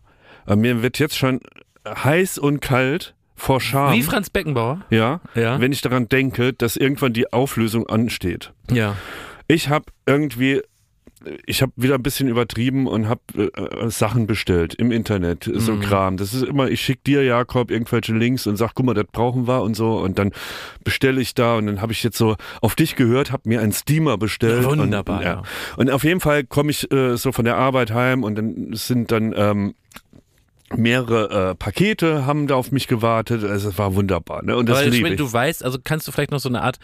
Aber 0.47 0.57
mir 0.57 0.83
wird 0.83 0.99
jetzt 0.99 1.17
schon 1.17 1.41
heiß 1.87 2.39
und 2.39 2.61
kalt 2.61 3.15
vor 3.37 3.61
Scham. 3.61 3.93
Wie 3.95 4.03
Franz 4.03 4.31
Beckenbauer? 4.31 4.83
ja, 4.91 5.21
Ja. 5.35 5.61
wenn 5.61 5.73
ich 5.73 5.81
daran 5.81 6.09
denke, 6.09 6.53
dass 6.53 6.77
irgendwann 6.77 7.13
die 7.13 7.33
Auflösung 7.33 7.89
ansteht. 7.89 8.53
Ja. 8.71 8.97
Ich 9.49 9.69
habe 9.69 9.87
irgendwie, 10.07 10.63
ich 11.47 11.63
habe 11.63 11.73
wieder 11.77 11.95
ein 11.95 12.03
bisschen 12.03 12.29
übertrieben 12.29 12.87
und 12.87 13.09
habe 13.09 13.21
äh, 13.37 13.89
Sachen 13.91 14.27
bestellt 14.27 14.75
im 14.75 14.91
Internet, 14.93 15.51
so 15.55 15.73
Mhm. 15.73 15.81
Kram. 15.81 16.17
Das 16.17 16.35
ist 16.35 16.43
immer, 16.45 16.69
ich 16.69 16.81
schick 16.81 17.03
dir, 17.05 17.23
Jakob, 17.25 17.71
irgendwelche 17.71 18.15
Links 18.15 18.47
und 18.47 18.57
sag, 18.57 18.75
guck 18.75 18.87
mal, 18.87 18.95
das 18.95 19.07
brauchen 19.11 19.47
wir 19.49 19.63
und 19.63 19.75
so. 19.75 19.99
Und 19.99 20.19
dann 20.19 20.33
bestelle 20.85 21.21
ich 21.21 21.35
da 21.35 21.57
und 21.57 21.67
dann 21.67 21.81
habe 21.81 21.93
ich 21.93 22.03
jetzt 22.03 22.19
so 22.19 22.37
auf 22.61 22.75
dich 22.75 22.97
gehört, 22.97 23.33
habe 23.33 23.49
mir 23.49 23.61
einen 23.61 23.73
Steamer 23.73 24.19
bestellt. 24.19 24.65
Wunderbar, 24.65 25.19
Und, 25.19 25.25
ja. 25.25 25.43
und 25.77 25.91
auf 25.91 26.05
jeden 26.05 26.21
Fall 26.21 26.45
komme 26.45 26.71
ich 26.71 26.91
äh, 26.93 27.17
so 27.17 27.33
von 27.33 27.45
der 27.45 27.57
Arbeit 27.57 27.93
heim 27.93 28.23
und 28.23 28.37
dann 28.37 28.71
sind 28.73 29.11
dann 29.13 29.35
ähm, 29.37 29.75
mehrere 30.77 31.51
äh, 31.51 31.55
Pakete 31.55 32.27
haben 32.27 32.47
da 32.47 32.55
auf 32.55 32.73
mich 32.73 32.89
gewartet. 32.89 33.45
Also 33.45 33.69
es 33.71 33.79
war 33.79 33.95
wunderbar. 33.95 34.43
Ne? 34.45 34.57
Und 34.57 34.69
das 34.69 34.79
Aber 34.79 34.87
ich 34.89 35.03
meine, 35.03 35.17
du 35.17 35.33
weißt, 35.33 35.65
also 35.65 35.79
kannst 35.83 36.07
du 36.09 36.13
vielleicht 36.13 36.31
noch 36.31 36.41
so 36.41 36.49
eine 36.49 36.63
Art 36.63 36.79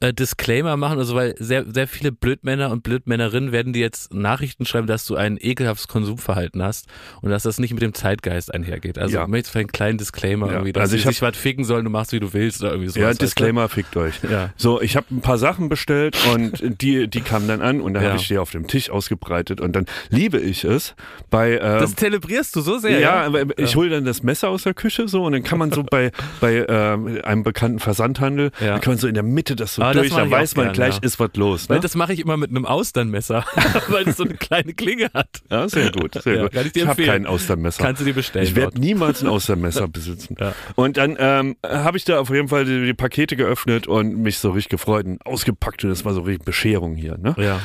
äh, 0.00 0.12
Disclaimer 0.12 0.76
machen, 0.76 0.98
also 0.98 1.14
weil 1.14 1.34
sehr, 1.38 1.64
sehr 1.72 1.86
viele 1.88 2.12
Blödmänner 2.12 2.70
und 2.70 2.82
Blödmännerinnen 2.82 3.52
werden 3.52 3.72
dir 3.72 3.80
jetzt 3.80 4.12
Nachrichten 4.14 4.66
schreiben, 4.66 4.86
dass 4.86 5.04
du 5.06 5.16
ein 5.16 5.38
ekelhaftes 5.40 5.88
Konsumverhalten 5.88 6.62
hast 6.62 6.86
und 7.22 7.30
dass 7.30 7.42
das 7.44 7.58
nicht 7.58 7.72
mit 7.72 7.82
dem 7.82 7.94
Zeitgeist 7.94 8.52
einhergeht. 8.52 8.98
Also 8.98 9.16
Ja. 9.16 9.24
du 9.24 9.30
möchtest 9.30 9.52
vielleicht 9.52 9.68
einen 9.68 9.72
kleinen 9.72 9.98
Disclaimer 9.98 10.46
Ja, 10.46 10.52
irgendwie, 10.54 10.72
dass 10.72 10.82
also 10.82 10.96
ich 10.96 11.04
sich 11.04 11.22
was 11.22 11.36
ficken 11.36 11.64
sollen, 11.64 11.84
du 11.84 11.90
machst 11.90 12.12
wie 12.12 12.20
du 12.20 12.32
willst 12.32 12.60
oder 12.62 12.72
irgendwie 12.72 12.88
sowas. 12.90 13.00
Ja, 13.02 13.08
weißt 13.08 13.20
du? 13.20 13.24
Disclaimer, 13.26 13.68
fickt 13.68 13.96
euch. 13.96 14.20
Ja. 14.28 14.50
So, 14.56 14.80
ich 14.80 14.96
habe 14.96 15.06
ein 15.10 15.20
paar 15.20 15.38
Sachen 15.38 15.68
bestellt 15.68 16.16
und 16.34 16.62
die, 16.82 17.08
die 17.08 17.20
kamen 17.20 17.48
dann 17.48 17.62
an 17.62 17.80
und 17.80 17.94
dann 17.94 18.02
Ja. 18.02 18.10
habe 18.10 18.20
ich 18.20 18.28
die 18.28 18.38
auf 18.38 18.50
dem 18.50 18.66
Tisch 18.66 18.90
ausgebreitet 18.90 19.60
und 19.60 19.74
dann 19.76 19.86
liebe 20.10 20.38
ich 20.38 20.64
es 20.64 20.94
bei 21.30 21.52
äh, 21.54 21.58
Das 21.80 21.94
zelebrierst 21.94 22.54
du 22.56 22.60
so 22.60 22.78
sehr. 22.78 22.98
Ja, 23.00 23.32
aber 23.40 23.58
ich 23.58 23.76
hole 23.76 23.90
dann 23.90 24.04
das 24.04 24.22
Messer 24.22 24.48
aus 24.48 24.62
der 24.64 24.74
Küche 24.74 25.08
so 25.08 25.24
und 25.24 25.32
dann 25.32 25.42
kann 25.42 25.58
man 25.58 25.70
so 25.72 25.82
bei 25.82 26.10
bei 26.40 26.64
ähm, 26.68 27.20
einem 27.24 27.42
bekannten 27.42 27.78
Versandhandel, 27.78 28.50
Ja. 28.60 28.72
dann 28.72 28.80
kann 28.80 28.92
man 28.92 28.98
so 28.98 29.08
in 29.08 29.14
der 29.14 29.22
Mitte 29.22 29.56
das 29.56 29.74
so 29.76 29.82
Ah, 29.82 29.92
das 29.92 30.02
durch, 30.02 30.10
mach 30.12 30.18
dann 30.18 30.26
ich 30.28 30.32
weiß 30.32 30.56
man 30.56 30.64
gern, 30.66 30.74
gleich 30.74 30.94
ja. 30.96 31.02
ist 31.02 31.20
was 31.20 31.30
los. 31.36 31.68
Weil 31.68 31.76
Ne? 31.78 31.80
das 31.82 31.94
mache 31.94 32.12
ich 32.12 32.20
immer 32.20 32.36
mit 32.36 32.50
einem 32.50 32.66
Austernmesser, 32.66 33.44
weil 33.88 34.04
das 34.04 34.16
so 34.16 34.24
eine 34.24 34.34
kleine 34.34 34.74
Klinge 34.74 35.10
hat. 35.14 35.28
Ja, 35.50 35.68
sehr 35.68 35.90
gut, 35.90 36.14
sehr 36.22 36.34
Ja, 36.36 36.42
gut. 36.42 36.54
ich 36.54 36.72
dir 36.72 36.86
habe 36.88 37.04
kein 37.04 37.26
Austernmesser. 37.26 37.82
Kannst 37.82 38.00
du 38.00 38.04
dir 38.06 38.14
bestellen. 38.14 38.44
Ich 38.46 38.54
werde 38.56 38.80
niemals 38.80 39.22
ein 39.22 39.28
Austernmesser 39.28 39.88
besitzen. 39.96 40.36
Und 40.74 40.96
dann 40.96 41.16
ähm, 41.18 41.56
habe 41.66 41.96
ich 41.96 42.04
da 42.04 42.18
auf 42.20 42.30
jeden 42.30 42.48
Fall 42.48 42.64
die, 42.64 42.84
die 42.86 42.94
Pakete 42.94 43.36
geöffnet 43.36 43.86
und 43.86 44.16
mich 44.18 44.38
so 44.38 44.50
richtig 44.50 44.70
gefreut 44.70 45.06
und 45.06 45.24
ausgepackt 45.26 45.84
und 45.84 45.90
das 45.90 46.04
war 46.04 46.12
so 46.14 46.22
richtig 46.22 46.44
Bescherung 46.44 46.94
hier. 46.94 47.16
Ne? 47.18 47.34
Ja. 47.38 47.60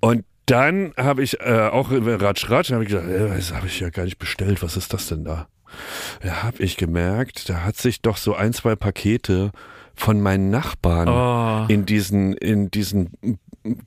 Und 0.00 0.24
dann 0.46 0.92
habe 0.96 1.22
ich 1.22 1.40
äh, 1.40 1.68
auch 1.72 1.90
Ratsch 1.90 2.50
Ratsch, 2.50 2.72
habe 2.72 2.84
ich 2.84 2.90
gesagt, 2.90 3.08
äh, 3.08 3.28
das 3.36 3.52
habe 3.52 3.66
ich 3.66 3.80
ja 3.80 3.90
gar 3.90 4.04
nicht 4.04 4.18
bestellt, 4.18 4.62
was 4.62 4.76
ist 4.76 4.92
das 4.92 5.08
denn 5.08 5.24
da? 5.24 5.46
Da 6.22 6.42
habe 6.42 6.62
ich 6.62 6.76
gemerkt, 6.76 7.48
da 7.48 7.62
hat 7.64 7.76
sich 7.76 8.00
doch 8.00 8.16
so 8.16 8.34
ein, 8.34 8.52
zwei 8.52 8.76
Pakete 8.76 9.50
von 9.96 10.20
meinen 10.20 10.50
Nachbarn 10.50 11.08
Oh. 11.08 11.66
in 11.72 11.86
diesen, 11.86 12.32
in 12.34 12.70
diesen 12.70 13.38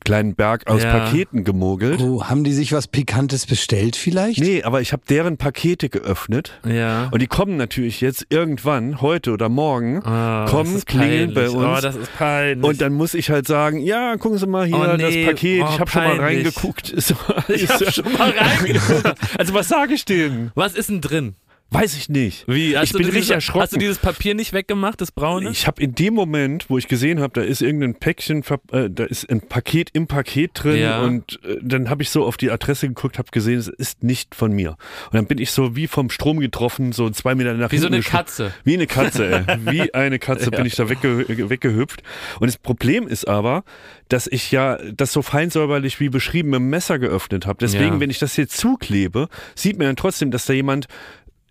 kleinen 0.03 0.33
Berg 0.35 0.67
aus 0.67 0.83
Ja. 0.83 0.91
Paketen 0.99 1.43
gemogelt. 1.43 2.01
Oh, 2.01 2.23
haben 2.25 2.43
die 2.43 2.53
sich 2.53 2.71
was 2.73 2.87
Pikantes 2.87 3.45
bestellt 3.45 3.95
vielleicht? 3.95 4.39
Nee, 4.39 4.63
aber 4.63 4.81
ich 4.81 4.91
habe 4.93 5.03
deren 5.07 5.37
Pakete 5.37 5.89
geöffnet. 5.89 6.59
Ja. 6.65 7.09
Und 7.11 7.21
die 7.21 7.27
kommen 7.27 7.57
natürlich 7.57 8.01
jetzt 8.01 8.25
irgendwann, 8.29 9.01
heute 9.01 9.31
oder 9.31 9.49
morgen, 9.49 10.03
Ah, 10.03 10.45
kommen, 10.49 10.65
das 10.71 10.77
ist 10.79 10.87
klingeln 10.87 11.33
bei 11.33 11.49
uns. 11.49 11.55
Oh, 11.77 11.81
das 11.81 11.95
ist 11.95 12.15
peinlich. 12.17 12.65
und 12.67 12.81
dann 12.81 12.93
muss 12.93 13.13
ich 13.13 13.29
halt 13.29 13.45
sagen, 13.47 13.79
ja, 13.79 14.17
gucken 14.17 14.37
Sie 14.39 14.47
mal 14.47 14.65
hier, 14.65 14.75
Oh, 14.77 14.97
nee. 14.97 15.23
das 15.25 15.33
Paket, 15.33 15.63
Oh, 15.63 15.67
ich 15.71 15.79
habe 15.79 15.89
schon 15.91 16.03
mal 16.03 16.19
reingeguckt. 16.19 16.93
Ich 16.93 17.69
hab 17.69 17.93
schon 17.93 18.13
mal 18.13 18.29
reingeguckt. 18.37 19.15
Also 19.37 19.53
was 19.53 19.67
sage 19.67 19.93
ich 19.93 20.05
denen? 20.05 20.51
Was 20.55 20.73
ist 20.73 20.89
denn 20.89 21.01
drin? 21.01 21.35
Weiß 21.69 21.97
ich 21.97 22.07
nicht. 22.07 22.47
Wie? 22.47 22.77
Hast 22.77 22.85
ich 22.85 22.91
du 22.93 22.97
bin 22.99 23.07
dieses, 23.07 23.17
richtig 23.19 23.35
erschrocken. 23.35 23.61
Hast 23.61 23.73
du 23.73 23.77
dieses 23.77 23.97
Papier 23.97 24.35
nicht 24.35 24.53
weggemacht, 24.53 25.01
das 25.01 25.11
braune? 25.11 25.49
Ich 25.49 25.67
habe 25.67 25.81
in 25.83 25.93
dem 25.95 26.13
Moment, 26.13 26.69
wo 26.69 26.77
ich 26.77 26.87
gesehen 26.87 27.19
habe, 27.19 27.33
da 27.33 27.41
ist 27.41 27.61
irgendein 27.61 27.95
Päckchen, 27.95 28.41
äh, 28.71 28.89
da 28.89 29.03
ist 29.03 29.29
ein 29.29 29.41
Paket 29.41 29.89
im 29.91 30.07
Paket 30.07 30.51
drin 30.53 30.77
Ja. 30.79 31.01
und 31.01 31.39
äh, 31.43 31.57
dann 31.61 31.89
habe 31.89 32.03
ich 32.03 32.09
so 32.09 32.23
auf 32.25 32.37
die 32.37 32.51
Adresse 32.51 32.87
geguckt, 32.87 33.17
habe 33.17 33.29
gesehen, 33.31 33.59
es 33.59 33.67
ist 33.67 34.01
nicht 34.01 34.33
von 34.33 34.53
mir. 34.53 34.71
Und 35.11 35.15
dann 35.15 35.27
bin 35.27 35.39
ich 35.39 35.51
so 35.51 35.75
wie 35.75 35.87
vom 35.87 36.09
Strom 36.09 36.39
getroffen, 36.39 36.93
so 36.93 37.09
zwei 37.09 37.35
Meter 37.35 37.53
nach 37.53 37.69
Wie 37.73 37.79
so 37.79 37.87
eine 37.87 37.99
Katze. 38.01 38.53
Wie 38.63 38.75
eine 38.75 38.87
Katze, 38.87 39.45
ey. 39.45 39.57
Wie 39.71 39.93
eine 39.93 40.19
Katze 40.19 40.51
bin 40.51 40.65
ich 40.65 40.75
da 40.75 40.87
wegge 40.89 41.49
weggehüpft. 41.49 42.01
Und 42.39 42.47
das 42.47 42.57
Problem 42.57 43.09
ist 43.09 43.27
aber, 43.27 43.65
dass 44.07 44.27
ich 44.27 44.51
ja 44.51 44.77
das 44.93 45.11
so 45.11 45.21
feinsäuberlich 45.21 45.99
wie 45.99 46.07
beschrieben 46.07 46.51
mit 46.51 46.59
dem 46.59 46.69
Messer 46.69 46.97
geöffnet 46.97 47.45
habe. 47.45 47.57
Deswegen, 47.59 47.95
Ja. 47.95 47.99
wenn 47.99 48.09
ich 48.09 48.19
das 48.19 48.37
jetzt 48.37 48.55
zuklebe, 48.57 49.27
sieht 49.53 49.77
man 49.77 49.87
dann 49.87 49.95
trotzdem, 49.97 50.31
dass 50.31 50.45
da 50.45 50.53
jemand 50.53 50.87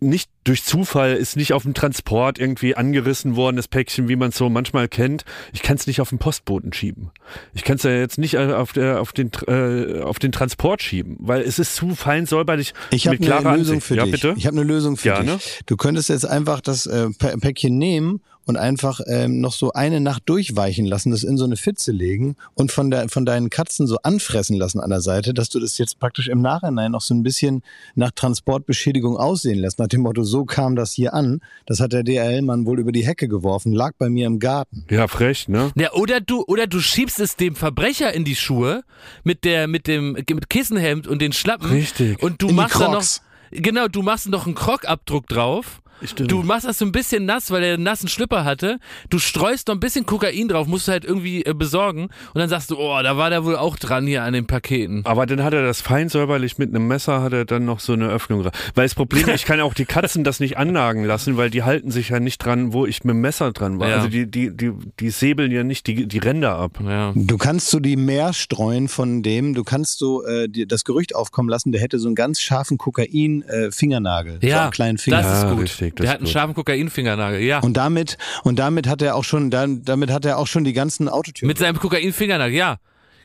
nicht 0.00 0.30
durch 0.44 0.62
Zufall 0.62 1.14
ist 1.14 1.36
nicht 1.36 1.52
auf 1.52 1.62
dem 1.62 1.74
Transport 1.74 2.38
irgendwie 2.38 2.76
angerissen 2.76 3.34
worden, 3.34 3.56
das 3.56 3.66
Päckchen, 3.66 4.08
wie 4.08 4.16
man 4.16 4.28
es 4.28 4.36
so 4.36 4.48
manchmal 4.48 4.88
kennt. 4.88 5.24
Ich 5.52 5.62
kann 5.62 5.76
es 5.76 5.86
nicht 5.86 6.00
auf 6.00 6.10
den 6.10 6.18
Postboten 6.18 6.72
schieben. 6.72 7.10
Ich 7.54 7.64
kann 7.64 7.76
es 7.76 7.82
ja 7.82 7.90
jetzt 7.90 8.18
nicht 8.18 8.34
äh, 8.34 8.52
auf, 8.52 8.72
der, 8.72 9.00
auf, 9.00 9.12
den, 9.12 9.30
äh, 9.48 10.00
auf 10.02 10.18
den 10.18 10.32
Transport 10.32 10.82
schieben, 10.82 11.16
weil 11.20 11.40
es 11.42 11.58
ist 11.58 11.74
zu 11.74 11.94
fein 11.94 12.26
säuberlich. 12.26 12.74
Ich 12.90 13.06
habe 13.08 13.16
eine 13.16 13.56
Lösung 13.56 13.76
Ansicht. 13.76 13.82
für 13.86 13.94
ja, 13.96 14.04
dich. 14.04 14.12
Bitte? 14.12 14.34
Ich 14.36 14.46
habe 14.46 14.56
eine 14.56 14.66
Lösung 14.66 14.96
für 14.96 15.14
dich. 15.22 15.60
Du 15.66 15.76
könntest 15.76 16.10
jetzt 16.10 16.26
einfach 16.26 16.60
das 16.60 16.86
äh, 16.86 17.06
Pä- 17.18 17.40
Päckchen 17.40 17.78
nehmen 17.78 18.20
und 18.46 18.56
einfach 18.56 19.00
ähm, 19.06 19.40
noch 19.40 19.52
so 19.52 19.72
eine 19.72 20.00
Nacht 20.00 20.22
durchweichen 20.26 20.86
lassen, 20.86 21.10
das 21.10 21.24
in 21.24 21.36
so 21.36 21.44
eine 21.44 21.56
Pfütze 21.56 21.92
legen 21.92 22.36
und 22.54 22.72
von 22.72 22.90
der 22.90 23.08
von 23.08 23.26
deinen 23.26 23.50
Katzen 23.50 23.86
so 23.86 23.98
anfressen 24.02 24.56
lassen 24.56 24.80
an 24.80 24.90
der 24.90 25.00
Seite, 25.00 25.34
dass 25.34 25.48
du 25.48 25.60
das 25.60 25.76
jetzt 25.78 25.98
praktisch 25.98 26.28
im 26.28 26.40
Nachhinein 26.40 26.92
noch 26.92 27.00
so 27.00 27.14
ein 27.14 27.22
bisschen 27.22 27.62
nach 27.94 28.12
Transportbeschädigung 28.12 29.16
aussehen 29.16 29.58
lässt. 29.58 29.78
Nach 29.78 29.88
dem 29.88 30.02
Motto, 30.02 30.22
so 30.22 30.44
kam 30.44 30.76
das 30.76 30.92
hier 30.92 31.12
an. 31.12 31.40
Das 31.66 31.80
hat 31.80 31.92
der 31.92 32.04
DRL-Mann 32.04 32.66
wohl 32.66 32.78
über 32.78 32.92
die 32.92 33.04
Hecke 33.04 33.28
geworfen, 33.28 33.72
lag 33.72 33.92
bei 33.98 34.08
mir 34.08 34.26
im 34.26 34.38
Garten. 34.38 34.84
Ja, 34.90 35.08
frech, 35.08 35.48
ne? 35.48 35.72
Ja, 35.74 35.92
oder 35.92 36.20
du, 36.20 36.44
oder 36.46 36.66
du 36.66 36.80
schiebst 36.80 37.18
es 37.18 37.36
dem 37.36 37.56
Verbrecher 37.56 38.14
in 38.14 38.24
die 38.24 38.36
Schuhe 38.36 38.84
mit 39.24 39.44
der, 39.44 39.66
mit 39.66 39.88
dem, 39.88 40.12
mit 40.12 40.48
Kissenhemd 40.48 41.06
und 41.08 41.20
den 41.20 41.32
Schlappen. 41.32 41.70
Richtig. 41.70 42.22
Und 42.22 42.42
du 42.42 42.48
In 42.48 42.54
machst 42.54 42.80
da 42.80 42.88
noch, 42.88 43.04
genau, 43.50 43.88
du 43.88 44.02
machst 44.02 44.28
noch 44.28 44.46
einen 44.46 44.54
Krogabdruck 44.54 45.26
drauf. 45.26 45.80
Stimmt. 46.04 46.30
Du 46.30 46.42
machst 46.42 46.66
das 46.66 46.78
so 46.78 46.84
ein 46.84 46.92
bisschen 46.92 47.24
nass, 47.24 47.50
weil 47.50 47.62
er 47.62 47.74
einen 47.74 47.82
nassen 47.82 48.08
Schlipper 48.08 48.44
hatte. 48.44 48.78
Du 49.10 49.18
streust 49.18 49.68
noch 49.68 49.74
ein 49.74 49.80
bisschen 49.80 50.04
Kokain 50.06 50.48
drauf, 50.48 50.66
musst 50.66 50.88
du 50.88 50.92
halt 50.92 51.04
irgendwie 51.04 51.44
äh, 51.44 51.54
besorgen. 51.54 52.02
Und 52.34 52.38
dann 52.38 52.48
sagst 52.48 52.70
du, 52.70 52.76
oh, 52.78 53.00
da 53.02 53.16
war 53.16 53.30
der 53.30 53.44
wohl 53.44 53.56
auch 53.56 53.76
dran 53.76 54.06
hier 54.06 54.22
an 54.22 54.32
den 54.34 54.46
Paketen. 54.46 55.02
Aber 55.06 55.26
dann 55.26 55.42
hat 55.42 55.54
er 55.54 55.62
das 55.62 55.80
fein 55.80 56.08
säuberlich 56.08 56.58
mit 56.58 56.68
einem 56.74 56.86
Messer, 56.86 57.22
hat 57.22 57.32
er 57.32 57.44
dann 57.44 57.64
noch 57.64 57.80
so 57.80 57.94
eine 57.94 58.08
Öffnung. 58.08 58.44
Weil 58.44 58.84
das 58.84 58.94
Problem, 58.94 59.28
ich 59.34 59.44
kann 59.44 59.60
auch 59.60 59.74
die 59.74 59.86
Katzen 59.86 60.22
das 60.24 60.40
nicht 60.40 60.58
annagen 60.58 61.04
lassen, 61.04 61.36
weil 61.36 61.50
die 61.50 61.62
halten 61.62 61.90
sich 61.90 62.10
ja 62.10 62.20
nicht 62.20 62.38
dran, 62.44 62.72
wo 62.72 62.84
ich 62.86 63.04
mit 63.04 63.14
dem 63.14 63.20
Messer 63.22 63.52
dran 63.52 63.78
war. 63.78 63.88
Ja. 63.88 63.96
Also 63.96 64.08
die, 64.08 64.30
die, 64.30 64.54
die, 64.56 64.72
die 65.00 65.10
säbeln 65.10 65.50
ja 65.50 65.64
nicht 65.64 65.86
die, 65.86 66.06
die 66.06 66.18
Ränder 66.18 66.56
ab. 66.56 66.78
Ja. 66.84 67.12
Du 67.14 67.38
kannst 67.38 67.70
so 67.70 67.80
die 67.80 67.96
mehr 67.96 68.32
streuen 68.32 68.88
von 68.88 69.22
dem, 69.22 69.54
du 69.54 69.64
kannst 69.64 69.98
so 69.98 70.24
äh, 70.24 70.48
die, 70.48 70.66
das 70.66 70.84
Gerücht 70.84 71.14
aufkommen 71.14 71.48
lassen, 71.48 71.72
der 71.72 71.80
hätte 71.80 71.98
so 71.98 72.08
einen 72.08 72.14
ganz 72.14 72.40
scharfen 72.40 72.78
Kokain-Fingernagel. 72.78 74.38
so 74.40 74.46
Ja, 74.46 74.62
einen 74.64 74.70
kleinen 74.70 74.98
Finger. 74.98 75.22
das 75.22 75.38
ist 75.44 75.48
gut. 75.50 75.60
richtig, 75.60 75.85
das 75.94 76.04
der 76.04 76.10
hat 76.10 76.18
einen 76.18 76.26
scharfen 76.26 76.54
Kokainfingernagel, 76.54 77.40
ja. 77.40 77.60
Und 77.60 77.76
damit, 77.76 78.18
und 78.44 78.58
damit 78.58 78.86
hat 78.86 79.02
er 79.02 79.16
auch 79.16 79.24
schon, 79.24 79.50
dann, 79.50 79.82
damit 79.82 80.10
hat 80.10 80.24
er 80.24 80.38
auch 80.38 80.46
schon 80.46 80.64
die 80.64 80.72
ganzen 80.72 81.08
Autotüren. 81.08 81.48
Mit 81.48 81.58
seinem 81.58 81.78
Kokainfingernagel, 81.78 82.54
ja. 82.54 82.78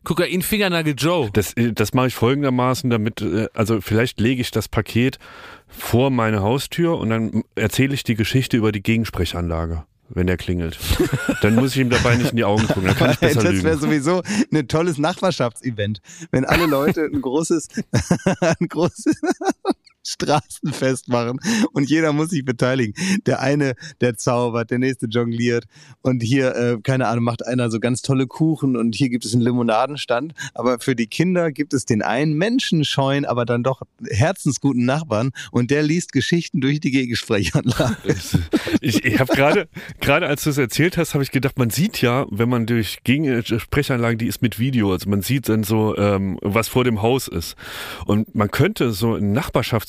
Kokainfingernagel 0.04 0.95
Joe. 0.97 1.30
Das, 1.32 1.54
das 1.56 1.93
mache 1.93 2.08
ich 2.08 2.15
folgendermaßen, 2.15 2.89
damit, 2.89 3.21
äh, 3.21 3.47
also 3.54 3.82
vielleicht 3.82 4.19
lege 4.19 4.41
ich 4.41 4.52
das 4.52 4.67
Paket 4.67 5.19
vor 5.67 6.10
meine 6.10 6.41
Haustür 6.41 6.97
und 6.97 7.10
dann 7.10 7.43
erzähle 7.56 7.93
ich 7.93 8.04
die 8.04 8.15
Geschichte 8.15 8.58
über 8.58 8.71
die 8.71 8.82
Gegensprechanlage, 8.82 9.84
wenn 10.10 10.28
er 10.28 10.38
klingelt. 10.38 10.78
Dann 11.41 11.56
muss 11.56 11.71
ich 11.71 11.82
ihm 11.82 11.89
dabei 11.89 12.15
nicht 12.15 12.32
in 12.32 12.38
die 12.38 12.43
Augen 12.43 12.67
gucken, 12.67 12.86
dann 12.86 12.95
kann 12.95 13.12
ich 13.12 13.19
besser 13.19 13.41
das 13.41 13.63
wäre 13.63 13.78
sowieso 13.78 14.21
ein 14.54 14.67
tolles 14.67 14.97
Nachbarschaftsevent, 14.97 16.02
wenn 16.32 16.43
alle 16.43 16.65
Leute 16.65 17.06
ein 17.06 17.21
großes, 17.21 17.69
ein 18.41 18.67
großes 18.67 19.21
Straßenfest 20.05 21.09
machen 21.09 21.39
und 21.73 21.89
jeder 21.89 22.13
muss 22.13 22.29
sich 22.29 22.43
beteiligen. 22.43 22.93
Der 23.25 23.39
eine, 23.39 23.73
der 24.01 24.17
zaubert, 24.17 24.71
der 24.71 24.79
nächste 24.79 25.07
jongliert 25.07 25.65
und 26.01 26.23
hier, 26.23 26.55
äh, 26.55 26.77
keine 26.81 27.07
Ahnung, 27.07 27.23
macht 27.23 27.45
einer 27.45 27.69
so 27.69 27.79
ganz 27.79 28.01
tolle 28.01 28.27
Kuchen 28.27 28.75
und 28.75 28.95
hier 28.95 29.09
gibt 29.09 29.25
es 29.25 29.33
einen 29.33 29.43
Limonadenstand. 29.43 30.33
Aber 30.53 30.79
für 30.79 30.95
die 30.95 31.07
Kinder 31.07 31.51
gibt 31.51 31.73
es 31.73 31.85
den 31.85 32.01
einen 32.01 32.33
menschenscheuen, 32.33 33.25
aber 33.25 33.45
dann 33.45 33.63
doch 33.63 33.81
herzensguten 34.09 34.85
Nachbarn 34.85 35.31
und 35.51 35.71
der 35.71 35.83
liest 35.83 36.11
Geschichten 36.11 36.61
durch 36.61 36.79
die 36.79 36.91
Gegensprechanlage. 36.91 37.95
Ich, 38.83 39.05
ich 39.05 39.19
habe 39.19 39.33
gerade, 39.35 39.67
gerade 39.99 40.27
als 40.27 40.43
du 40.43 40.49
es 40.49 40.57
erzählt 40.57 40.97
hast, 40.97 41.13
habe 41.13 41.23
ich 41.23 41.29
gedacht, 41.29 41.59
man 41.59 41.69
sieht 41.69 42.01
ja, 42.01 42.25
wenn 42.31 42.49
man 42.49 42.65
durch 42.65 43.03
Gegensprechanlagen, 43.03 44.17
die 44.17 44.25
ist 44.25 44.41
mit 44.41 44.57
Video, 44.57 44.91
also 44.91 45.07
man 45.09 45.21
sieht 45.21 45.49
dann 45.49 45.63
so, 45.63 45.95
ähm, 45.97 46.39
was 46.41 46.67
vor 46.67 46.83
dem 46.83 47.01
Haus 47.01 47.27
ist. 47.27 47.55
Und 48.05 48.33
man 48.33 48.49
könnte 48.49 48.91
so 48.91 49.15
ein 49.15 49.33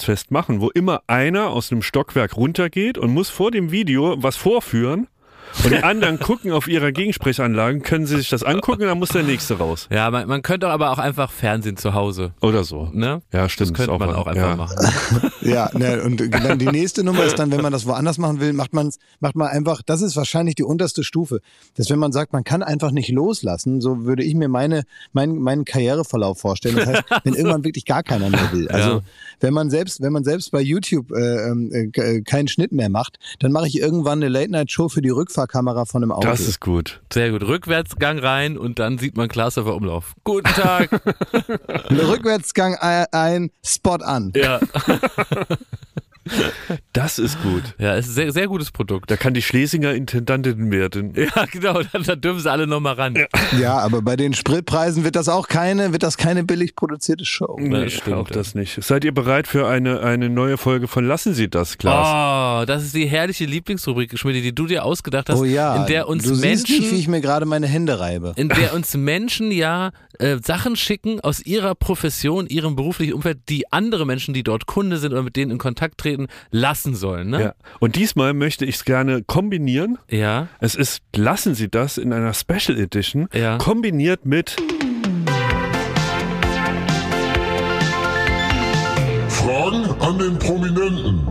Nachbarschaftsfest 0.02 0.30
machen, 0.30 0.60
wo 0.60 0.68
immer 0.70 1.02
einer 1.06 1.50
aus 1.50 1.70
einem 1.70 1.82
Stockwerk 1.82 2.36
runtergeht 2.36 2.98
und 2.98 3.12
muss 3.12 3.30
vor 3.30 3.50
dem 3.50 3.70
Video 3.70 4.16
was 4.18 4.36
vorführen. 4.36 5.08
Und 5.64 5.70
die 5.70 5.82
anderen 5.82 6.18
gucken 6.18 6.52
auf 6.52 6.66
ihre 6.68 6.92
Gegensprechanlagen, 6.92 7.82
können 7.82 8.06
sie 8.06 8.16
sich 8.16 8.28
das 8.28 8.42
angucken, 8.42 8.82
dann 8.82 8.98
muss 8.98 9.10
der 9.10 9.22
nächste 9.22 9.58
raus. 9.58 9.86
Ja, 9.90 10.10
man, 10.10 10.26
man 10.28 10.42
könnte 10.42 10.68
aber 10.68 10.90
auch 10.90 10.98
einfach 10.98 11.30
Fernsehen 11.30 11.76
zu 11.76 11.94
Hause. 11.94 12.32
Oder 12.40 12.64
so. 12.64 12.90
Ne? 12.92 13.22
Ja, 13.32 13.48
stimmt. 13.48 13.70
Das 13.70 13.76
könnte 13.76 13.98
man 13.98 14.08
wahr. 14.10 14.18
auch 14.18 14.26
einfach 14.26 14.50
ja. 14.50 14.56
machen. 14.56 14.76
Ja, 15.42 15.70
ne, 15.74 16.00
und 16.04 16.20
dann 16.32 16.58
die 16.60 16.66
nächste 16.66 17.02
Nummer 17.02 17.24
ist 17.24 17.36
dann, 17.38 17.50
wenn 17.50 17.62
man 17.62 17.72
das 17.72 17.84
woanders 17.84 18.16
machen 18.16 18.38
will, 18.38 18.52
macht 18.52 18.72
man 18.72 18.90
macht 19.18 19.34
man 19.34 19.48
einfach, 19.48 19.82
das 19.84 20.00
ist 20.00 20.14
wahrscheinlich 20.16 20.54
die 20.54 20.62
unterste 20.62 21.02
Stufe, 21.02 21.40
dass 21.74 21.90
wenn 21.90 21.98
man 21.98 22.12
sagt, 22.12 22.32
man 22.32 22.44
kann 22.44 22.62
einfach 22.62 22.92
nicht 22.92 23.08
loslassen, 23.10 23.80
so 23.80 24.04
würde 24.04 24.22
ich 24.22 24.34
mir 24.36 24.48
meine, 24.48 24.84
mein, 25.12 25.34
meinen 25.38 25.64
Karriereverlauf 25.64 26.38
vorstellen. 26.38 26.76
Das 26.76 26.86
heißt, 26.86 27.02
wenn 27.24 27.34
irgendwann 27.34 27.64
wirklich 27.64 27.84
gar 27.86 28.02
keiner 28.04 28.30
mehr 28.30 28.52
will. 28.52 28.68
Also 28.72 28.88
Ja. 28.90 29.00
wenn 29.40 29.52
man 29.52 29.68
selbst, 29.68 30.00
wenn 30.00 30.12
man 30.12 30.22
selbst 30.24 30.52
bei 30.52 30.60
YouTube 30.60 31.10
äh, 31.10 31.48
äh, 31.50 31.90
äh, 31.92 32.22
keinen 32.22 32.46
Schnitt 32.48 32.70
mehr 32.72 32.88
macht, 32.88 33.18
dann 33.40 33.50
mache 33.52 33.66
ich 33.66 33.78
irgendwann 33.78 34.20
eine 34.20 34.28
Late-Night-Show 34.28 34.88
für 34.88 35.02
die 35.02 35.10
Rückfahrkamera 35.42 35.84
von 35.84 36.02
einem 36.02 36.12
Auto. 36.12 36.26
Das 36.26 36.40
ist 36.40 36.60
gut. 36.60 37.00
Sehr 37.12 37.30
gut. 37.30 37.42
Rückwärtsgang 37.42 38.18
rein 38.18 38.56
und 38.56 38.78
dann 38.78 38.98
sieht 38.98 39.16
man 39.16 39.28
Klaas 39.28 39.58
auf 39.58 39.64
der 39.64 39.74
Umlauf. 39.74 40.14
Guten 40.24 40.48
Tag. 40.48 40.90
Rückwärtsgang 41.90 42.76
ein, 42.76 43.06
ein 43.12 43.50
Spot 43.64 43.96
an. 43.96 44.32
ja. 44.34 44.60
Das 46.92 47.18
ist 47.18 47.40
gut. 47.42 47.62
ja, 47.78 47.94
ist 47.94 48.08
ein 48.08 48.12
sehr, 48.12 48.32
sehr 48.32 48.48
gutes 48.48 48.70
Produkt. 48.70 49.10
Da 49.10 49.16
kann 49.16 49.34
die 49.34 49.42
Schlesinger 49.42 49.94
Intendantin 49.94 50.70
werden. 50.70 51.14
Ja, 51.22 51.46
genau, 51.46 51.80
dann, 51.82 52.02
dann 52.02 52.20
dürfen 52.20 52.40
sie 52.40 52.50
alle 52.50 52.66
nochmal 52.66 52.94
ran. 52.94 53.16
Ja, 53.58 53.78
aber 53.78 54.02
bei 54.02 54.16
den 54.16 54.34
Spritpreisen 54.34 55.04
wird 55.04 55.16
das 55.16 55.28
auch 55.28 55.48
keine, 55.48 55.92
wird 55.92 56.02
das 56.02 56.16
keine 56.16 56.44
billig 56.44 56.74
produzierte 56.74 57.24
Show. 57.24 57.56
Nee, 57.58 57.88
stimmt, 57.90 58.16
auch 58.16 58.28
ja. 58.28 58.34
das 58.34 58.54
nicht. 58.54 58.82
Seid 58.82 59.04
ihr 59.04 59.14
bereit 59.14 59.46
für 59.46 59.66
eine, 59.68 60.00
eine 60.00 60.28
neue 60.28 60.58
Folge 60.58 60.88
von 60.88 61.06
Lassen 61.06 61.32
Sie 61.32 61.48
das, 61.48 61.78
Klaas? 61.78 62.62
Oh, 62.62 62.66
das 62.66 62.82
ist 62.84 62.94
die 62.94 63.06
herrliche 63.06 63.44
Lieblingsrubrik, 63.44 64.18
Schmidt, 64.18 64.36
die 64.36 64.54
du 64.54 64.66
dir 64.66 64.84
ausgedacht 64.84 65.28
hast, 65.28 65.38
Oh 65.38 65.44
ja, 65.44 65.76
in 65.76 65.86
der 65.86 66.08
uns 66.08 66.24
du 66.24 66.30
siehst 66.34 66.42
Menschen, 66.42 66.78
nicht, 66.80 66.92
wie 66.92 66.96
ich 66.98 67.08
mir 67.08 67.20
gerade 67.20 67.46
meine 67.46 67.66
Hände 67.66 68.00
reibe. 68.00 68.34
in 68.36 68.48
der 68.48 68.74
uns 68.74 68.94
Menschen 68.96 69.50
ja 69.52 69.92
äh, 70.18 70.38
Sachen 70.42 70.76
schicken 70.76 71.20
aus 71.20 71.40
ihrer 71.40 71.74
Profession, 71.74 72.46
ihrem 72.46 72.76
beruflichen 72.76 73.14
Umfeld, 73.14 73.38
die 73.48 73.72
andere 73.72 74.04
Menschen, 74.06 74.34
die 74.34 74.42
dort 74.42 74.66
Kunde 74.66 74.98
sind 74.98 75.12
oder 75.12 75.22
mit 75.22 75.36
denen 75.36 75.52
in 75.52 75.58
Kontakt 75.58 75.98
treten, 75.98 76.11
lassen 76.50 76.94
sollen. 76.94 77.30
Ne? 77.30 77.40
Ja. 77.42 77.54
Und 77.80 77.96
diesmal 77.96 78.34
möchte 78.34 78.64
ich 78.64 78.76
es 78.76 78.84
gerne 78.84 79.22
kombinieren. 79.22 79.98
Ja. 80.10 80.48
Es 80.60 80.74
ist 80.74 81.02
Lassen 81.14 81.54
Sie 81.54 81.68
das 81.68 81.98
in 81.98 82.12
einer 82.12 82.34
Special 82.34 82.78
Edition, 82.78 83.28
Ja. 83.32 83.58
kombiniert 83.58 84.24
mit 84.26 84.56
Fragen 89.28 89.84
an 90.00 90.18
den 90.18 90.38
Prominenten. 90.38 91.26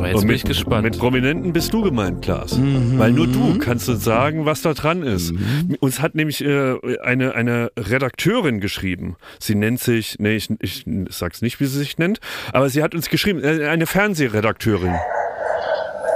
Oh, 0.00 0.06
jetzt 0.06 0.14
Und 0.14 0.20
bin 0.22 0.28
mit, 0.28 0.36
ich 0.36 0.44
gespannt. 0.44 0.84
Mit 0.84 0.98
Prominenten 0.98 1.52
bist 1.52 1.72
du 1.72 1.82
gemeint, 1.82 2.22
Klaas. 2.22 2.58
Weil 2.58 3.12
nur 3.12 3.26
du 3.26 3.58
kannst 3.58 3.88
uns 3.88 4.02
sagen, 4.02 4.46
was 4.46 4.62
da 4.62 4.72
dran 4.72 5.02
ist. 5.02 5.34
Uns 5.80 6.00
hat 6.00 6.14
nämlich 6.14 6.42
äh, 6.42 6.76
eine, 7.02 7.34
eine 7.34 7.70
Redakteurin 7.78 8.60
geschrieben. 8.60 9.16
Sie 9.38 9.54
nennt 9.54 9.80
sich, 9.80 10.16
nee, 10.18 10.36
ich, 10.36 10.48
ich 10.60 10.84
sag's 11.10 11.42
nicht, 11.42 11.60
wie 11.60 11.66
sie 11.66 11.78
sich 11.78 11.98
nennt, 11.98 12.20
aber 12.52 12.70
sie 12.70 12.82
hat 12.82 12.94
uns 12.94 13.10
geschrieben, 13.10 13.42
äh, 13.42 13.66
eine 13.68 13.86
Fernsehredakteurin. 13.86 14.94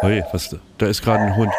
Ui, 0.03 0.23
was, 0.33 0.57
da 0.79 0.87
ist 0.87 1.03
gerade 1.03 1.25
ein 1.25 1.37
Hund. 1.37 1.53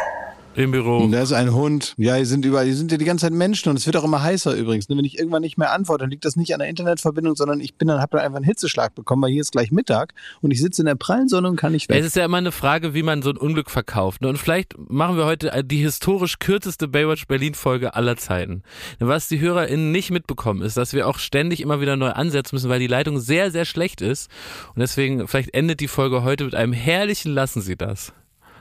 Im 0.56 0.70
Büro. 0.70 1.06
Da 1.08 1.20
ist 1.20 1.32
ein 1.32 1.52
Hund. 1.52 1.94
Ja, 1.98 2.14
hier 2.14 2.24
sind 2.24 2.44
überall, 2.46 2.64
hier 2.64 2.74
sind 2.74 2.90
ja 2.90 2.96
die 2.96 3.04
ganze 3.04 3.26
Zeit 3.26 3.34
Menschen 3.34 3.68
und 3.68 3.76
es 3.76 3.84
wird 3.84 3.96
auch 3.96 4.04
immer 4.04 4.22
heißer 4.22 4.54
übrigens. 4.54 4.88
Wenn 4.88 4.98
ich 5.04 5.18
irgendwann 5.18 5.42
nicht 5.42 5.58
mehr 5.58 5.72
antworte, 5.72 6.04
dann 6.04 6.10
liegt 6.10 6.24
das 6.24 6.34
nicht 6.36 6.54
an 6.54 6.60
der 6.60 6.68
Internetverbindung, 6.68 7.36
sondern 7.36 7.60
ich 7.60 7.74
bin 7.74 7.88
dann, 7.88 8.00
habe 8.00 8.16
dann 8.16 8.24
einfach 8.24 8.36
einen 8.36 8.46
Hitzeschlag 8.46 8.94
bekommen, 8.94 9.22
weil 9.22 9.30
hier 9.30 9.42
ist 9.42 9.52
gleich 9.52 9.70
Mittag 9.70 10.14
und 10.40 10.50
ich 10.50 10.60
sitze 10.62 10.80
in 10.80 10.86
der 10.86 10.94
prallen 10.94 11.28
Sonne 11.28 11.48
und 11.48 11.56
kann 11.56 11.72
nicht 11.72 11.90
weg. 11.90 12.00
Es 12.00 12.06
ist 12.06 12.16
ja 12.16 12.24
immer 12.24 12.38
eine 12.38 12.52
Frage, 12.52 12.94
wie 12.94 13.02
man 13.02 13.20
so 13.20 13.30
ein 13.30 13.36
Unglück 13.36 13.70
verkauft. 13.70 14.22
ne? 14.22 14.28
Und 14.28 14.38
vielleicht 14.38 14.74
machen 14.78 15.18
wir 15.18 15.26
heute 15.26 15.62
die 15.62 15.78
historisch 15.78 16.38
kürzeste 16.38 16.88
Baywatch 16.88 17.26
Berlin 17.26 17.54
Folge 17.54 17.94
aller 17.94 18.16
Zeiten. 18.16 18.62
Was 18.98 19.28
die 19.28 19.40
HörerInnen 19.40 19.92
nicht 19.92 20.10
mitbekommen 20.10 20.62
ist, 20.62 20.78
dass 20.78 20.94
wir 20.94 21.06
auch 21.06 21.18
ständig 21.18 21.60
immer 21.60 21.82
wieder 21.82 21.96
neu 21.96 22.10
ansetzen 22.10 22.56
müssen, 22.56 22.70
weil 22.70 22.80
die 22.80 22.86
Leitung 22.86 23.18
sehr, 23.18 23.50
sehr 23.50 23.66
schlecht 23.66 24.00
ist. 24.00 24.30
Und 24.74 24.80
deswegen, 24.80 25.28
vielleicht 25.28 25.52
endet 25.54 25.80
die 25.80 25.88
Folge 25.88 26.22
heute 26.22 26.44
mit 26.44 26.54
einem 26.54 26.72
herrlichen 26.72 27.32
Lassen 27.32 27.60
Sie 27.60 27.76
das. 27.76 28.12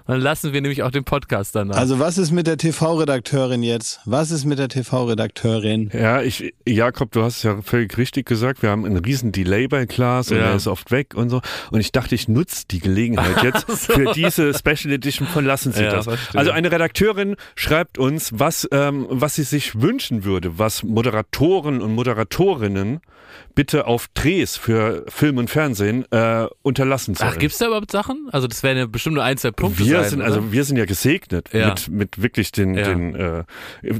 Dann 0.07 0.21
lassen 0.21 0.53
wir 0.53 0.61
nämlich 0.61 0.83
auch 0.83 0.91
den 0.91 1.03
Podcast 1.03 1.55
danach. 1.55 1.77
Also 1.77 1.97
was 1.99 2.17
ist 2.19 2.31
mit 2.31 2.45
der 2.45 2.57
TV-Redakteurin 2.57 3.63
jetzt? 3.63 3.99
Was 4.05 4.29
ist 4.31 4.45
mit 4.45 4.59
der 4.59 4.67
TV-Redakteurin? 4.69 5.89
Ja, 5.93 6.21
ich, 6.21 6.53
Jakob, 6.67 7.11
du 7.11 7.23
hast 7.23 7.37
es 7.37 7.43
ja 7.43 7.61
völlig 7.61 7.97
richtig 7.97 8.27
gesagt. 8.27 8.61
Wir 8.61 8.69
haben 8.69 8.85
einen 8.85 8.97
riesen 8.97 9.31
Delay 9.31 9.67
bei 9.67 9.85
Klaas 9.87 10.29
und 10.31 10.37
Ja. 10.37 10.49
er 10.49 10.55
ist 10.55 10.67
oft 10.67 10.91
weg 10.91 11.15
und 11.15 11.29
so. 11.29 11.41
Und 11.71 11.79
ich 11.79 11.91
dachte, 11.91 12.13
ich 12.15 12.27
nutze 12.27 12.65
die 12.69 12.79
Gelegenheit 12.79 13.41
jetzt 13.43 13.65
für 13.69 14.13
diese 14.13 14.53
Special 14.53 14.93
Edition 14.93 15.27
von 15.27 15.43
Lassen 15.45 15.71
Sie 15.71 15.83
Ja, 15.83 15.91
das. 15.91 16.05
verstehe. 16.05 16.39
Also 16.39 16.51
eine 16.51 16.71
Redakteurin 16.71 17.35
schreibt 17.55 17.97
uns, 17.97 18.29
was, 18.33 18.67
ähm, 18.71 19.07
was 19.09 19.35
sie 19.35 19.43
sich 19.43 19.81
wünschen 19.81 20.23
würde, 20.23 20.59
was 20.59 20.83
Moderatoren 20.83 21.81
und 21.81 21.93
Moderatorinnen 21.95 22.99
bitte 23.53 23.85
auf 23.87 24.07
Drehs 24.13 24.55
für 24.55 25.03
Film 25.07 25.37
und 25.37 25.49
Fernsehen 25.49 26.05
äh, 26.11 26.47
unterlassen 26.61 27.15
sollen. 27.15 27.31
Ach, 27.33 27.37
gibt's 27.37 27.57
da 27.57 27.67
überhaupt 27.67 27.91
Sachen? 27.91 28.29
Also 28.31 28.47
das 28.47 28.63
wären 28.63 28.77
ja 28.77 28.85
bestimmt 28.85 29.15
nur 29.15 29.23
ein, 29.23 29.37
zwei 29.37 29.51
Punkte 29.51 29.79
wir 29.85 29.94
sein, 30.01 30.09
sind 30.11 30.19
oder? 30.19 30.27
also 30.27 30.51
wir 30.51 30.63
sind 30.63 30.77
ja 30.77 30.85
gesegnet 30.85 31.49
Ja. 31.53 31.69
mit 31.69 31.87
mit 31.89 32.21
wirklich 32.21 32.51
den 32.51 32.75
Ja. 32.75 32.83
den 32.83 33.15
äh, 33.15 33.43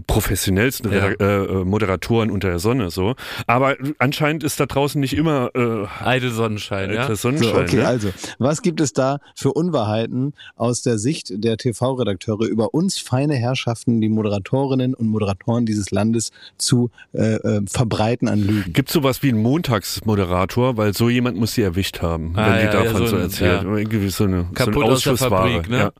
professionellsten 0.07 0.91
Ja. 0.91 1.09
Äh, 1.09 1.63
Moderatoren 1.65 2.31
unter 2.31 2.49
der 2.49 2.59
Sonne 2.59 2.89
so 2.89 3.15
aber 3.47 3.75
anscheinend 3.99 4.43
ist 4.43 4.59
da 4.59 4.65
draußen 4.65 4.99
nicht 4.99 5.13
immer 5.15 5.49
äh, 5.55 5.85
Eitel 6.03 6.31
Sonnenschein, 6.31 6.91
ja? 6.93 7.07
der 7.07 7.15
So, 7.15 7.29
Sonnenschein 7.29 7.63
okay, 7.63 7.75
ne? 7.77 7.87
also, 7.87 8.09
was 8.39 8.61
gibt 8.61 8.81
es 8.81 8.93
da 8.93 9.19
für 9.35 9.51
Unwahrheiten 9.53 10.33
aus 10.55 10.81
der 10.81 10.97
Sicht 10.97 11.31
der 11.43 11.57
TV-Redakteure 11.57 12.45
über 12.45 12.73
uns 12.73 12.97
feine 12.99 13.35
Herrschaften, 13.35 14.01
die 14.01 14.09
Moderatorinnen 14.09 14.93
und 14.93 15.07
Moderatoren 15.07 15.65
dieses 15.65 15.91
Landes 15.91 16.31
zu 16.57 16.89
äh, 17.13 17.35
äh, 17.35 17.61
verbreiten 17.67 18.27
an 18.27 18.39
Lügen? 18.41 18.73
Gibt 18.73 18.89
sowas 18.89 19.23
wie 19.23 19.29
einen 19.29 19.41
Montagsmoderator, 19.41 20.77
weil 20.77 20.93
so 20.93 21.09
jemand 21.09 21.37
muss 21.37 21.53
sie 21.53 21.61
erwischt 21.61 22.01
haben, 22.01 22.33
Ah, 22.35 22.53
wenn 22.55 22.65
die 22.67 22.71
davon 22.71 22.97
so 22.97 23.07
so, 23.07 23.17
erzählt. 23.17 23.63
ja. 23.63 23.67
Oder 23.69 23.77
Irgendwie 23.79 24.09
so 24.09 24.23
eine, 24.25 24.41
so 24.41 24.47
Kaputt 24.53 24.83
eine 24.83 24.93
aus 24.93 25.03
der 25.03 25.13
Ausschussware. 25.13 25.49
Fabrik, 25.53 25.69
ne? 25.69 25.84
Ja. 25.85 25.91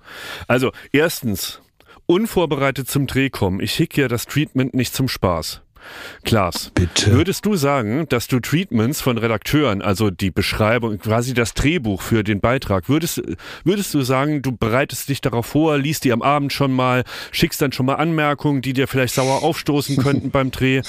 Also, 0.48 0.72
erstens, 0.92 1.62
unvorbereitet 2.06 2.90
zum 2.90 3.08
Dreh 3.08 3.30
kommen. 3.30 3.60
Ich 3.60 3.74
hick 3.74 3.98
ja 3.98 4.08
das 4.08 4.26
Treatment 4.26 4.74
nicht 4.74 4.94
zum 4.94 5.08
Spaß. 5.08 5.62
Klaas, 6.24 6.72
Bitte. 6.74 7.12
würdest 7.12 7.46
du 7.46 7.56
sagen, 7.56 8.08
dass 8.10 8.28
du 8.28 8.40
Treatments 8.40 9.02
von 9.02 9.20
Redakteuren, 9.20 9.84
also 9.84 10.10
die 10.10 10.32
Beschreibung, 10.32 10.98
quasi 10.98 11.36
das 11.36 11.54
Drehbuch 11.54 12.02
für 12.02 12.24
den 12.24 12.40
Beitrag, 12.40 12.90
würdest, 12.90 13.22
würdest 13.64 13.94
du 13.94 14.02
sagen, 14.02 14.42
du 14.42 14.52
bereitest 14.52 15.10
dich 15.10 15.22
darauf 15.22 15.46
vor, 15.46 15.78
liest 15.78 16.04
die 16.04 16.12
am 16.12 16.24
Abend 16.24 16.54
schon 16.54 16.74
mal, 16.74 17.04
schickst 17.32 17.62
dann 17.62 17.72
schon 17.72 17.86
mal 17.86 17.96
Anmerkungen, 17.96 18.64
die 18.64 18.74
dir 18.74 18.88
vielleicht 18.88 19.14
sauer 19.14 19.44
aufstoßen 19.44 19.98
könnten 19.98 20.32
beim 20.32 20.50
Dreh? 20.50 20.82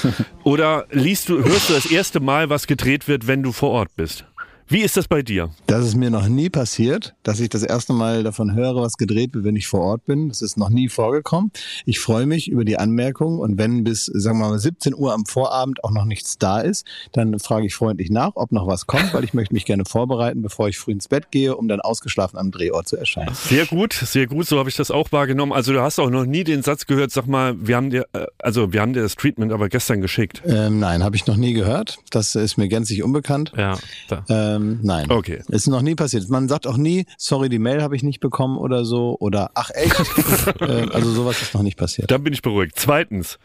Oder 0.44 0.86
liest 0.90 1.28
du, 1.28 1.44
hörst 1.44 1.68
du 1.68 1.74
das 1.74 1.86
erste 1.86 2.20
Mal, 2.20 2.48
was 2.48 2.66
gedreht 2.66 3.06
wird, 3.06 3.26
wenn 3.26 3.42
du 3.42 3.52
vor 3.52 3.70
Ort 3.70 3.94
bist? 3.96 4.24
Wie 4.68 4.80
ist 4.80 4.96
das 4.96 5.06
bei 5.06 5.22
dir? 5.22 5.50
Das 5.68 5.84
ist 5.86 5.94
mir 5.94 6.10
noch 6.10 6.26
nie 6.26 6.50
passiert, 6.50 7.14
dass 7.22 7.38
ich 7.38 7.48
das 7.48 7.62
erste 7.62 7.92
Mal 7.92 8.24
davon 8.24 8.52
höre, 8.52 8.82
was 8.82 8.94
gedreht 8.96 9.32
wird, 9.32 9.44
wenn 9.44 9.54
ich 9.54 9.68
vor 9.68 9.80
Ort 9.80 10.06
bin. 10.06 10.28
Das 10.28 10.42
ist 10.42 10.56
noch 10.56 10.70
nie 10.70 10.88
vorgekommen. 10.88 11.52
Ich 11.84 12.00
freue 12.00 12.26
mich 12.26 12.50
über 12.50 12.64
die 12.64 12.76
Anmerkungen 12.76 13.38
und 13.38 13.58
wenn 13.58 13.84
bis, 13.84 14.06
sagen 14.06 14.40
wir 14.40 14.48
mal, 14.48 14.58
17 14.58 14.92
Uhr 14.92 15.12
am 15.14 15.24
Vorabend 15.24 15.84
auch 15.84 15.92
noch 15.92 16.04
nichts 16.04 16.38
da 16.38 16.58
ist, 16.58 16.84
dann 17.12 17.38
frage 17.38 17.66
ich 17.66 17.76
freundlich 17.76 18.10
nach, 18.10 18.32
ob 18.34 18.50
noch 18.50 18.66
was 18.66 18.88
kommt, 18.88 19.14
weil 19.14 19.22
ich 19.22 19.34
möchte 19.34 19.54
mich 19.54 19.66
gerne 19.66 19.84
vorbereiten, 19.84 20.42
bevor 20.42 20.68
ich 20.68 20.78
früh 20.78 20.90
ins 20.90 21.06
Bett 21.06 21.30
gehe, 21.30 21.54
um 21.54 21.68
dann 21.68 21.80
ausgeschlafen 21.80 22.36
am 22.36 22.50
Drehort 22.50 22.88
zu 22.88 22.96
erscheinen. 22.96 23.32
Sehr 23.34 23.66
gut, 23.66 23.92
sehr 23.92 24.26
gut, 24.26 24.48
so 24.48 24.58
habe 24.58 24.68
ich 24.68 24.74
das 24.74 24.90
auch 24.90 25.12
wahrgenommen. 25.12 25.52
Also 25.52 25.72
du 25.74 25.80
hast 25.80 26.00
auch 26.00 26.10
noch 26.10 26.26
nie 26.26 26.42
den 26.42 26.64
Satz 26.64 26.86
gehört, 26.86 27.12
sag 27.12 27.28
mal, 27.28 27.54
wir 27.64 27.76
haben 27.76 27.90
dir, 27.90 28.06
äh, 28.14 28.26
also 28.38 28.72
wir 28.72 28.80
haben 28.80 28.94
dir 28.94 29.02
das 29.02 29.14
Treatment 29.14 29.52
aber 29.52 29.68
gestern 29.68 30.00
geschickt. 30.00 30.42
Ähm, 30.44 30.80
nein, 30.80 31.04
habe 31.04 31.14
ich 31.14 31.24
noch 31.28 31.36
nie 31.36 31.52
gehört. 31.52 31.98
Das 32.10 32.34
ist 32.34 32.56
mir 32.56 32.66
gänzlich 32.66 33.04
unbekannt. 33.04 33.52
Ja, 33.56 33.78
da. 34.08 34.24
Ähm, 34.28 34.55
nein. 34.58 35.10
Okay. 35.10 35.42
Ist 35.48 35.66
noch 35.66 35.82
nie 35.82 35.94
passiert. 35.94 36.28
Man 36.28 36.48
sagt 36.48 36.66
auch 36.66 36.76
nie, 36.76 37.06
sorry, 37.16 37.48
die 37.48 37.58
Mail 37.58 37.82
habe 37.82 37.96
ich 37.96 38.02
nicht 38.02 38.20
bekommen 38.20 38.58
oder 38.58 38.84
so. 38.84 39.16
Oder 39.18 39.50
ach 39.54 39.70
echt. 39.74 39.96
äh, 40.60 40.86
also 40.92 41.10
sowas 41.10 41.40
ist 41.42 41.54
noch 41.54 41.62
nicht 41.62 41.76
passiert. 41.76 42.10
Dann 42.10 42.22
bin 42.22 42.32
ich 42.32 42.42
beruhigt. 42.42 42.74
Zweitens, 42.76 43.38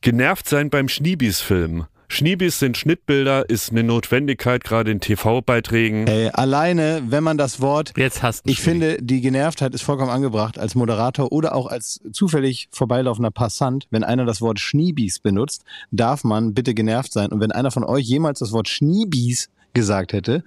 genervt 0.00 0.48
sein 0.48 0.70
beim 0.70 0.88
Schniebis-Film. 0.88 1.86
Schniebis 2.12 2.58
sind 2.58 2.76
Schnittbilder, 2.76 3.48
ist 3.48 3.70
eine 3.70 3.82
Notwendigkeit, 3.82 4.64
gerade 4.64 4.90
in 4.90 5.00
TV-Beiträgen. 5.00 6.06
Ey, 6.06 6.28
alleine, 6.28 7.02
wenn 7.06 7.24
man 7.24 7.38
das 7.38 7.62
Wort 7.62 7.94
Jetzt 7.96 8.22
hast 8.22 8.44
du 8.44 8.50
Ich 8.50 8.60
finde, 8.60 8.98
die 9.00 9.22
Genervtheit 9.22 9.74
ist 9.74 9.80
vollkommen 9.80 10.10
angebracht 10.10 10.58
als 10.58 10.74
Moderator 10.74 11.32
oder 11.32 11.54
auch 11.54 11.68
als 11.68 12.00
zufällig 12.12 12.68
vorbeilaufender 12.70 13.30
Passant. 13.30 13.86
Wenn 13.90 14.04
einer 14.04 14.26
das 14.26 14.42
Wort 14.42 14.60
Schniebis 14.60 15.20
benutzt, 15.20 15.64
darf 15.90 16.22
man 16.22 16.52
bitte 16.52 16.74
genervt 16.74 17.14
sein. 17.14 17.32
Und 17.32 17.40
wenn 17.40 17.50
einer 17.50 17.70
von 17.70 17.82
euch 17.82 18.04
jemals 18.04 18.40
das 18.40 18.52
Wort 18.52 18.68
Schniebis 18.68 19.48
gesagt 19.74 20.12
hätte, 20.12 20.44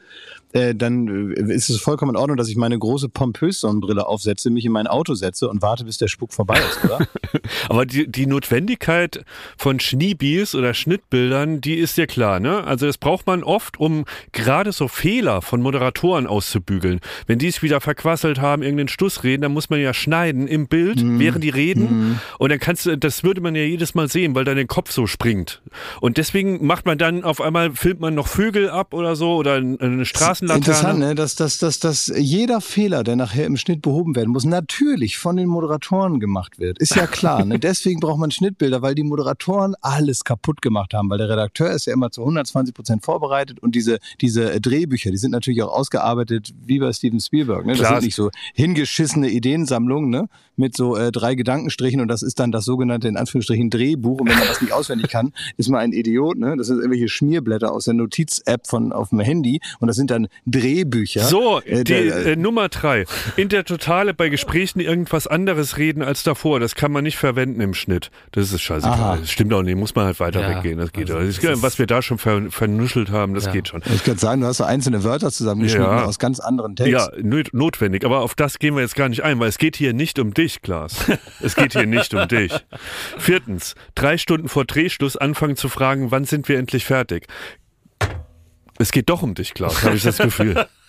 äh, 0.55 0.73
dann 0.73 1.33
äh, 1.33 1.53
ist 1.53 1.69
es 1.69 1.81
vollkommen 1.81 2.11
in 2.11 2.15
Ordnung, 2.15 2.37
dass 2.37 2.47
ich 2.47 2.55
meine 2.55 2.79
große 2.79 3.09
pompös 3.09 3.59
Sonnenbrille 3.59 4.07
aufsetze, 4.07 4.49
mich 4.49 4.65
in 4.65 4.71
mein 4.71 4.87
Auto 4.87 5.13
setze 5.13 5.49
und 5.49 5.61
warte, 5.61 5.83
bis 5.83 5.97
der 5.97 6.07
Spuk 6.07 6.33
vorbei 6.33 6.57
ist, 6.57 6.83
oder? 6.85 7.05
Aber 7.69 7.85
die, 7.85 8.09
die 8.09 8.25
Notwendigkeit 8.25 9.25
von 9.57 9.81
Schniebis 9.81 10.55
oder 10.55 10.73
Schnittbildern, 10.73 11.59
die 11.59 11.75
ist 11.75 11.97
ja 11.97 12.05
klar, 12.05 12.39
ne? 12.39 12.63
Also 12.63 12.85
das 12.85 12.97
braucht 12.97 13.27
man 13.27 13.43
oft, 13.43 13.79
um 13.79 14.05
gerade 14.31 14.71
so 14.71 14.87
Fehler 14.87 15.41
von 15.41 15.61
Moderatoren 15.61 16.25
auszubügeln. 16.25 17.01
Wenn 17.27 17.37
die 17.37 17.47
es 17.47 17.61
wieder 17.61 17.81
verquasselt 17.81 18.39
haben, 18.39 18.63
irgendeinen 18.63 18.87
Stuss 18.87 19.25
reden, 19.25 19.41
dann 19.41 19.51
muss 19.51 19.69
man 19.69 19.81
ja 19.81 19.93
schneiden 19.93 20.47
im 20.47 20.67
Bild, 20.67 21.01
während 21.19 21.43
die 21.43 21.49
reden. 21.49 22.19
Und 22.39 22.49
dann 22.51 22.59
kannst 22.59 22.85
du, 22.85 22.97
das 22.97 23.23
würde 23.23 23.41
man 23.41 23.55
ja 23.55 23.63
jedes 23.63 23.93
Mal 23.93 24.07
sehen, 24.07 24.35
weil 24.35 24.45
dann 24.45 24.55
der 24.55 24.67
Kopf 24.67 24.91
so 24.91 25.05
springt. 25.05 25.61
Und 25.99 26.17
deswegen 26.17 26.65
macht 26.65 26.85
man 26.85 26.97
dann 26.97 27.23
auf 27.23 27.41
einmal, 27.41 27.71
filmt 27.71 27.99
man 27.99 28.15
noch 28.15 28.27
Vögel 28.27 28.69
ab 28.69 28.93
oder 28.93 29.15
so 29.15 29.35
oder 29.35 29.55
eine 29.55 30.05
Straßenlaterne. 30.45 30.55
Interessant, 30.55 30.99
ne? 30.99 31.15
dass, 31.15 31.35
dass, 31.35 31.57
dass, 31.57 31.79
dass 31.79 32.11
jeder 32.15 32.61
Fehler, 32.61 33.03
der 33.03 33.15
nachher 33.15 33.45
im 33.45 33.57
Schnitt 33.57 33.81
behoben 33.81 34.15
werden 34.15 34.29
muss, 34.29 34.45
natürlich 34.45 35.17
von 35.17 35.37
den 35.37 35.47
Moderatoren 35.47 36.19
gemacht 36.19 36.59
wird. 36.59 36.79
Ist 36.79 36.95
ja 36.95 37.07
klar. 37.07 37.45
ne? 37.45 37.59
Deswegen 37.65 37.99
braucht 37.99 38.19
man 38.19 38.31
Schnittbilder, 38.31 38.81
weil 38.81 38.95
die 38.95 39.03
Moderatoren 39.03 39.75
alles 39.81 40.23
kaputt 40.23 40.61
gemacht 40.61 40.93
haben, 40.93 41.09
weil 41.09 41.17
der 41.17 41.29
Redakteur 41.29 41.71
ist 41.71 41.85
ja 41.85 41.93
immer 41.93 42.11
zu 42.11 42.21
120 42.21 42.73
Prozent 42.73 43.05
vorbereitet 43.05 43.59
und 43.61 43.75
diese, 43.75 43.99
diese 44.21 44.59
Drehbücher, 44.59 45.11
die 45.11 45.17
sind 45.17 45.31
natürlich 45.31 45.61
auch 45.63 45.73
ausgearbeitet 45.73 46.53
wie 46.65 46.79
bei 46.79 46.91
Steven 46.93 47.19
Spielberg. 47.19 47.65
Ne? 47.65 47.73
Das 47.73 47.79
Klar. 47.79 47.95
sind 47.95 48.05
nicht 48.05 48.15
so 48.15 48.29
hingeschissene 48.53 49.29
Ideensammlungen 49.29 50.09
ne? 50.09 50.29
mit 50.55 50.75
so 50.75 50.95
äh, 50.95 51.11
drei 51.11 51.35
Gedankenstrichen 51.35 52.01
und 52.01 52.07
das 52.07 52.23
ist 52.23 52.39
dann 52.39 52.51
das 52.51 52.65
sogenannte, 52.65 53.07
in 53.07 53.17
Anführungsstrichen, 53.17 53.69
Drehbuch. 53.69 54.21
Und 54.21 54.29
wenn 54.29 54.37
man 54.37 54.47
das 54.47 54.61
nicht 54.61 54.73
auswendig 54.73 55.09
kann, 55.09 55.33
ist 55.57 55.69
man 55.69 55.81
ein 55.81 55.91
Idiot. 55.91 56.37
Ne? 56.37 56.55
Das 56.57 56.67
sind 56.67 56.77
irgendwelche 56.77 57.09
Schmierblätter 57.09 57.71
aus 57.71 57.85
der 57.85 57.93
Notiz-App 57.93 58.67
von 58.67 58.91
auf 58.91 59.09
dem 59.09 59.19
Handy 59.19 59.59
und 59.79 59.87
das 59.87 59.95
sind 59.95 60.11
dann 60.11 60.27
Drehbücher. 60.45 61.21
So, 61.23 61.61
Äh, 61.61 61.83
die, 61.83 61.93
der- 61.93 62.25
äh, 62.25 62.35
Nummer 62.35 62.69
drei. 62.69 63.05
In 63.35 63.49
der 63.49 63.65
Totale 63.65 64.13
bei 64.13 64.29
Gesprächen 64.29 64.79
irgendwas 64.79 65.27
anderes 65.27 65.77
reden 65.77 66.01
als 66.03 66.23
davor. 66.23 66.59
Das 66.59 66.75
kann 66.75 66.91
man 66.91 67.03
nicht 67.03 67.17
verwenden 67.17 67.61
im 67.61 67.73
Schnitt. 67.73 68.11
Das 68.31 68.51
ist 68.51 68.61
scheißegal. 68.61 68.93
Aha. 68.99 69.17
Das 69.17 69.31
stimmt 69.31 69.53
auch 69.53 69.63
nicht. 69.63 69.75
Muss 69.75 69.95
man 69.95 70.05
halt 70.05 70.19
weiter 70.19 70.41
Ja, 70.41 70.57
weggehen. 70.57 70.77
Das 70.77 70.91
geht 70.93 71.09
also 71.11 71.17
auch. 71.37 71.41
das 71.51 71.61
was 71.63 71.79
wir 71.79 71.87
da 71.87 72.01
schon 72.01 72.17
ver 72.17 72.51
vernuschelt 72.51 73.09
haben, 73.09 73.33
das 73.33 73.45
Ja. 73.45 73.51
geht 73.53 73.67
schon. 73.69 73.81
Ich 73.93 74.03
kann 74.03 74.17
sagen, 74.17 74.41
du 74.41 74.47
hast 74.47 74.57
so 74.57 74.63
einzelne 74.63 75.03
Wörter 75.03 75.31
zusammengeschnitten 75.31 75.85
Ja. 75.91 76.05
aus 76.05 76.19
ganz 76.19 76.39
anderen 76.39 76.75
Texten. 76.75 76.93
Ja, 76.95 77.09
not- 77.21 77.53
notwendig. 77.53 78.05
Aber 78.05 78.19
auf 78.21 78.35
das 78.35 78.59
gehen 78.59 78.75
wir 78.75 78.81
jetzt 78.81 78.95
gar 78.95 79.09
nicht 79.09 79.23
ein, 79.23 79.39
weil 79.39 79.49
es 79.49 79.57
geht 79.57 79.75
hier 79.77 79.93
nicht 79.93 80.19
um 80.19 80.33
dich, 80.33 80.61
Klaas. 80.61 81.05
Es 81.41 81.55
geht 81.55 81.73
hier 81.73 81.85
nicht 81.87 82.13
um 82.13 82.27
dich. 82.27 82.51
Viertens, 83.17 83.75
drei 83.95 84.17
Stunden 84.17 84.47
vor 84.49 84.65
Drehschluss 84.65 85.17
anfangen 85.17 85.55
zu 85.55 85.69
fragen, 85.69 86.11
wann 86.11 86.25
sind 86.25 86.47
wir 86.49 86.57
endlich 86.59 86.85
fertig? 86.85 87.25
Es 88.77 88.91
geht 88.91 89.09
doch 89.09 89.21
um 89.21 89.33
dich, 89.35 89.53
Klaas, 89.53 89.83
habe 89.83 89.95
ich 89.95 90.03
das 90.03 90.17
Gefühl. 90.17 90.67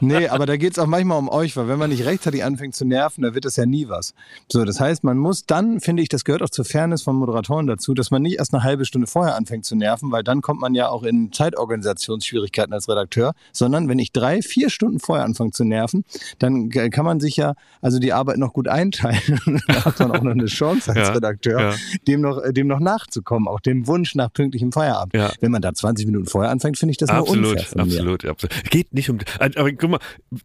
Nee, 0.00 0.28
aber 0.28 0.46
da 0.46 0.56
geht's 0.56 0.78
auch 0.78 0.86
manchmal 0.86 1.18
um 1.18 1.28
euch, 1.28 1.56
weil 1.56 1.68
wenn 1.68 1.78
man 1.78 1.90
nicht 1.90 2.04
rechtzeitig 2.04 2.44
anfängt 2.44 2.74
zu 2.74 2.84
nerven, 2.84 3.22
dann 3.22 3.34
wird 3.34 3.44
das 3.44 3.56
ja 3.56 3.66
nie 3.66 3.88
was. 3.88 4.14
So, 4.50 4.64
das 4.64 4.80
heißt, 4.80 5.04
man 5.04 5.18
muss 5.18 5.46
dann, 5.46 5.80
finde 5.80 6.02
ich, 6.02 6.08
das 6.08 6.24
gehört 6.24 6.42
auch 6.42 6.50
zur 6.50 6.64
Fairness 6.64 7.02
von 7.02 7.16
Moderatoren 7.16 7.66
dazu, 7.66 7.94
dass 7.94 8.10
man 8.10 8.22
nicht 8.22 8.38
erst 8.38 8.54
eine 8.54 8.62
halbe 8.62 8.84
Stunde 8.84 9.06
vorher 9.06 9.36
anfängt 9.36 9.64
zu 9.64 9.76
nerven, 9.76 10.10
weil 10.12 10.22
dann 10.22 10.40
kommt 10.42 10.60
man 10.60 10.74
ja 10.74 10.88
auch 10.88 11.02
in 11.02 11.32
Zeitorganisationsschwierigkeiten 11.32 12.72
als 12.72 12.88
Redakteur, 12.88 13.34
sondern 13.52 13.88
wenn 13.88 13.98
ich 13.98 14.12
drei, 14.12 14.42
vier 14.42 14.70
Stunden 14.70 15.00
vorher 15.00 15.24
anfange 15.24 15.50
zu 15.52 15.64
nerven, 15.64 16.04
dann 16.38 16.70
kann 16.70 17.04
man 17.04 17.20
sich 17.20 17.36
ja 17.36 17.54
also 17.80 17.98
die 17.98 18.12
Arbeit 18.12 18.38
noch 18.38 18.52
gut 18.52 18.68
einteilen. 18.68 19.40
da 19.68 19.84
hat 19.84 19.98
man 19.98 20.10
auch 20.12 20.22
noch 20.22 20.32
eine 20.32 20.46
Chance 20.46 20.90
als 20.90 21.08
Ja, 21.08 21.14
Redakteur, 21.14 21.60
ja. 21.60 21.74
dem, 22.06 22.20
noch, 22.20 22.42
äh, 22.42 22.52
dem 22.52 22.66
noch 22.66 22.80
nachzukommen, 22.80 23.48
auch 23.48 23.60
dem 23.60 23.86
Wunsch 23.86 24.14
nach 24.14 24.32
pünktlichem 24.32 24.72
Feierabend. 24.72 25.14
Ja. 25.14 25.32
Wenn 25.40 25.52
man 25.52 25.62
da 25.62 25.72
20 25.72 26.06
Minuten 26.06 26.26
vorher 26.26 26.50
anfängt, 26.50 26.78
finde 26.78 26.90
ich 26.92 26.98
das 26.98 27.10
nur 27.10 27.20
Absolut, 27.20 27.52
unfair 27.52 27.66
von 27.66 27.86
mir. 27.88 27.94
absolut, 27.94 28.24
absolut. 28.24 28.70
Geht 28.70 28.92
nicht 28.94 29.10
um. 29.10 29.18
Aber 29.56 29.70
guck 29.72 29.90
mal, 29.90 30.00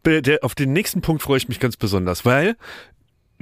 der- 0.06 0.44
auf 0.44 0.56
den 0.56 0.74
nächsten 0.74 1.02
Punkt 1.02 1.22
freue 1.22 1.38
ich 1.38 1.48
mich 1.48 1.60
ganz 1.60 1.78
besonders, 1.78 2.26
weil 2.26 2.56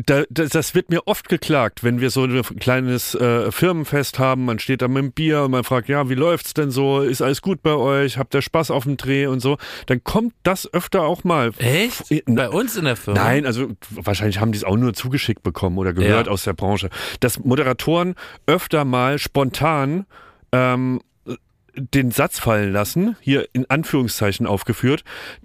da, 0.05 0.23
das, 0.29 0.51
das 0.51 0.75
wird 0.75 0.89
mir 0.89 1.07
oft 1.07 1.27
geklagt, 1.27 1.83
wenn 1.83 1.99
wir 1.99 2.09
so 2.09 2.23
ein 2.23 2.41
kleines 2.41 3.15
äh, 3.15 3.51
Firmenfest 3.51 4.17
haben, 4.17 4.45
man 4.45 4.57
steht 4.57 4.81
da 4.81 4.87
mit 4.87 5.03
dem 5.03 5.11
Bier 5.11 5.43
und 5.43 5.51
man 5.51 5.65
fragt, 5.65 5.89
ja, 5.89 6.07
wie 6.07 6.13
läuft's 6.15 6.53
denn 6.53 6.71
so? 6.71 7.01
Ist 7.01 7.21
alles 7.21 7.41
gut 7.41 7.61
bei 7.61 7.73
euch? 7.73 8.17
Habt 8.17 8.33
ihr 8.33 8.41
Spaß 8.41 8.71
auf 8.71 8.83
dem 8.85 8.95
Dreh 8.95 9.25
und 9.27 9.41
so? 9.41 9.57
Dann 9.87 10.01
kommt 10.01 10.33
das 10.43 10.73
öfter 10.73 11.01
auch 11.01 11.25
mal. 11.25 11.51
Echt? 11.57 12.05
Bei 12.27 12.47
uns 12.47 12.77
in 12.77 12.85
der 12.85 12.95
Firma? 12.95 13.21
Nein, 13.21 13.45
also 13.45 13.67
wahrscheinlich 13.91 14.39
haben 14.39 14.53
die 14.53 14.57
es 14.59 14.63
auch 14.63 14.77
nur 14.77 14.93
zugeschickt 14.93 15.43
bekommen 15.43 15.77
oder 15.77 15.91
gehört 15.91 16.27
Ja. 16.27 16.31
aus 16.31 16.45
der 16.45 16.53
Branche, 16.53 16.89
dass 17.19 17.37
Moderatoren 17.43 18.15
öfter 18.47 18.85
mal 18.85 19.19
spontan 19.19 20.05
ähm, 20.53 21.01
den 21.79 22.11
Satz 22.11 22.39
fallen 22.39 22.71
lassen, 22.71 23.15
hier 23.21 23.47
in 23.53 23.69
Anführungszeichen 23.69 24.47
aufgeführt, 24.47 25.03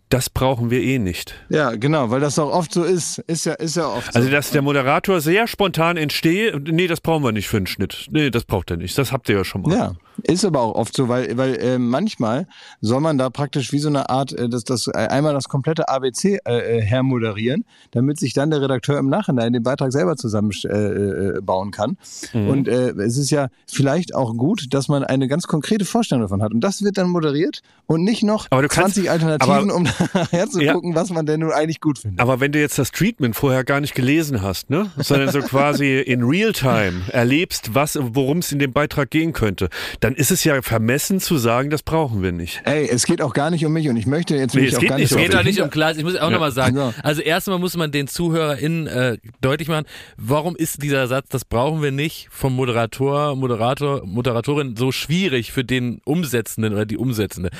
das 0.09 0.30
brauchen 0.30 0.70
wir 0.70 0.80
eh 0.80 0.99
nicht. 0.99 1.35
Ja, 1.49 1.74
genau, 1.74 2.11
weil 2.11 2.20
das 2.20 2.39
auch 2.39 2.53
oft 2.53 2.72
so 2.72 2.85
ist. 2.85 3.18
Ist 3.18 3.47
ja, 3.47 3.55
ist 3.55 3.76
ja 3.76 3.87
oft 3.87 4.12
so. 4.12 4.18
Also, 4.18 4.30
dass 4.30 4.51
der 4.51 4.62
Moderator 4.62 5.20
sehr 5.20 5.47
spontan 5.47 5.97
entsteht, 5.97 6.68
nee, 6.68 6.87
das 6.87 7.01
brauchen 7.01 7.24
wir 7.24 7.32
nicht 7.32 7.49
für 7.49 7.57
einen 7.57 7.66
Schnitt. 7.66 8.07
Nee, 8.11 8.30
das 8.30 8.45
braucht 8.45 8.70
er 8.70 8.76
nicht. 8.76 8.97
Das 8.97 9.12
habt 9.12 9.28
ihr 9.28 9.37
ja 9.37 9.45
schon 9.45 9.62
mal. 9.62 9.76
Ja, 9.76 9.93
ist 10.27 10.45
aber 10.45 10.61
auch 10.61 10.75
oft 10.75 10.97
so, 10.97 11.09
weil, 11.09 11.37
weil 11.37 11.55
äh, 11.57 11.79
manchmal 11.79 12.47
soll 12.81 13.01
man 13.01 13.18
da 13.18 13.31
praktisch 13.31 13.72
wie 13.72 13.79
so 13.79 13.89
eine 13.89 14.09
Art, 14.11 14.33
äh, 14.33 14.49
das, 14.49 14.64
das, 14.64 14.87
äh, 14.89 14.93
einmal 14.93 15.35
das 15.35 15.49
komplette 15.49 15.89
ABC 15.89 16.39
äh, 16.45 16.79
äh, 16.79 16.81
hermoderieren, 16.83 17.64
damit 17.93 18.18
sich 18.18 18.33
dann 18.33 18.51
der 18.51 18.61
Redakteur 18.61 18.99
im 18.99 19.09
Nachhinein 19.09 19.53
den 19.53 19.62
Beitrag 19.62 19.93
selber 19.93 20.16
zusammenbauen 20.16 21.68
äh, 21.68 21.68
äh, 21.68 21.70
kann. 21.70 21.97
Mhm. 22.33 22.49
Und 22.49 22.68
äh, 22.68 22.91
es 22.91 23.16
ist 23.18 23.31
ja 23.31 23.49
vielleicht 23.66 24.14
auch 24.14 24.35
gut, 24.37 24.66
dass 24.75 24.89
man 24.89 25.05
eine 25.05 25.29
ganz 25.29 25.47
konkrete 25.47 25.85
Vorstellung 25.85 26.22
davon 26.22 26.43
hat. 26.43 26.53
Und 26.53 26.61
das 26.61 26.83
wird 26.83 26.99
dann 26.99 27.09
moderiert 27.09 27.62
und 27.87 28.03
nicht 28.05 28.22
noch 28.22 28.47
Aber 28.51 28.62
du 28.62 28.68
kannst- 28.68 28.95
20 28.95 29.11
Alternativen, 29.11 29.70
aber- 29.70 29.75
um 29.75 29.83
nachher 30.14 30.49
zu 30.49 30.61
Ja. 30.62 30.72
gucken, 30.75 30.95
was 30.95 31.11
man 31.11 31.27
denn 31.27 31.41
nun 31.41 31.53
eigentlich 31.53 31.81
gut 31.81 31.99
findet. 31.99 32.20
Aber 32.20 32.41
wenn 32.41 32.53
du 32.53 32.61
jetzt 32.61 32.79
das 32.79 32.91
Treatment 32.93 33.37
vorher 33.37 33.64
gar 33.64 33.81
nicht 33.81 33.95
gelesen 33.95 34.43
hast, 34.43 34.70
ne, 34.70 34.91
sondern 34.97 35.31
so 35.31 35.41
quasi 35.41 35.99
in 36.01 36.22
Realtime 36.22 37.03
erlebst, 37.12 37.75
was, 37.75 37.99
worum 38.01 38.39
es 38.39 38.53
in 38.53 38.59
dem 38.59 38.72
Beitrag 38.72 39.11
gehen 39.11 39.33
könnte, 39.33 39.68
dann 40.01 40.13
ist 40.14 40.30
es 40.30 40.44
ja 40.44 40.60
vermessen 40.62 41.20
zu 41.20 41.36
sagen, 41.38 41.70
das 41.70 41.82
brauchen 41.82 42.22
wir 42.22 42.32
nicht. 42.32 42.62
Ey, 42.64 42.88
es 42.88 43.04
geht 43.06 43.20
auch 43.22 43.32
gar 43.32 43.50
nicht 43.50 43.64
um 43.66 43.72
mich 43.72 43.88
und 43.88 43.96
ich 43.96 44.06
möchte 44.06 44.36
jetzt 44.36 44.54
Nee, 44.54 44.62
mich 44.62 44.70
es 44.70 44.76
auch 44.76 44.80
geht 44.80 44.88
gar 44.90 44.98
nicht 44.98 45.12
um 45.12 45.18
Es 45.18 45.24
geht 45.24 45.34
doch 45.34 45.40
die 45.40 45.46
nicht 45.46 45.60
um 45.60 45.70
Klaas. 45.70 45.96
Ich 45.96 46.04
muss 46.04 46.16
auch 46.16 46.22
Ja. 46.28 46.30
nochmal 46.30 46.52
sagen. 46.52 46.76
Ja. 46.76 46.92
Also 47.02 47.22
erstmal 47.22 47.58
muss 47.58 47.76
man 47.76 47.92
den 47.92 48.06
ZuhörerInnen 48.08 48.86
äh, 48.86 49.18
deutlich 49.40 49.68
machen, 49.68 49.84
warum 50.16 50.56
ist 50.56 50.82
dieser 50.82 51.06
Satz, 51.06 51.28
das 51.30 51.44
brauchen 51.44 51.82
wir 51.82 51.92
nicht, 51.92 52.28
vom 52.30 52.54
Moderator, 52.54 53.36
Moderator, 53.36 54.04
Moderatorin 54.06 54.76
so 54.76 54.92
schwierig 54.92 55.52
für 55.52 55.64
den 55.64 56.00
Umsetzenden 56.04 56.72
oder 56.72 56.86
die 56.86 56.96
Umsetzende. 56.96 57.50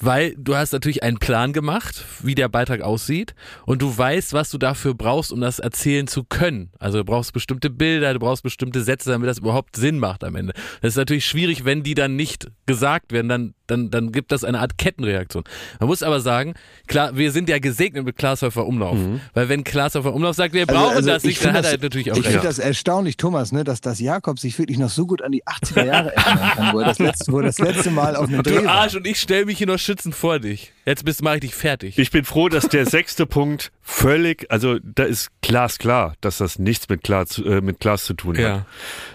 Weil 0.00 0.34
du 0.38 0.56
hast 0.56 0.72
natürlich 0.72 1.02
einen 1.02 1.18
Plan 1.18 1.52
gemacht, 1.52 2.04
wie 2.22 2.34
der 2.34 2.48
Beitrag 2.48 2.80
aussieht 2.82 3.34
und 3.66 3.82
du 3.82 3.96
weißt, 3.96 4.32
was 4.32 4.50
du 4.50 4.58
dafür 4.58 4.94
brauchst, 4.94 5.32
um 5.32 5.40
das 5.40 5.58
erzählen 5.58 6.06
zu 6.06 6.24
können. 6.24 6.70
Also 6.78 6.98
du 6.98 7.04
brauchst 7.04 7.32
bestimmte 7.32 7.70
Bilder, 7.70 8.12
du 8.14 8.18
brauchst 8.20 8.42
bestimmte 8.42 8.82
Sätze, 8.82 9.10
damit 9.10 9.28
das 9.28 9.38
überhaupt 9.38 9.76
Sinn 9.76 9.98
macht 9.98 10.24
am 10.24 10.36
Ende. 10.36 10.52
Das 10.82 10.90
ist 10.94 10.96
natürlich 10.96 11.26
schwierig, 11.26 11.64
wenn 11.64 11.82
die 11.82 11.89
dann 11.94 12.16
nicht 12.16 12.48
gesagt 12.66 13.12
werden, 13.12 13.28
dann, 13.28 13.54
dann, 13.66 13.90
dann 13.90 14.12
gibt 14.12 14.32
das 14.32 14.44
eine 14.44 14.60
Art 14.60 14.78
Kettenreaktion. 14.78 15.44
Man 15.80 15.88
muss 15.88 16.02
aber 16.02 16.20
sagen, 16.20 16.54
klar, 16.86 17.16
wir 17.16 17.32
sind 17.32 17.48
ja 17.48 17.58
gesegnet 17.58 18.04
mit 18.04 18.16
Glashäufer 18.16 18.66
Umlauf. 18.66 18.96
Weil 19.34 19.48
wenn 19.48 19.64
Glashäufer 19.64 20.12
Umlauf 20.14 20.36
sagt, 20.36 20.54
wir 20.54 20.66
brauchen 20.66 20.96
Also- 20.96 20.96
also 20.96 21.08
das 21.10 21.24
ich 21.24 21.28
nicht, 21.30 21.44
dann 21.44 21.54
find 21.54 21.58
hat 21.58 21.64
er 21.64 21.72
das- 21.78 21.82
natürlich 21.82 22.12
auch 22.12 22.16
Ich 22.16 22.26
finde 22.26 22.42
das 22.46 22.58
erstaunlich, 22.58 23.16
Thomas, 23.16 23.52
ne, 23.52 23.64
dass 23.64 23.80
das 23.80 23.98
Jakob 24.00 24.38
sich 24.38 24.58
wirklich 24.58 24.78
noch 24.78 24.90
so 24.90 25.06
gut 25.06 25.22
an 25.22 25.32
die 25.32 25.42
80er 25.46 25.84
Jahre 25.84 26.14
erinnern 26.16 26.50
kann, 26.54 26.72
wo 26.74 26.80
er 26.80 26.86
das 26.86 26.98
letzte, 26.98 27.32
wo 27.32 27.38
er 27.38 27.44
das 27.46 27.58
letzte 27.58 27.90
Mal 27.90 28.16
auf 28.16 28.28
einem 28.28 28.42
Dreh 28.42 28.56
Du 28.60 28.64
war. 28.64 28.74
Arsch 28.82 28.94
und 28.94 29.06
ich 29.06 29.18
stelle 29.18 29.46
mich 29.46 29.58
hier 29.58 29.66
noch 29.66 29.78
schützend 29.78 30.14
vor 30.14 30.38
dich. 30.38 30.72
Jetzt 30.86 31.04
bist 31.04 31.22
mache 31.22 31.36
ich 31.36 31.40
dich 31.42 31.54
fertig. 31.54 31.98
Ich 31.98 32.10
bin 32.10 32.24
froh, 32.24 32.48
dass 32.48 32.68
der 32.68 32.86
sechste 32.86 33.26
Punkt 33.26 33.70
völlig, 33.82 34.46
also 34.50 34.78
da 34.82 35.04
ist 35.04 35.30
glasklar, 35.42 36.14
dass 36.20 36.38
das 36.38 36.58
nichts 36.58 36.88
mit, 36.88 37.02
klar 37.02 37.26
zu, 37.26 37.44
äh, 37.44 37.60
mit 37.60 37.80
Glas 37.80 38.04
zu 38.04 38.14
tun 38.14 38.36
Ja. 38.36 38.50
hat. 38.60 38.66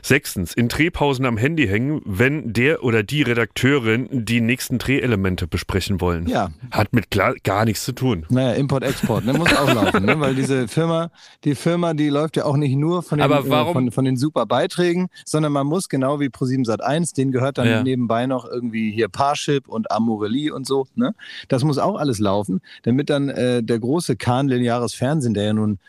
Sechstens, 0.01 0.53
in 0.53 0.67
Drehpausen 0.67 1.25
am 1.25 1.37
Handy 1.37 1.67
hängen, 1.67 2.01
wenn 2.05 2.51
der 2.53 2.64
oder 2.81 3.03
die 3.03 3.21
Redakteurin 3.21 4.07
die 4.11 4.41
nächsten 4.41 4.77
Drehelemente 4.77 5.47
besprechen 5.47 6.01
wollen. 6.01 6.27
Ja. 6.27 6.49
Hat 6.71 6.93
mit 6.93 7.09
Gla 7.09 7.33
gar 7.43 7.65
nichts 7.65 7.85
zu 7.85 7.91
tun. 7.93 8.25
Naja, 8.29 8.53
Import-Export, 8.53 9.25
ne, 9.25 9.33
muss 9.33 9.53
auch 9.55 9.73
laufen, 9.73 10.05
ne, 10.05 10.19
weil 10.19 10.35
diese 10.35 10.67
Firma, 10.67 11.09
die 11.43 11.55
Firma, 11.55 11.93
die 11.93 12.09
läuft 12.09 12.37
ja 12.37 12.45
auch 12.45 12.57
nicht 12.57 12.75
nur 12.75 13.03
von 13.03 13.19
den, 13.19 13.31
äh, 13.31 13.43
von, 13.73 13.91
von 13.91 14.05
den 14.05 14.17
super 14.17 14.45
Beiträgen, 14.45 15.07
sondern 15.25 15.51
man 15.51 15.67
muss 15.67 15.89
genau 15.89 16.19
wie 16.19 16.27
Pro7 16.27 16.65
Sat 16.65 16.81
1, 16.83 17.13
denen 17.13 17.31
gehört 17.31 17.57
dann 17.57 17.67
Ja. 17.67 17.83
nebenbei 17.83 18.25
noch 18.25 18.45
irgendwie 18.45 18.91
hier 18.91 19.07
Parship 19.09 19.67
und 19.67 19.91
Amorelie 19.91 20.51
und 20.53 20.65
so, 20.67 20.87
ne? 20.95 21.13
Das 21.47 21.63
muss 21.63 21.77
auch 21.77 21.95
alles 21.95 22.19
laufen, 22.19 22.61
damit 22.83 23.09
dann 23.09 23.29
äh, 23.29 23.63
der 23.63 23.79
große 23.79 24.15
Kahn 24.15 24.47
lineares 24.47 24.93
Fernsehen, 24.93 25.33
der 25.33 25.43
ja 25.45 25.53
nun 25.53 25.79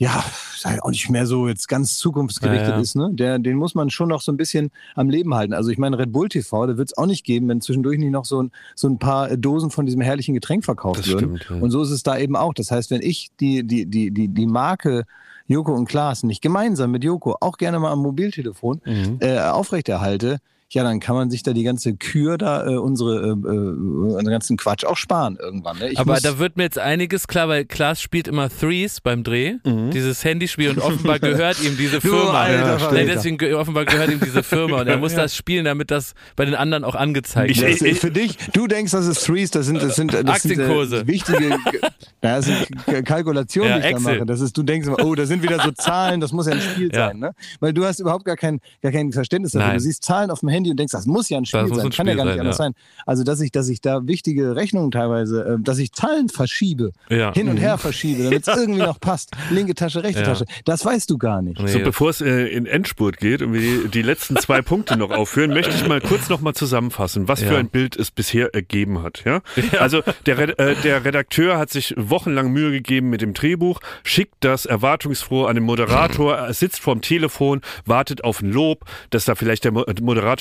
ja, 0.00 0.24
sei 0.56 0.80
auch 0.82 0.90
nicht 0.90 1.10
mehr 1.10 1.26
so 1.26 1.48
jetzt 1.48 1.66
ganz 1.68 1.98
zukunftsgerichtet 1.98 2.68
Ja, 2.68 2.74
ja. 2.76 2.80
ist, 2.80 2.94
ne? 2.94 3.10
Der, 3.12 3.38
den 3.40 3.56
muss 3.56 3.74
man 3.74 3.90
schon 3.90 4.08
noch 4.08 4.20
so 4.20 4.30
ein 4.30 4.36
bisschen 4.36 4.70
am 4.94 5.10
Leben 5.10 5.34
halten. 5.34 5.52
Also 5.52 5.70
ich 5.70 5.78
meine, 5.78 5.98
Red 5.98 6.12
Bull 6.12 6.28
TV, 6.28 6.66
da 6.68 6.76
wird 6.76 6.90
es 6.90 6.96
auch 6.96 7.06
nicht 7.06 7.24
geben, 7.24 7.48
wenn 7.48 7.60
zwischendurch 7.60 7.98
nicht 7.98 8.12
noch 8.12 8.24
so 8.24 8.40
ein, 8.42 8.52
so 8.76 8.88
ein 8.88 8.98
paar 9.00 9.36
Dosen 9.36 9.70
von 9.72 9.86
diesem 9.86 10.00
herrlichen 10.00 10.34
Getränk 10.34 10.64
verkauft 10.64 11.00
Das 11.00 11.08
würden. 11.08 11.38
stimmt, 11.38 11.46
ja. 11.50 11.62
Und 11.62 11.72
so 11.72 11.82
ist 11.82 11.90
es 11.90 12.04
da 12.04 12.16
eben 12.16 12.36
auch. 12.36 12.54
Das 12.54 12.70
heißt, 12.70 12.90
wenn 12.92 13.02
ich 13.02 13.30
die, 13.40 13.66
die, 13.66 13.86
die, 13.86 14.12
die, 14.12 14.28
die 14.28 14.46
Marke 14.46 15.04
Joko 15.48 15.74
und 15.74 15.88
Klaas 15.88 16.22
nicht 16.22 16.42
gemeinsam 16.42 16.90
mit 16.92 17.02
Joko 17.02 17.36
auch 17.40 17.56
gerne 17.56 17.78
mal 17.80 17.90
am 17.90 18.00
Mobiltelefon 18.02 18.80
Mhm. 18.84 19.16
äh, 19.20 19.38
aufrechterhalte, 19.40 20.38
ja, 20.70 20.82
dann 20.84 21.00
kann 21.00 21.14
man 21.16 21.30
sich 21.30 21.42
da 21.42 21.52
die 21.54 21.62
ganze 21.62 21.96
Kür 21.96 22.36
da, 22.36 22.66
äh, 22.66 22.76
unsere, 22.76 23.16
äh, 23.20 23.30
äh, 23.30 24.18
den 24.22 24.30
ganzen 24.30 24.56
Quatsch 24.58 24.84
auch 24.84 24.96
sparen 24.98 25.38
irgendwann. 25.40 25.78
Ne? 25.78 25.88
Ich 25.90 25.98
Aber 25.98 26.20
da 26.20 26.38
wird 26.38 26.58
mir 26.58 26.64
jetzt 26.64 26.78
einiges 26.78 27.26
klar, 27.26 27.48
weil 27.48 27.64
Klaas 27.64 28.02
spielt 28.02 28.28
immer 28.28 28.50
Threes 28.50 29.00
beim 29.00 29.22
Dreh, 29.24 29.54
dieses 29.64 30.22
Handyspiel 30.24 30.68
und 30.70 30.78
offenbar 30.80 31.18
gehört 31.20 31.62
ihm 31.62 31.76
diese 31.78 31.96
Mhm. 31.96 32.00
Du 32.02 32.08
Firma. 32.10 32.40
alter 32.42 32.96
Ja, 32.98 33.04
deswegen 33.04 33.38
ge- 33.38 33.54
offenbar 33.54 33.86
gehört 33.86 34.10
ihm 34.10 34.20
diese 34.20 34.42
Firma 34.42 34.82
und 34.82 34.88
er 34.88 34.96
muss 34.98 35.14
das 35.14 35.34
spielen, 35.34 35.64
damit 35.64 35.90
das 35.90 36.12
bei 36.36 36.44
den 36.44 36.54
anderen 36.54 36.84
auch 36.84 36.94
angezeigt 36.94 37.50
Ich- 37.50 37.60
wird. 37.62 37.80
ist 37.80 38.00
für 38.00 38.10
dich, 38.10 38.36
du 38.52 38.66
denkst, 38.66 38.92
das 38.92 39.06
ist 39.06 39.24
Threes, 39.24 39.50
das 39.50 39.64
sind, 39.66 39.82
das 39.82 39.96
sind, 39.96 40.12
das 40.12 40.24
Aktienkurse. 40.26 40.98
sind 40.98 41.08
äh, 41.08 41.12
wichtige, 41.12 41.48
naja, 42.22 42.36
das 42.36 42.44
sind 42.44 43.06
Kalkulationen, 43.06 43.70
Ja, 43.70 43.76
die 43.78 43.80
ich 43.86 43.90
da 43.92 43.96
Excel. 43.98 44.14
mache. 44.16 44.26
Das 44.26 44.40
ist, 44.42 44.56
du 44.56 44.62
denkst 44.62 44.86
immer, 44.86 45.02
oh, 45.02 45.14
da 45.14 45.24
sind 45.24 45.42
wieder 45.42 45.60
so 45.62 45.70
Zahlen, 45.70 46.20
das 46.20 46.32
muss 46.32 46.46
ja 46.46 46.52
ein 46.52 46.60
Spiel 46.60 46.90
Ja. 46.92 47.08
sein, 47.08 47.18
ne? 47.20 47.32
Weil 47.60 47.72
du 47.72 47.84
hast 47.86 48.00
überhaupt 48.00 48.24
gar 48.26 48.36
kein, 48.36 48.60
gar 48.82 48.92
kein 48.92 49.12
Verständnis 49.12 49.52
dafür. 49.52 49.68
Nein. 49.68 49.76
Du 49.78 49.82
siehst 49.82 50.04
Zahlen 50.04 50.30
auf 50.30 50.40
dem 50.40 50.48
Handy 50.50 50.57
und 50.70 50.78
denkst, 50.78 50.92
das 50.92 51.06
muss 51.06 51.28
ja 51.28 51.38
ein 51.38 51.44
Spiel 51.46 51.60
Das 51.60 51.70
sein, 51.70 51.86
ein 51.86 51.90
kann 51.90 52.06
ja 52.06 52.12
Spiel 52.12 52.16
gar 52.16 52.24
nicht 52.24 52.32
sein, 52.34 52.40
anders 52.40 52.58
ja. 52.58 52.64
sein. 52.64 52.72
Also, 53.06 53.24
dass 53.24 53.40
ich, 53.40 53.52
dass 53.52 53.68
ich 53.68 53.80
da 53.80 54.06
wichtige 54.06 54.56
Rechnungen 54.56 54.90
teilweise, 54.90 55.44
äh, 55.44 55.56
dass 55.62 55.78
ich 55.78 55.92
Zahlen 55.92 56.28
verschiebe, 56.28 56.92
Ja. 57.08 57.32
hin 57.32 57.48
und 57.48 57.56
her 57.58 57.78
verschiebe, 57.78 58.24
damit 58.24 58.42
es 58.48 58.56
irgendwie 58.56 58.80
noch 58.80 59.00
passt. 59.00 59.30
Linke 59.50 59.74
Tasche, 59.74 60.02
rechte 60.02 60.20
Ja. 60.20 60.26
Tasche. 60.26 60.44
Das 60.64 60.84
weißt 60.84 61.08
du 61.10 61.18
gar 61.18 61.42
nicht. 61.42 61.60
Nee, 61.60 61.68
So, 61.68 61.78
bevor 61.80 62.10
es 62.10 62.20
äh, 62.20 62.46
in 62.48 62.66
Endspurt 62.66 63.18
geht 63.18 63.42
und 63.42 63.52
wir 63.52 63.60
die, 63.60 63.88
die 63.88 64.02
letzten 64.02 64.36
zwei 64.36 64.62
Punkte 64.62 64.96
noch 64.96 65.10
aufführen, 65.10 65.50
möchte 65.50 65.74
ich 65.74 65.86
mal 65.86 66.00
kurz 66.00 66.28
noch 66.28 66.40
mal 66.40 66.54
zusammenfassen, 66.54 67.28
was 67.28 67.40
Ja. 67.40 67.48
für 67.48 67.58
ein 67.58 67.68
Bild 67.68 67.96
es 67.96 68.10
bisher 68.10 68.54
ergeben 68.54 69.02
hat. 69.02 69.22
Ja? 69.24 69.40
Also 69.78 70.02
der, 70.26 70.58
äh, 70.58 70.74
der 70.82 71.04
Redakteur 71.04 71.58
hat 71.58 71.70
sich 71.70 71.94
wochenlang 71.96 72.50
Mühe 72.52 72.70
gegeben 72.70 73.10
mit 73.10 73.20
dem 73.22 73.34
Drehbuch, 73.34 73.80
schickt 74.04 74.36
das 74.40 74.66
erwartungsfroh 74.66 75.44
an 75.46 75.54
den 75.54 75.64
Moderator, 75.64 76.34
er 76.36 76.52
sitzt 76.54 76.80
vorm 76.80 77.00
Telefon, 77.00 77.60
wartet 77.84 78.24
auf 78.24 78.40
ein 78.42 78.50
Lob, 78.52 78.84
dass 79.10 79.24
da 79.24 79.34
vielleicht 79.34 79.64
der 79.64 79.72
Mo- 79.72 79.84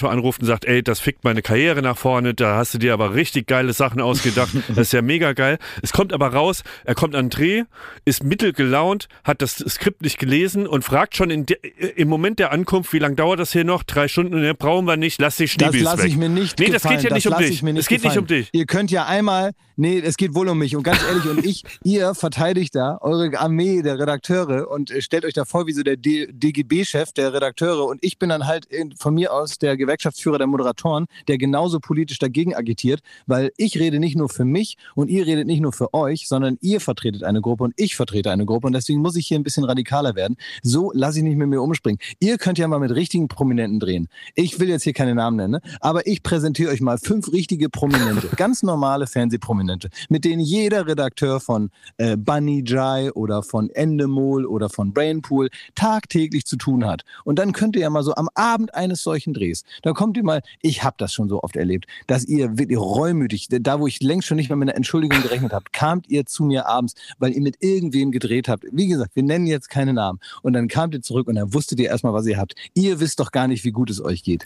Moderator 0.07 0.11
anruft 0.11 0.41
und 0.41 0.47
sagt, 0.47 0.65
ey, 0.65 0.81
das 0.83 0.99
fickt 0.99 1.23
meine 1.23 1.41
Karriere 1.41 1.81
nach 1.81 1.97
vorne, 1.97 2.33
da 2.33 2.55
hast 2.57 2.73
du 2.73 2.77
dir 2.77 2.93
aber 2.93 3.13
richtig 3.13 3.47
geile 3.47 3.73
Sachen 3.73 4.01
ausgedacht, 4.01 4.49
das 4.69 4.77
ist 4.77 4.93
ja 4.93 5.01
mega 5.01 5.33
geil. 5.33 5.57
Es 5.81 5.91
kommt 5.93 6.13
aber 6.13 6.27
raus, 6.33 6.63
er 6.85 6.95
kommt 6.95 7.15
an 7.15 7.25
den 7.25 7.29
Dreh, 7.29 7.63
ist 8.05 8.23
mittelgelaunt, 8.23 9.07
hat 9.23 9.41
das 9.41 9.57
Skript 9.57 10.01
nicht 10.01 10.17
gelesen 10.19 10.67
und 10.67 10.83
fragt 10.83 11.15
schon 11.15 11.29
in 11.29 11.45
de, 11.45 11.57
im 11.95 12.07
Moment 12.07 12.39
der 12.39 12.51
Ankunft, 12.51 12.93
wie 12.93 12.99
lange 12.99 13.15
dauert 13.15 13.39
das 13.39 13.51
hier 13.51 13.63
noch? 13.63 13.83
Drei 13.83 14.07
Stunden, 14.07 14.39
ne, 14.41 14.53
brauchen 14.53 14.85
wir 14.85 14.97
nicht, 14.97 15.19
lass 15.21 15.37
dich 15.37 15.55
Das 15.57 15.67
Schniebis 15.69 15.83
lasse 15.83 16.07
ich 16.07 16.17
mir 16.17 16.29
nicht 16.29 16.59
Nee, 16.59 16.65
das 16.69 16.81
gefallen. 16.83 17.01
geht 17.01 17.09
ja 17.09 17.15
nicht 17.15 17.27
um 17.27 17.31
lass 17.33 17.41
dich. 17.41 17.63
Nicht 17.63 17.77
Es 17.77 17.87
geht 17.87 18.03
nicht 18.03 18.13
gefallen. 18.15 18.19
um 18.19 18.27
dich. 18.27 18.49
Ihr 18.51 18.65
könnt 18.65 18.91
ja 18.91 19.05
einmal, 19.05 19.51
nee, 19.77 19.99
es 19.99 20.17
geht 20.17 20.35
wohl 20.35 20.49
um 20.49 20.57
mich. 20.57 20.75
Und 20.75 20.83
ganz 20.83 20.99
ehrlich, 21.07 21.25
und 21.25 21.45
ich, 21.45 21.63
ihr 21.83 22.13
verteidigt 22.13 22.75
da 22.75 22.97
eure 23.01 23.39
Armee 23.39 23.81
der 23.81 23.99
Redakteure 23.99 24.69
und 24.69 24.91
äh, 24.91 25.01
stellt 25.01 25.25
euch 25.25 25.33
da 25.33 25.45
vor 25.45 25.67
wie 25.67 25.73
so 25.73 25.83
der 25.83 25.95
DGB-Chef 25.97 27.13
der 27.13 27.33
Redakteure. 27.33 27.85
Und 27.85 28.03
ich 28.03 28.19
bin 28.19 28.29
dann 28.29 28.45
halt 28.45 28.65
in, 28.65 28.95
von 28.95 29.13
mir 29.13 29.33
aus 29.33 29.57
der 29.57 29.77
Gewerkschaftsführer 29.77 30.37
der 30.37 30.47
Moderatoren, 30.47 31.05
der 31.27 31.37
genauso 31.37 31.79
politisch 31.79 32.19
dagegen 32.19 32.55
agitiert, 32.55 33.01
weil 33.25 33.51
ich 33.57 33.79
rede 33.79 33.99
nicht 33.99 34.17
nur 34.17 34.29
für 34.29 34.45
mich 34.45 34.77
und 34.95 35.09
ihr 35.09 35.25
redet 35.25 35.47
nicht 35.47 35.61
nur 35.61 35.73
für 35.73 35.93
euch, 35.93 36.27
sondern 36.27 36.57
ihr 36.61 36.81
vertretet 36.81 37.23
eine 37.23 37.41
Gruppe 37.41 37.63
und 37.63 37.73
ich 37.77 37.95
vertrete 37.95 38.31
eine 38.31 38.45
Gruppe. 38.45 38.67
Und 38.67 38.73
deswegen 38.73 39.01
muss 39.01 39.15
ich 39.15 39.27
hier 39.27 39.39
ein 39.39 39.43
bisschen 39.43 39.63
radikaler 39.63 40.15
werden. 40.15 40.37
So 40.63 40.91
lasse 40.93 41.19
ich 41.19 41.23
nicht 41.23 41.37
mit 41.37 41.47
mir 41.47 41.61
umspringen. 41.61 41.99
Ihr 42.19 42.37
könnt 42.37 42.57
ja 42.57 42.67
mal 42.67 42.79
mit 42.79 42.91
richtigen 42.91 43.27
Prominenten 43.27 43.79
drehen. 43.79 44.07
Ich 44.35 44.59
will 44.59 44.69
jetzt 44.69 44.83
hier 44.83 44.93
keine 44.93 45.15
Namen 45.15 45.37
nennen, 45.37 45.51
ne? 45.51 45.61
aber 45.81 46.07
ich 46.07 46.23
präsentiere 46.23 46.71
euch 46.71 46.81
mal 46.81 46.97
fünf 46.97 47.31
richtige 47.31 47.69
Prominente, 47.69 48.29
ganz 48.35 48.63
normale 48.63 49.07
Fernsehprominente, 49.07 49.66
mit 50.09 50.25
denen 50.25 50.41
jeder 50.41 50.87
Redakteur 50.87 51.39
von 51.39 51.69
äh, 51.97 52.17
Bunny 52.17 52.63
Jai 52.65 53.11
oder 53.13 53.43
von 53.43 53.69
Endemol 53.69 54.45
oder 54.45 54.69
von 54.69 54.93
Brainpool 54.93 55.49
tagtäglich 55.75 56.45
zu 56.45 56.57
tun 56.57 56.85
hat. 56.85 57.03
Und 57.23 57.39
dann 57.39 57.51
könnt 57.51 57.75
ihr 57.75 57.83
ja 57.83 57.89
mal 57.89 58.03
so 58.03 58.15
am 58.15 58.29
Abend 58.35 58.73
eines 58.73 59.03
solchen 59.03 59.33
Drehs, 59.33 59.63
Da 59.83 59.93
kommt 59.93 60.17
ihr 60.17 60.23
mal, 60.23 60.41
ich 60.61 60.83
habe 60.83 60.95
das 60.97 61.13
schon 61.13 61.29
so 61.29 61.43
oft 61.43 61.55
erlebt, 61.55 61.85
dass 62.07 62.25
ihr 62.25 62.57
wirklich 62.57 62.77
reumütig, 62.77 63.47
da 63.49 63.79
wo 63.79 63.87
ich 63.87 64.01
längst 64.01 64.27
schon 64.27 64.37
nicht 64.37 64.49
mehr 64.49 64.57
mit 64.57 64.69
einer 64.69 64.77
Entschuldigung 64.77 65.21
gerechnet 65.21 65.53
habt, 65.53 65.73
kamt 65.73 66.09
ihr 66.09 66.25
zu 66.25 66.43
mir 66.43 66.67
abends, 66.67 66.95
weil 67.19 67.33
ihr 67.33 67.41
mit 67.41 67.57
irgendwem 67.59 68.11
gedreht 68.11 68.47
habt. 68.47 68.65
Wie 68.71 68.87
gesagt, 68.87 69.15
wir 69.15 69.23
nennen 69.23 69.47
jetzt 69.47 69.69
keine 69.69 69.93
Namen. 69.93 70.19
Und 70.41 70.53
dann 70.53 70.67
kamt 70.67 70.93
ihr 70.93 71.01
zurück 71.01 71.27
und 71.27 71.35
dann 71.35 71.53
wusstet 71.53 71.79
ihr 71.79 71.89
erstmal, 71.89 72.13
was 72.13 72.25
ihr 72.25 72.37
habt. 72.37 72.55
Ihr 72.73 72.99
wisst 72.99 73.19
doch 73.19 73.31
gar 73.31 73.47
nicht, 73.47 73.63
wie 73.63 73.71
gut 73.71 73.89
es 73.89 74.03
euch 74.03 74.23
geht. 74.23 74.45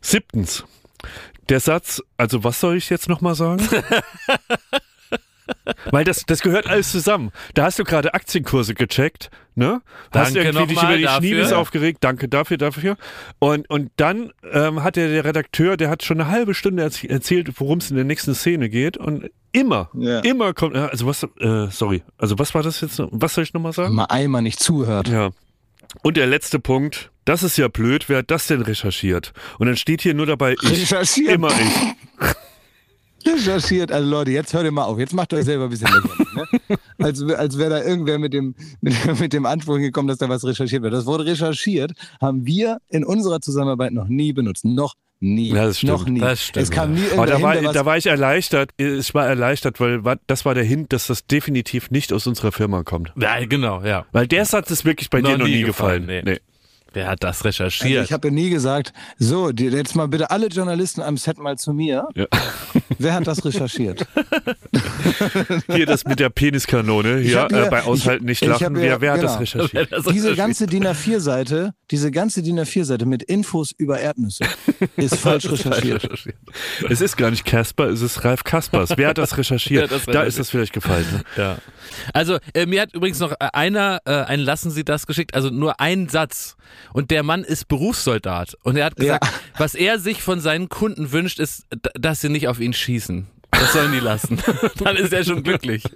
Siebtens. 0.00 0.64
Der 1.48 1.60
Satz, 1.60 2.02
also 2.16 2.44
was 2.44 2.60
soll 2.60 2.76
ich 2.76 2.90
jetzt 2.90 3.08
nochmal 3.08 3.34
sagen? 3.34 3.66
Weil 5.90 6.04
das, 6.04 6.24
das 6.26 6.42
gehört 6.42 6.66
alles 6.66 6.92
zusammen. 6.92 7.30
Da 7.54 7.64
hast 7.64 7.78
du 7.78 7.84
gerade 7.84 8.12
Aktienkurse 8.12 8.74
gecheckt, 8.74 9.30
ne? 9.54 9.80
Hast 10.12 10.36
Danke 10.36 10.42
irgendwie 10.50 10.66
dich 10.74 10.82
über 10.82 10.96
die 10.96 11.02
dafür. 11.04 11.18
Schniebis 11.20 11.52
aufgeregt. 11.52 11.98
Danke 12.02 12.28
dafür, 12.28 12.58
dafür. 12.58 12.96
Und, 13.38 13.68
und 13.70 13.90
dann 13.96 14.30
ähm, 14.52 14.82
hat 14.82 14.96
der, 14.96 15.08
der 15.08 15.24
Redakteur, 15.24 15.78
der 15.78 15.88
hat 15.88 16.02
schon 16.04 16.20
eine 16.20 16.30
halbe 16.30 16.52
Stunde 16.52 16.82
erzählt, 16.82 17.48
worum 17.60 17.78
es 17.78 17.88
in 17.90 17.96
der 17.96 18.04
nächsten 18.04 18.34
Szene 18.34 18.68
geht. 18.68 18.98
Und 18.98 19.30
immer, 19.52 19.88
Ja. 19.94 20.20
immer 20.20 20.52
kommt, 20.52 20.74
äh, 20.76 20.80
also 20.80 21.06
was, 21.06 21.22
äh, 21.40 21.68
sorry, 21.70 22.02
also 22.18 22.38
was 22.38 22.54
war 22.54 22.62
das 22.62 22.82
jetzt? 22.82 22.98
noch? 22.98 23.08
Was 23.10 23.32
soll 23.32 23.44
ich 23.44 23.54
nochmal 23.54 23.72
sagen? 23.72 23.94
Mal 23.94 24.04
einmal 24.04 24.42
nicht 24.42 24.60
zuhört. 24.60 25.08
Ja. 25.08 25.30
Und 26.02 26.16
der 26.16 26.26
letzte 26.26 26.58
Punkt, 26.58 27.10
das 27.24 27.42
ist 27.42 27.56
ja 27.56 27.68
blöd, 27.68 28.08
wer 28.08 28.18
hat 28.18 28.30
das 28.30 28.46
denn 28.46 28.62
recherchiert? 28.62 29.32
Und 29.58 29.66
dann 29.66 29.76
steht 29.76 30.02
hier 30.02 30.14
nur 30.14 30.26
dabei, 30.26 30.54
ich, 30.62 30.70
Recherchiert. 30.70 31.32
immer 31.32 31.50
ich. 31.50 32.34
Recherchiert, 33.26 33.90
also 33.92 34.08
Leute, 34.08 34.30
jetzt 34.30 34.54
hört 34.54 34.64
ihr 34.64 34.70
mal 34.70 34.84
auf. 34.84 34.98
Jetzt 34.98 35.12
macht 35.12 35.32
euch 35.34 35.44
selber 35.44 35.64
ein 35.64 35.70
bisschen 35.70 35.88
lächerlich. 35.88 36.34
Ne? 36.68 36.76
Als, 37.00 37.22
als 37.22 37.58
wäre 37.58 37.70
da 37.70 37.82
irgendwer 37.84 38.18
mit 38.18 38.32
dem, 38.32 38.56
mit, 38.80 38.94
mit 39.20 39.32
dem 39.32 39.46
Anspruch 39.46 39.78
gekommen, 39.78 40.08
dass 40.08 40.18
da 40.18 40.28
was 40.28 40.44
recherchiert 40.44 40.82
wird. 40.82 40.92
Das 40.92 41.06
Wort 41.06 41.24
recherchiert 41.24 41.92
haben 42.20 42.44
wir 42.44 42.78
in 42.88 43.04
unserer 43.04 43.40
Zusammenarbeit 43.40 43.92
noch 43.92 44.08
nie 44.08 44.32
benutzt. 44.32 44.64
Noch 44.64 44.94
nie. 45.20 45.48
Ja, 45.50 45.66
das 45.66 45.78
stimmt. 45.78 45.92
Noch 45.92 46.06
nie. 46.06 46.20
Das 46.20 46.42
stimmt, 46.44 46.62
es 46.64 46.70
kam 46.70 46.94
nie 46.94 47.02
Aber 47.12 47.26
da 47.26 47.40
war, 47.42 47.52
hin, 47.54 47.62
der 47.62 47.68
was 47.70 47.74
da 47.74 47.84
war 47.86 47.96
ich 47.96 48.06
erleichtert, 48.06 48.70
ich 48.76 49.14
war 49.14 49.26
erleichtert, 49.26 49.80
weil 49.80 50.00
das 50.26 50.44
war 50.44 50.54
der 50.54 50.64
Hint, 50.64 50.92
dass 50.92 51.06
das 51.08 51.26
definitiv 51.26 51.90
nicht 51.90 52.12
aus 52.12 52.26
unserer 52.26 52.52
Firma 52.52 52.82
kommt. 52.84 53.12
Ja, 53.16 53.44
genau, 53.44 53.82
ja. 53.82 54.06
Weil 54.12 54.26
der 54.26 54.44
Satz 54.44 54.70
ist 54.70 54.84
wirklich 54.84 55.10
bei 55.10 55.20
Noch 55.20 55.30
dir 55.30 55.38
noch 55.38 55.46
nie 55.46 55.56
nie 55.56 55.62
gefallen. 55.62 56.06
gefallen, 56.06 56.24
Nee. 56.24 56.38
Wer 56.92 57.06
hat 57.08 57.22
das 57.22 57.38
Also 57.38 57.48
recherchiert? 57.48 58.04
ich 58.04 58.12
habe 58.12 58.28
ja 58.28 58.34
nie 58.34 58.50
gesagt, 58.50 58.92
so, 59.18 59.50
jetzt 59.50 59.94
mal 59.94 60.08
bitte 60.08 60.30
alle 60.30 60.46
Journalisten 60.48 61.02
am 61.02 61.16
Set 61.16 61.38
mal 61.38 61.56
zu 61.58 61.72
mir. 61.72 62.06
Ja. 62.14 62.26
Wer 62.98 63.14
hat 63.14 63.26
das 63.26 63.44
recherchiert? 63.44 64.06
Hier 65.72 65.86
das 65.86 66.04
mit 66.04 66.18
der 66.20 66.30
Peniskanone, 66.30 67.18
hier 67.18 67.46
mir- 67.50 67.66
äh, 67.66 67.70
bei 67.70 67.82
Aushalten 67.82 68.24
ich- 68.24 68.40
nicht 68.40 68.42
ich 68.42 68.48
lachen. 68.48 68.72
mir- 68.72 68.80
wer 68.82 69.00
wer 69.00 69.12
hat 69.12 69.20
genau. 69.20 69.32
das 69.32 69.40
recherchiert? 69.40 69.92
Das 69.92 70.04
Diese 70.04 70.08
recherchiert. 70.30 70.36
ganze 70.36 70.66
DIN 70.66 70.86
A4-Seite, 70.86 71.74
diese 71.90 72.10
ganze 72.10 72.42
DIN 72.42 72.58
A4-Seite 72.60 73.06
mit 73.06 73.22
Infos 73.22 73.72
über 73.76 74.00
Erdnüsse 74.00 74.44
ist 74.96 75.16
falsch 75.20 75.50
recherchiert. 75.50 76.08
Es 76.88 77.00
ist 77.00 77.16
gar 77.16 77.30
nicht 77.30 77.44
Casper, 77.44 77.86
es 77.88 78.00
ist 78.02 78.24
Ralf 78.24 78.44
Kaspers. 78.44 78.90
Wer 78.96 79.08
hat 79.08 79.18
das 79.18 79.36
recherchiert? 79.36 79.84
Hat 79.84 79.92
das 79.92 80.04
da 80.04 80.10
recherchiert? 80.12 80.28
ist 80.28 80.38
das 80.38 80.50
vielleicht 80.50 80.72
gefallen. 80.72 81.06
Ne? 81.12 81.22
Ja. 81.36 81.58
Also, 82.12 82.38
äh, 82.54 82.66
mir 82.66 82.82
hat 82.82 82.94
übrigens 82.94 83.18
noch 83.18 83.32
äh, 83.32 83.48
einer 83.52 84.00
äh, 84.04 84.12
ein 84.12 84.40
Lassen 84.40 84.70
Sie 84.70 84.84
das 84.84 85.06
geschickt, 85.06 85.34
also 85.34 85.50
nur 85.50 85.80
ein 85.80 86.08
Satz. 86.08 86.56
Und 86.92 87.10
der 87.10 87.22
Mann 87.22 87.44
ist 87.44 87.68
Berufssoldat. 87.68 88.56
Und 88.62 88.76
er 88.76 88.86
hat 88.86 88.96
gesagt, 88.96 89.26
was 89.56 89.74
er 89.74 89.98
sich 89.98 90.22
von 90.22 90.40
seinen 90.40 90.68
Kunden 90.68 91.12
wünscht, 91.12 91.38
ist, 91.38 91.66
dass 91.94 92.20
sie 92.20 92.28
nicht 92.28 92.48
auf 92.48 92.60
ihn 92.60 92.72
schießen. 92.72 93.26
Das 93.50 93.72
sollen 93.72 93.92
die 93.92 94.00
lassen. 94.00 94.38
Dann 94.84 94.96
ist 94.96 95.12
er 95.12 95.24
schon 95.24 95.42
glücklich. 95.42 95.82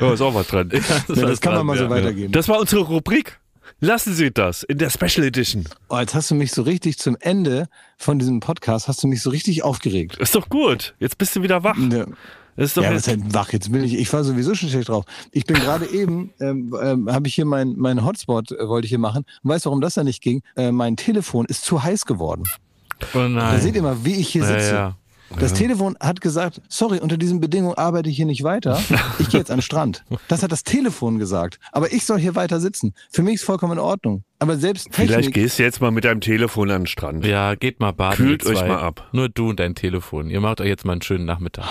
Ja, 0.00 0.12
ist 0.12 0.20
auch 0.20 0.34
was 0.34 0.48
dran. 0.48 0.70
Ja, 0.72 1.26
das 1.26 1.40
kann 1.40 1.54
man 1.54 1.66
mal 1.66 1.78
so 1.78 1.84
ja. 1.84 1.90
weitergeben. 1.90 2.32
Das 2.32 2.48
war 2.48 2.60
unsere 2.60 2.82
Rubrik. 2.82 3.40
Lassen 3.80 4.14
Sie 4.14 4.30
das 4.30 4.62
in 4.62 4.78
der 4.78 4.90
Special 4.90 5.26
Edition. 5.26 5.64
Oh, 5.88 5.98
jetzt 5.98 6.14
hast 6.14 6.30
du 6.30 6.34
mich 6.34 6.52
so 6.52 6.62
richtig 6.62 6.98
zum 6.98 7.16
Ende 7.20 7.68
von 7.96 8.18
diesem 8.18 8.40
Podcast, 8.40 8.88
hast 8.88 9.02
du 9.02 9.06
mich 9.06 9.22
so 9.22 9.30
richtig 9.30 9.64
aufgeregt. 9.64 10.16
Ist 10.16 10.34
doch 10.34 10.48
gut. 10.48 10.94
Jetzt 10.98 11.18
bist 11.18 11.34
du 11.36 11.42
wieder 11.42 11.62
wach. 11.62 11.76
Ja, 11.90 12.06
Das 12.56 12.66
ist 12.66 12.76
doch 12.76 12.82
ja 12.82 12.92
jetzt, 12.92 13.08
halt 13.08 13.20
wach, 13.34 13.52
jetzt 13.52 13.70
bin 13.70 13.84
ich, 13.84 13.94
ich 13.94 14.12
war 14.12 14.24
sowieso 14.24 14.54
schon 14.54 14.68
schlecht 14.70 14.88
drauf. 14.88 15.04
Ich 15.32 15.44
bin 15.44 15.56
gerade 15.56 15.86
eben, 15.90 16.30
ähm, 16.40 16.74
ähm, 16.82 17.12
habe 17.12 17.28
ich 17.28 17.34
hier 17.34 17.44
meinen 17.44 17.78
mein 17.78 18.04
Hotspot, 18.04 18.52
äh, 18.52 18.66
wollte 18.68 18.86
ich 18.86 18.90
hier 18.90 18.98
machen. 18.98 19.24
Und 19.42 19.50
weißt 19.50 19.66
du, 19.66 19.70
warum 19.70 19.80
das 19.80 19.94
da 19.94 20.04
nicht 20.04 20.22
ging? 20.22 20.42
Äh, 20.56 20.72
mein 20.72 20.96
Telefon 20.96 21.46
ist 21.46 21.64
zu 21.64 21.82
heiß 21.82 22.06
geworden. 22.06 22.44
Oh 23.12 23.18
Da 23.18 23.28
nein. 23.28 23.60
seht 23.60 23.74
ihr 23.76 23.82
mal, 23.82 24.04
wie 24.04 24.14
ich 24.14 24.28
hier 24.28 24.42
Ja, 24.42 24.48
sitze. 24.48 24.74
ja. 24.74 24.96
Das 25.40 25.52
Telefon 25.54 25.96
hat 25.98 26.20
gesagt, 26.20 26.62
sorry, 26.68 27.00
unter 27.00 27.16
diesen 27.16 27.40
Bedingungen 27.40 27.76
arbeite 27.76 28.08
ich 28.08 28.14
hier 28.16 28.26
nicht 28.26 28.44
weiter. 28.44 28.80
Ich 29.18 29.28
gehe 29.28 29.40
jetzt 29.40 29.50
an 29.50 29.56
den 29.56 29.62
Strand. 29.62 30.04
Das 30.28 30.44
hat 30.44 30.52
das 30.52 30.62
Telefon 30.62 31.18
gesagt. 31.18 31.58
Aber 31.72 31.92
ich 31.92 32.06
soll 32.06 32.20
hier 32.20 32.36
weiter 32.36 32.60
sitzen. 32.60 32.94
Für 33.10 33.22
mich 33.24 33.34
ist 33.34 33.44
vollkommen 33.44 33.72
in 33.72 33.78
Ordnung. 33.80 34.22
Aber 34.38 34.56
selbst 34.56 34.86
vielleicht 34.92 35.12
Technik, 35.14 35.34
gehst 35.34 35.58
du 35.58 35.64
jetzt 35.64 35.80
mal 35.80 35.90
mit 35.90 36.04
deinem 36.04 36.20
Telefon 36.20 36.70
an 36.70 36.82
den 36.82 36.86
Strand. 36.86 37.24
Ja, 37.26 37.56
geht 37.56 37.80
mal 37.80 37.90
baden. 37.92 38.16
Kühlt 38.16 38.46
euch 38.46 38.60
mal 38.68 38.78
ab. 38.78 39.08
Nur 39.10 39.28
du 39.28 39.48
und 39.50 39.58
dein 39.58 39.74
Telefon. 39.74 40.30
Ihr 40.30 40.40
macht 40.40 40.60
euch 40.60 40.68
jetzt 40.68 40.84
mal 40.84 40.92
einen 40.92 41.02
schönen 41.02 41.24
Nachmittag. 41.24 41.64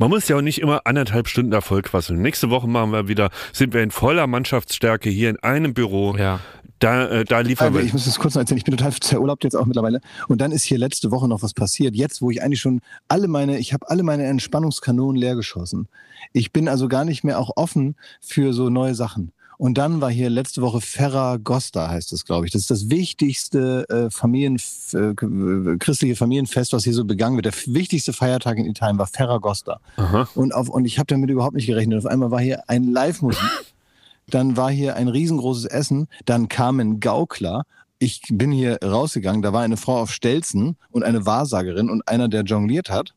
Man 0.00 0.08
muss 0.08 0.28
ja 0.28 0.36
auch 0.38 0.40
nicht 0.40 0.62
immer 0.62 0.80
anderthalb 0.86 1.28
Stunden 1.28 1.52
Erfolg 1.52 1.84
quasseln. 1.84 2.22
Nächste 2.22 2.48
Woche 2.48 2.66
machen 2.66 2.90
wir 2.90 3.06
wieder, 3.06 3.28
sind 3.52 3.74
wir 3.74 3.82
in 3.82 3.90
voller 3.90 4.26
Mannschaftsstärke 4.26 5.10
hier 5.10 5.28
in 5.28 5.38
einem 5.40 5.74
Büro. 5.74 6.16
Ja. 6.16 6.40
Da, 6.78 7.06
äh, 7.08 7.24
da 7.26 7.40
liefern 7.40 7.66
Aber 7.66 7.80
wir. 7.80 7.84
ich 7.84 7.92
muss 7.92 8.06
das 8.06 8.18
kurz 8.18 8.34
noch 8.34 8.40
erzählen, 8.40 8.56
ich 8.56 8.64
bin 8.64 8.74
total 8.74 8.94
zerurlaubt 8.94 9.44
jetzt 9.44 9.56
auch 9.56 9.66
mittlerweile. 9.66 10.00
Und 10.26 10.40
dann 10.40 10.52
ist 10.52 10.62
hier 10.62 10.78
letzte 10.78 11.10
Woche 11.10 11.28
noch 11.28 11.42
was 11.42 11.52
passiert. 11.52 11.94
Jetzt, 11.94 12.22
wo 12.22 12.30
ich 12.30 12.42
eigentlich 12.42 12.62
schon 12.62 12.80
alle 13.08 13.28
meine, 13.28 13.58
ich 13.58 13.74
habe 13.74 13.90
alle 13.90 14.02
meine 14.02 14.24
Entspannungskanonen 14.24 15.20
leer 15.20 15.36
geschossen. 15.36 15.86
Ich 16.32 16.50
bin 16.50 16.66
also 16.66 16.88
gar 16.88 17.04
nicht 17.04 17.22
mehr 17.22 17.38
auch 17.38 17.50
offen 17.56 17.94
für 18.22 18.54
so 18.54 18.70
neue 18.70 18.94
Sachen. 18.94 19.32
Und 19.60 19.76
dann 19.76 20.00
war 20.00 20.10
hier 20.10 20.30
letzte 20.30 20.62
Woche 20.62 20.80
Ferragosta, 20.80 21.90
heißt 21.90 22.12
das, 22.12 22.24
glaube 22.24 22.46
ich. 22.46 22.52
Das 22.52 22.62
ist 22.62 22.70
das 22.70 22.88
wichtigste 22.88 23.86
äh, 23.90 24.10
Familien, 24.10 24.56
äh, 24.94 25.76
christliche 25.76 26.16
Familienfest, 26.16 26.72
was 26.72 26.84
hier 26.84 26.94
so 26.94 27.04
begangen 27.04 27.36
wird. 27.36 27.44
Der 27.44 27.52
wichtigste 27.66 28.14
Feiertag 28.14 28.56
in 28.56 28.64
Italien 28.64 28.96
war 28.96 29.06
Ferragosta. 29.06 29.78
Aha. 29.96 30.26
Und, 30.34 30.54
auf, 30.54 30.70
und 30.70 30.86
ich 30.86 30.98
habe 30.98 31.08
damit 31.08 31.28
überhaupt 31.28 31.54
nicht 31.54 31.66
gerechnet. 31.66 31.98
Auf 31.98 32.06
einmal 32.06 32.30
war 32.30 32.40
hier 32.40 32.70
ein 32.70 32.90
Live-Musik. 32.90 33.50
Dann 34.30 34.56
war 34.56 34.70
hier 34.70 34.96
ein 34.96 35.08
riesengroßes 35.08 35.66
Essen. 35.66 36.08
Dann 36.24 36.48
kamen 36.48 36.98
Gaukler. 36.98 37.64
Ich 37.98 38.22
bin 38.30 38.52
hier 38.52 38.78
rausgegangen. 38.82 39.42
Da 39.42 39.52
war 39.52 39.60
eine 39.60 39.76
Frau 39.76 40.00
auf 40.00 40.10
Stelzen 40.10 40.78
und 40.90 41.02
eine 41.02 41.26
Wahrsagerin 41.26 41.90
und 41.90 42.08
einer, 42.08 42.28
der 42.28 42.44
jongliert 42.44 42.88
hat. 42.88 43.12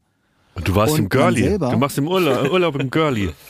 Und 0.55 0.67
du 0.67 0.75
warst 0.75 0.95
Und 0.95 0.99
im 0.99 1.09
Girlie. 1.09 1.57
Du 1.57 1.77
machst 1.77 1.97
im 1.97 2.09
Urlaub, 2.09 2.51
Urlaub 2.51 2.77
im 2.77 2.89
Girlie. 2.89 3.31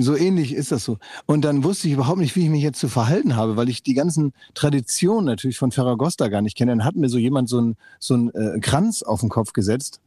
So 0.00 0.16
ähnlich 0.16 0.54
ist 0.54 0.70
das 0.70 0.84
so. 0.84 0.98
Und 1.26 1.44
dann 1.44 1.64
wusste 1.64 1.88
ich 1.88 1.94
überhaupt 1.94 2.20
nicht, 2.20 2.36
wie 2.36 2.44
ich 2.44 2.50
mich 2.50 2.62
jetzt 2.62 2.78
zu 2.78 2.88
verhalten 2.88 3.34
habe, 3.34 3.56
weil 3.56 3.68
ich 3.68 3.82
die 3.82 3.94
ganzen 3.94 4.32
Traditionen 4.54 5.24
natürlich 5.24 5.58
von 5.58 5.72
Ferragosta 5.72 6.28
gar 6.28 6.40
nicht 6.40 6.56
kenne. 6.56 6.72
Dann 6.72 6.84
hat 6.84 6.94
mir 6.94 7.08
so 7.08 7.18
jemand 7.18 7.48
so 7.48 7.58
einen 7.58 7.76
so 7.98 8.14
einen, 8.14 8.30
äh, 8.30 8.60
Kranz 8.60 9.02
auf 9.02 9.20
den 9.20 9.28
Kopf 9.28 9.52
gesetzt 9.52 10.00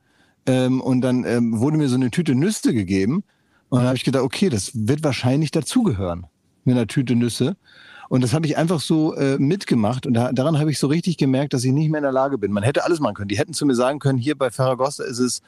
ähm, 0.46 0.80
und 0.80 1.02
dann 1.02 1.26
ähm, 1.26 1.60
wurde 1.60 1.78
mir 1.78 1.90
so 1.90 1.96
eine 1.96 2.10
Tüte 2.10 2.36
Nüsse 2.36 2.74
gegeben. 2.74 3.24
Und 3.70 3.80
dann 3.80 3.88
habe 3.88 3.98
ich 3.98 4.04
gedacht, 4.04 4.24
okay, 4.24 4.50
das 4.50 4.72
wird 4.74 5.04
wahrscheinlich 5.04 5.52
dazugehören 5.52 6.26
mit 6.64 6.76
einer 6.76 6.88
Tüte 6.88 7.16
Nüsse. 7.16 7.58
Und 8.10 8.22
das 8.22 8.34
habe 8.34 8.46
ich 8.46 8.58
einfach 8.58 8.82
so 8.82 9.16
äh, 9.16 9.38
mitgemacht 9.38 10.06
und 10.06 10.14
da, 10.14 10.34
daran 10.34 10.60
habe 10.60 10.70
ich 10.70 10.80
so 10.80 10.88
richtig 10.88 11.16
gemerkt, 11.16 11.54
dass 11.54 11.64
ich 11.64 11.72
nicht 11.72 11.90
mehr 11.90 12.00
in 12.00 12.04
der 12.04 12.12
Lage 12.12 12.38
bin. 12.38 12.52
Man 12.52 12.64
hätte 12.64 12.84
alles 12.84 13.00
machen 13.00 13.16
können. 13.16 13.30
Die 13.30 13.38
hätten 13.38 13.54
zu 13.54 13.66
mir 13.66 13.76
sagen 13.76 14.00
können, 14.00 14.20
hier 14.20 14.38
bei 14.38 14.52
Ferragosta 14.52 15.06
ist 15.06 15.20
es 15.20 15.42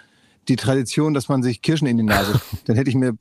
die 0.48 0.56
Tradition, 0.56 1.14
dass 1.14 1.30
man 1.30 1.44
sich 1.44 1.62
Kirschen 1.62 1.88
in 1.88 1.98
die 1.98 2.04
Nase. 2.04 2.40
Dann 2.66 2.76
hätte 2.76 2.90
ich 2.90 2.96
mir 2.96 3.18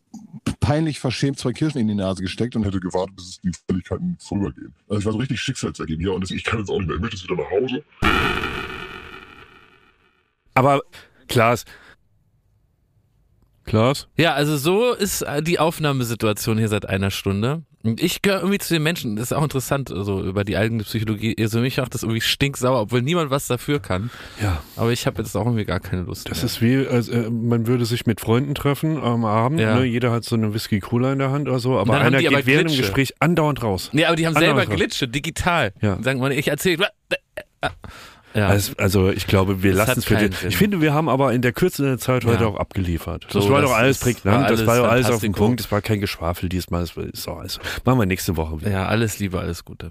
peinlich 0.61 1.01
verschämt 1.01 1.39
zwei 1.39 1.53
Kirschen 1.53 1.81
in 1.81 1.89
die 1.89 1.95
Nase 1.95 2.23
gesteckt 2.23 2.57
und 2.57 2.65
hätte 2.65 2.81
gewartet, 2.81 3.17
bis 3.17 3.29
es 3.29 3.41
die 3.41 3.53
Fälligkeiten 3.67 4.17
vorübergehen. 4.19 4.75
Also 4.89 5.01
ich 5.01 5.05
war 5.05 5.13
so 5.13 5.19
richtig 5.19 5.41
schicksalsergeben 5.41 6.01
hier 6.01 6.15
und 6.15 6.29
ich 6.31 6.45
kann 6.45 6.61
jetzt 6.61 6.71
auch 6.71 6.79
nicht 6.79 6.89
mehr. 6.89 6.97
Ich 6.97 7.03
möchte 7.03 7.17
jetzt 7.17 7.25
wieder 7.29 7.43
nach 7.43 7.51
Hause. 7.51 7.85
Aber 10.55 10.83
Klaas. 11.29 11.65
Klaas? 13.65 14.09
Ja, 14.17 14.35
also 14.35 14.57
so 14.57 14.93
ist 14.93 15.25
die 15.43 15.59
Aufnahmesituation 15.59 16.59
hier 16.59 16.69
seit 16.69 16.89
einer 16.89 17.11
Stunde. 17.11 17.63
Ich 17.85 18.23
gehöre 18.23 18.41
irgendwie 18.41 18.59
zu 18.59 18.75
den 18.75 18.83
Menschen, 18.83 19.17
das 19.17 19.31
ist 19.31 19.33
auch 19.33 19.43
interessant, 19.43 19.89
so 19.93 20.23
über 20.23 20.45
die 20.45 20.57
eigene 20.57 20.85
Psychologie. 20.85 21.35
Also 21.41 21.61
mich 21.61 21.79
macht 21.79 21.95
das 21.95 22.05
irgendwie 22.05 22.21
stinksauer, 22.21 22.81
obwohl 22.81 23.03
niemand 23.03 23.31
was 23.31 23.49
dafür 23.49 23.81
kann. 23.81 24.11
Ja. 24.41 24.63
Aber 24.77 24.93
ich 24.93 25.07
habe 25.07 25.21
jetzt 25.21 25.37
auch 25.37 25.47
irgendwie 25.47 25.65
gar 25.65 25.81
keine 25.81 26.03
Lust 26.03 26.31
Das 26.31 26.39
mehr. 26.39 26.45
ist 26.45 26.63
wie, 26.63 26.87
als, 26.87 27.09
äh, 27.09 27.29
man 27.31 27.67
würde 27.67 27.85
sich 27.85 28.07
mit 28.07 28.21
Freunden 28.21 28.55
treffen 28.55 29.03
am 29.03 29.25
Abend. 29.25 29.61
Ja. 29.61 29.77
Ne? 29.79 29.85
Jeder 29.85 30.13
hat 30.13 30.25
so 30.25 30.37
eine 30.37 30.55
Whisky-Cola 30.55 31.13
in 31.13 31.19
der 31.19 31.31
Hand 31.31 31.49
oder 31.49 31.59
so, 31.59 31.79
aber 31.79 31.99
einer 32.01 32.19
geht 32.19 32.29
aber 32.29 32.47
während 32.47 32.71
dem. 32.71 32.77
Gespräch 32.77 33.15
andauernd 33.21 33.63
raus. 33.63 33.91
Nee, 33.93 34.05
aber 34.05 34.17
die 34.17 34.27
haben 34.27 34.37
Andere 34.37 34.57
selber. 34.57 34.75
Glitsche, 34.77 35.09
digital. 35.09 35.73
Ja. 35.81 36.01
Sagen 36.03 36.21
wir, 36.21 36.31
ich 36.31 36.49
erzähle. 36.49 36.87
Ja. 38.35 38.49
Also, 38.49 38.73
also 38.79 39.11
ich 39.11 39.27
glaube, 39.27 39.63
wir 39.63 39.75
Das 39.75 39.89
lassen 39.89 39.99
es 40.01 40.05
für. 40.07 40.19
Sinn. 40.19 40.31
Ich 40.49 40.57
finde, 40.57 40.81
wir 40.81 40.95
haben 40.95 41.09
aber 41.09 41.33
in 41.33 41.43
der 41.43 41.53
Kürze 41.53 41.83
der 41.85 41.99
Zeit 41.99 42.25
heute 42.25 42.43
Ja. 42.45 42.49
auch 42.49 42.57
abgeliefert. 42.57 43.27
So, 43.31 43.41
das 43.41 43.49
war 43.51 43.61
das 43.61 43.71
doch 43.71 43.77
alles 43.77 43.99
prägnant, 43.99 44.43
war 44.45 44.51
das 44.51 44.67
war 44.67 44.77
doch 44.79 44.89
alles 44.89 45.11
auf 45.11 45.21
den. 45.21 45.33
Punkt, 45.33 45.61
es 45.61 45.71
war 45.71 45.83
kein 45.83 46.01
Geschwafel 46.01 46.49
diesmal, 46.49 46.81
das 46.83 46.97
ist 46.97 47.29
auch 47.29 47.39
alles. 47.39 47.61
Machen 47.85 47.99
wir 47.99 48.07
nächste 48.07 48.37
Woche 48.37 48.61
wieder. 48.61 48.71
ja, 48.71 48.87
alles 48.87 49.19
Liebe, 49.19 49.39
alles 49.39 49.65
Gute. 49.65 49.91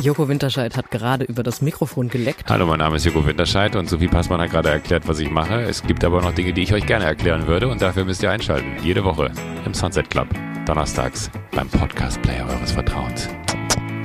Joko 0.00 0.28
Winterscheid 0.28 0.78
hat 0.78 0.90
gerade 0.90 1.26
über 1.26 1.42
das 1.42 1.60
Mikrofon 1.60 2.08
geleckt. 2.08 2.48
Hallo, 2.48 2.64
mein 2.64 2.78
Name 2.78 2.96
ist 2.96 3.04
Joko 3.04 3.26
Winterscheid 3.26 3.76
und 3.76 3.86
Sophie 3.86 4.08
Passmann 4.08 4.40
hat 4.40 4.50
gerade 4.50 4.70
erklärt, 4.70 5.06
was 5.06 5.18
ich 5.18 5.30
mache. 5.30 5.60
Es 5.60 5.82
gibt 5.82 6.04
aber 6.04 6.22
noch 6.22 6.34
Dinge, 6.34 6.54
die 6.54 6.62
ich 6.62 6.72
euch 6.72 6.86
gerne 6.86 7.04
erklären 7.04 7.46
würde 7.46 7.68
und 7.68 7.82
dafür 7.82 8.06
müsst 8.06 8.22
ihr 8.22 8.30
einschalten. 8.30 8.82
Jede 8.82 9.04
Woche 9.04 9.30
im 9.66 9.74
Sunset 9.74 10.08
Club. 10.08 10.28
Donnerstags 10.64 11.30
beim 11.52 11.68
Podcast 11.68 12.20
Player 12.22 12.48
eures 12.48 12.72
Vertrauens. 12.72 13.28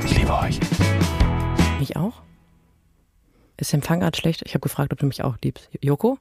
Ich 0.04 0.18
liebe 0.18 0.34
euch. 0.34 0.60
Mich 1.80 1.96
auch? 1.96 2.22
Ist 3.56 3.72
der 3.72 3.78
Empfang 3.78 4.02
gerade 4.02 4.18
schlecht? 4.18 4.42
Ich 4.46 4.54
habe 4.54 4.62
gefragt, 4.62 4.92
ob 4.92 5.00
du 5.00 5.06
mich 5.06 5.24
auch 5.24 5.38
liebst. 5.42 5.70
Joko? 5.82 6.18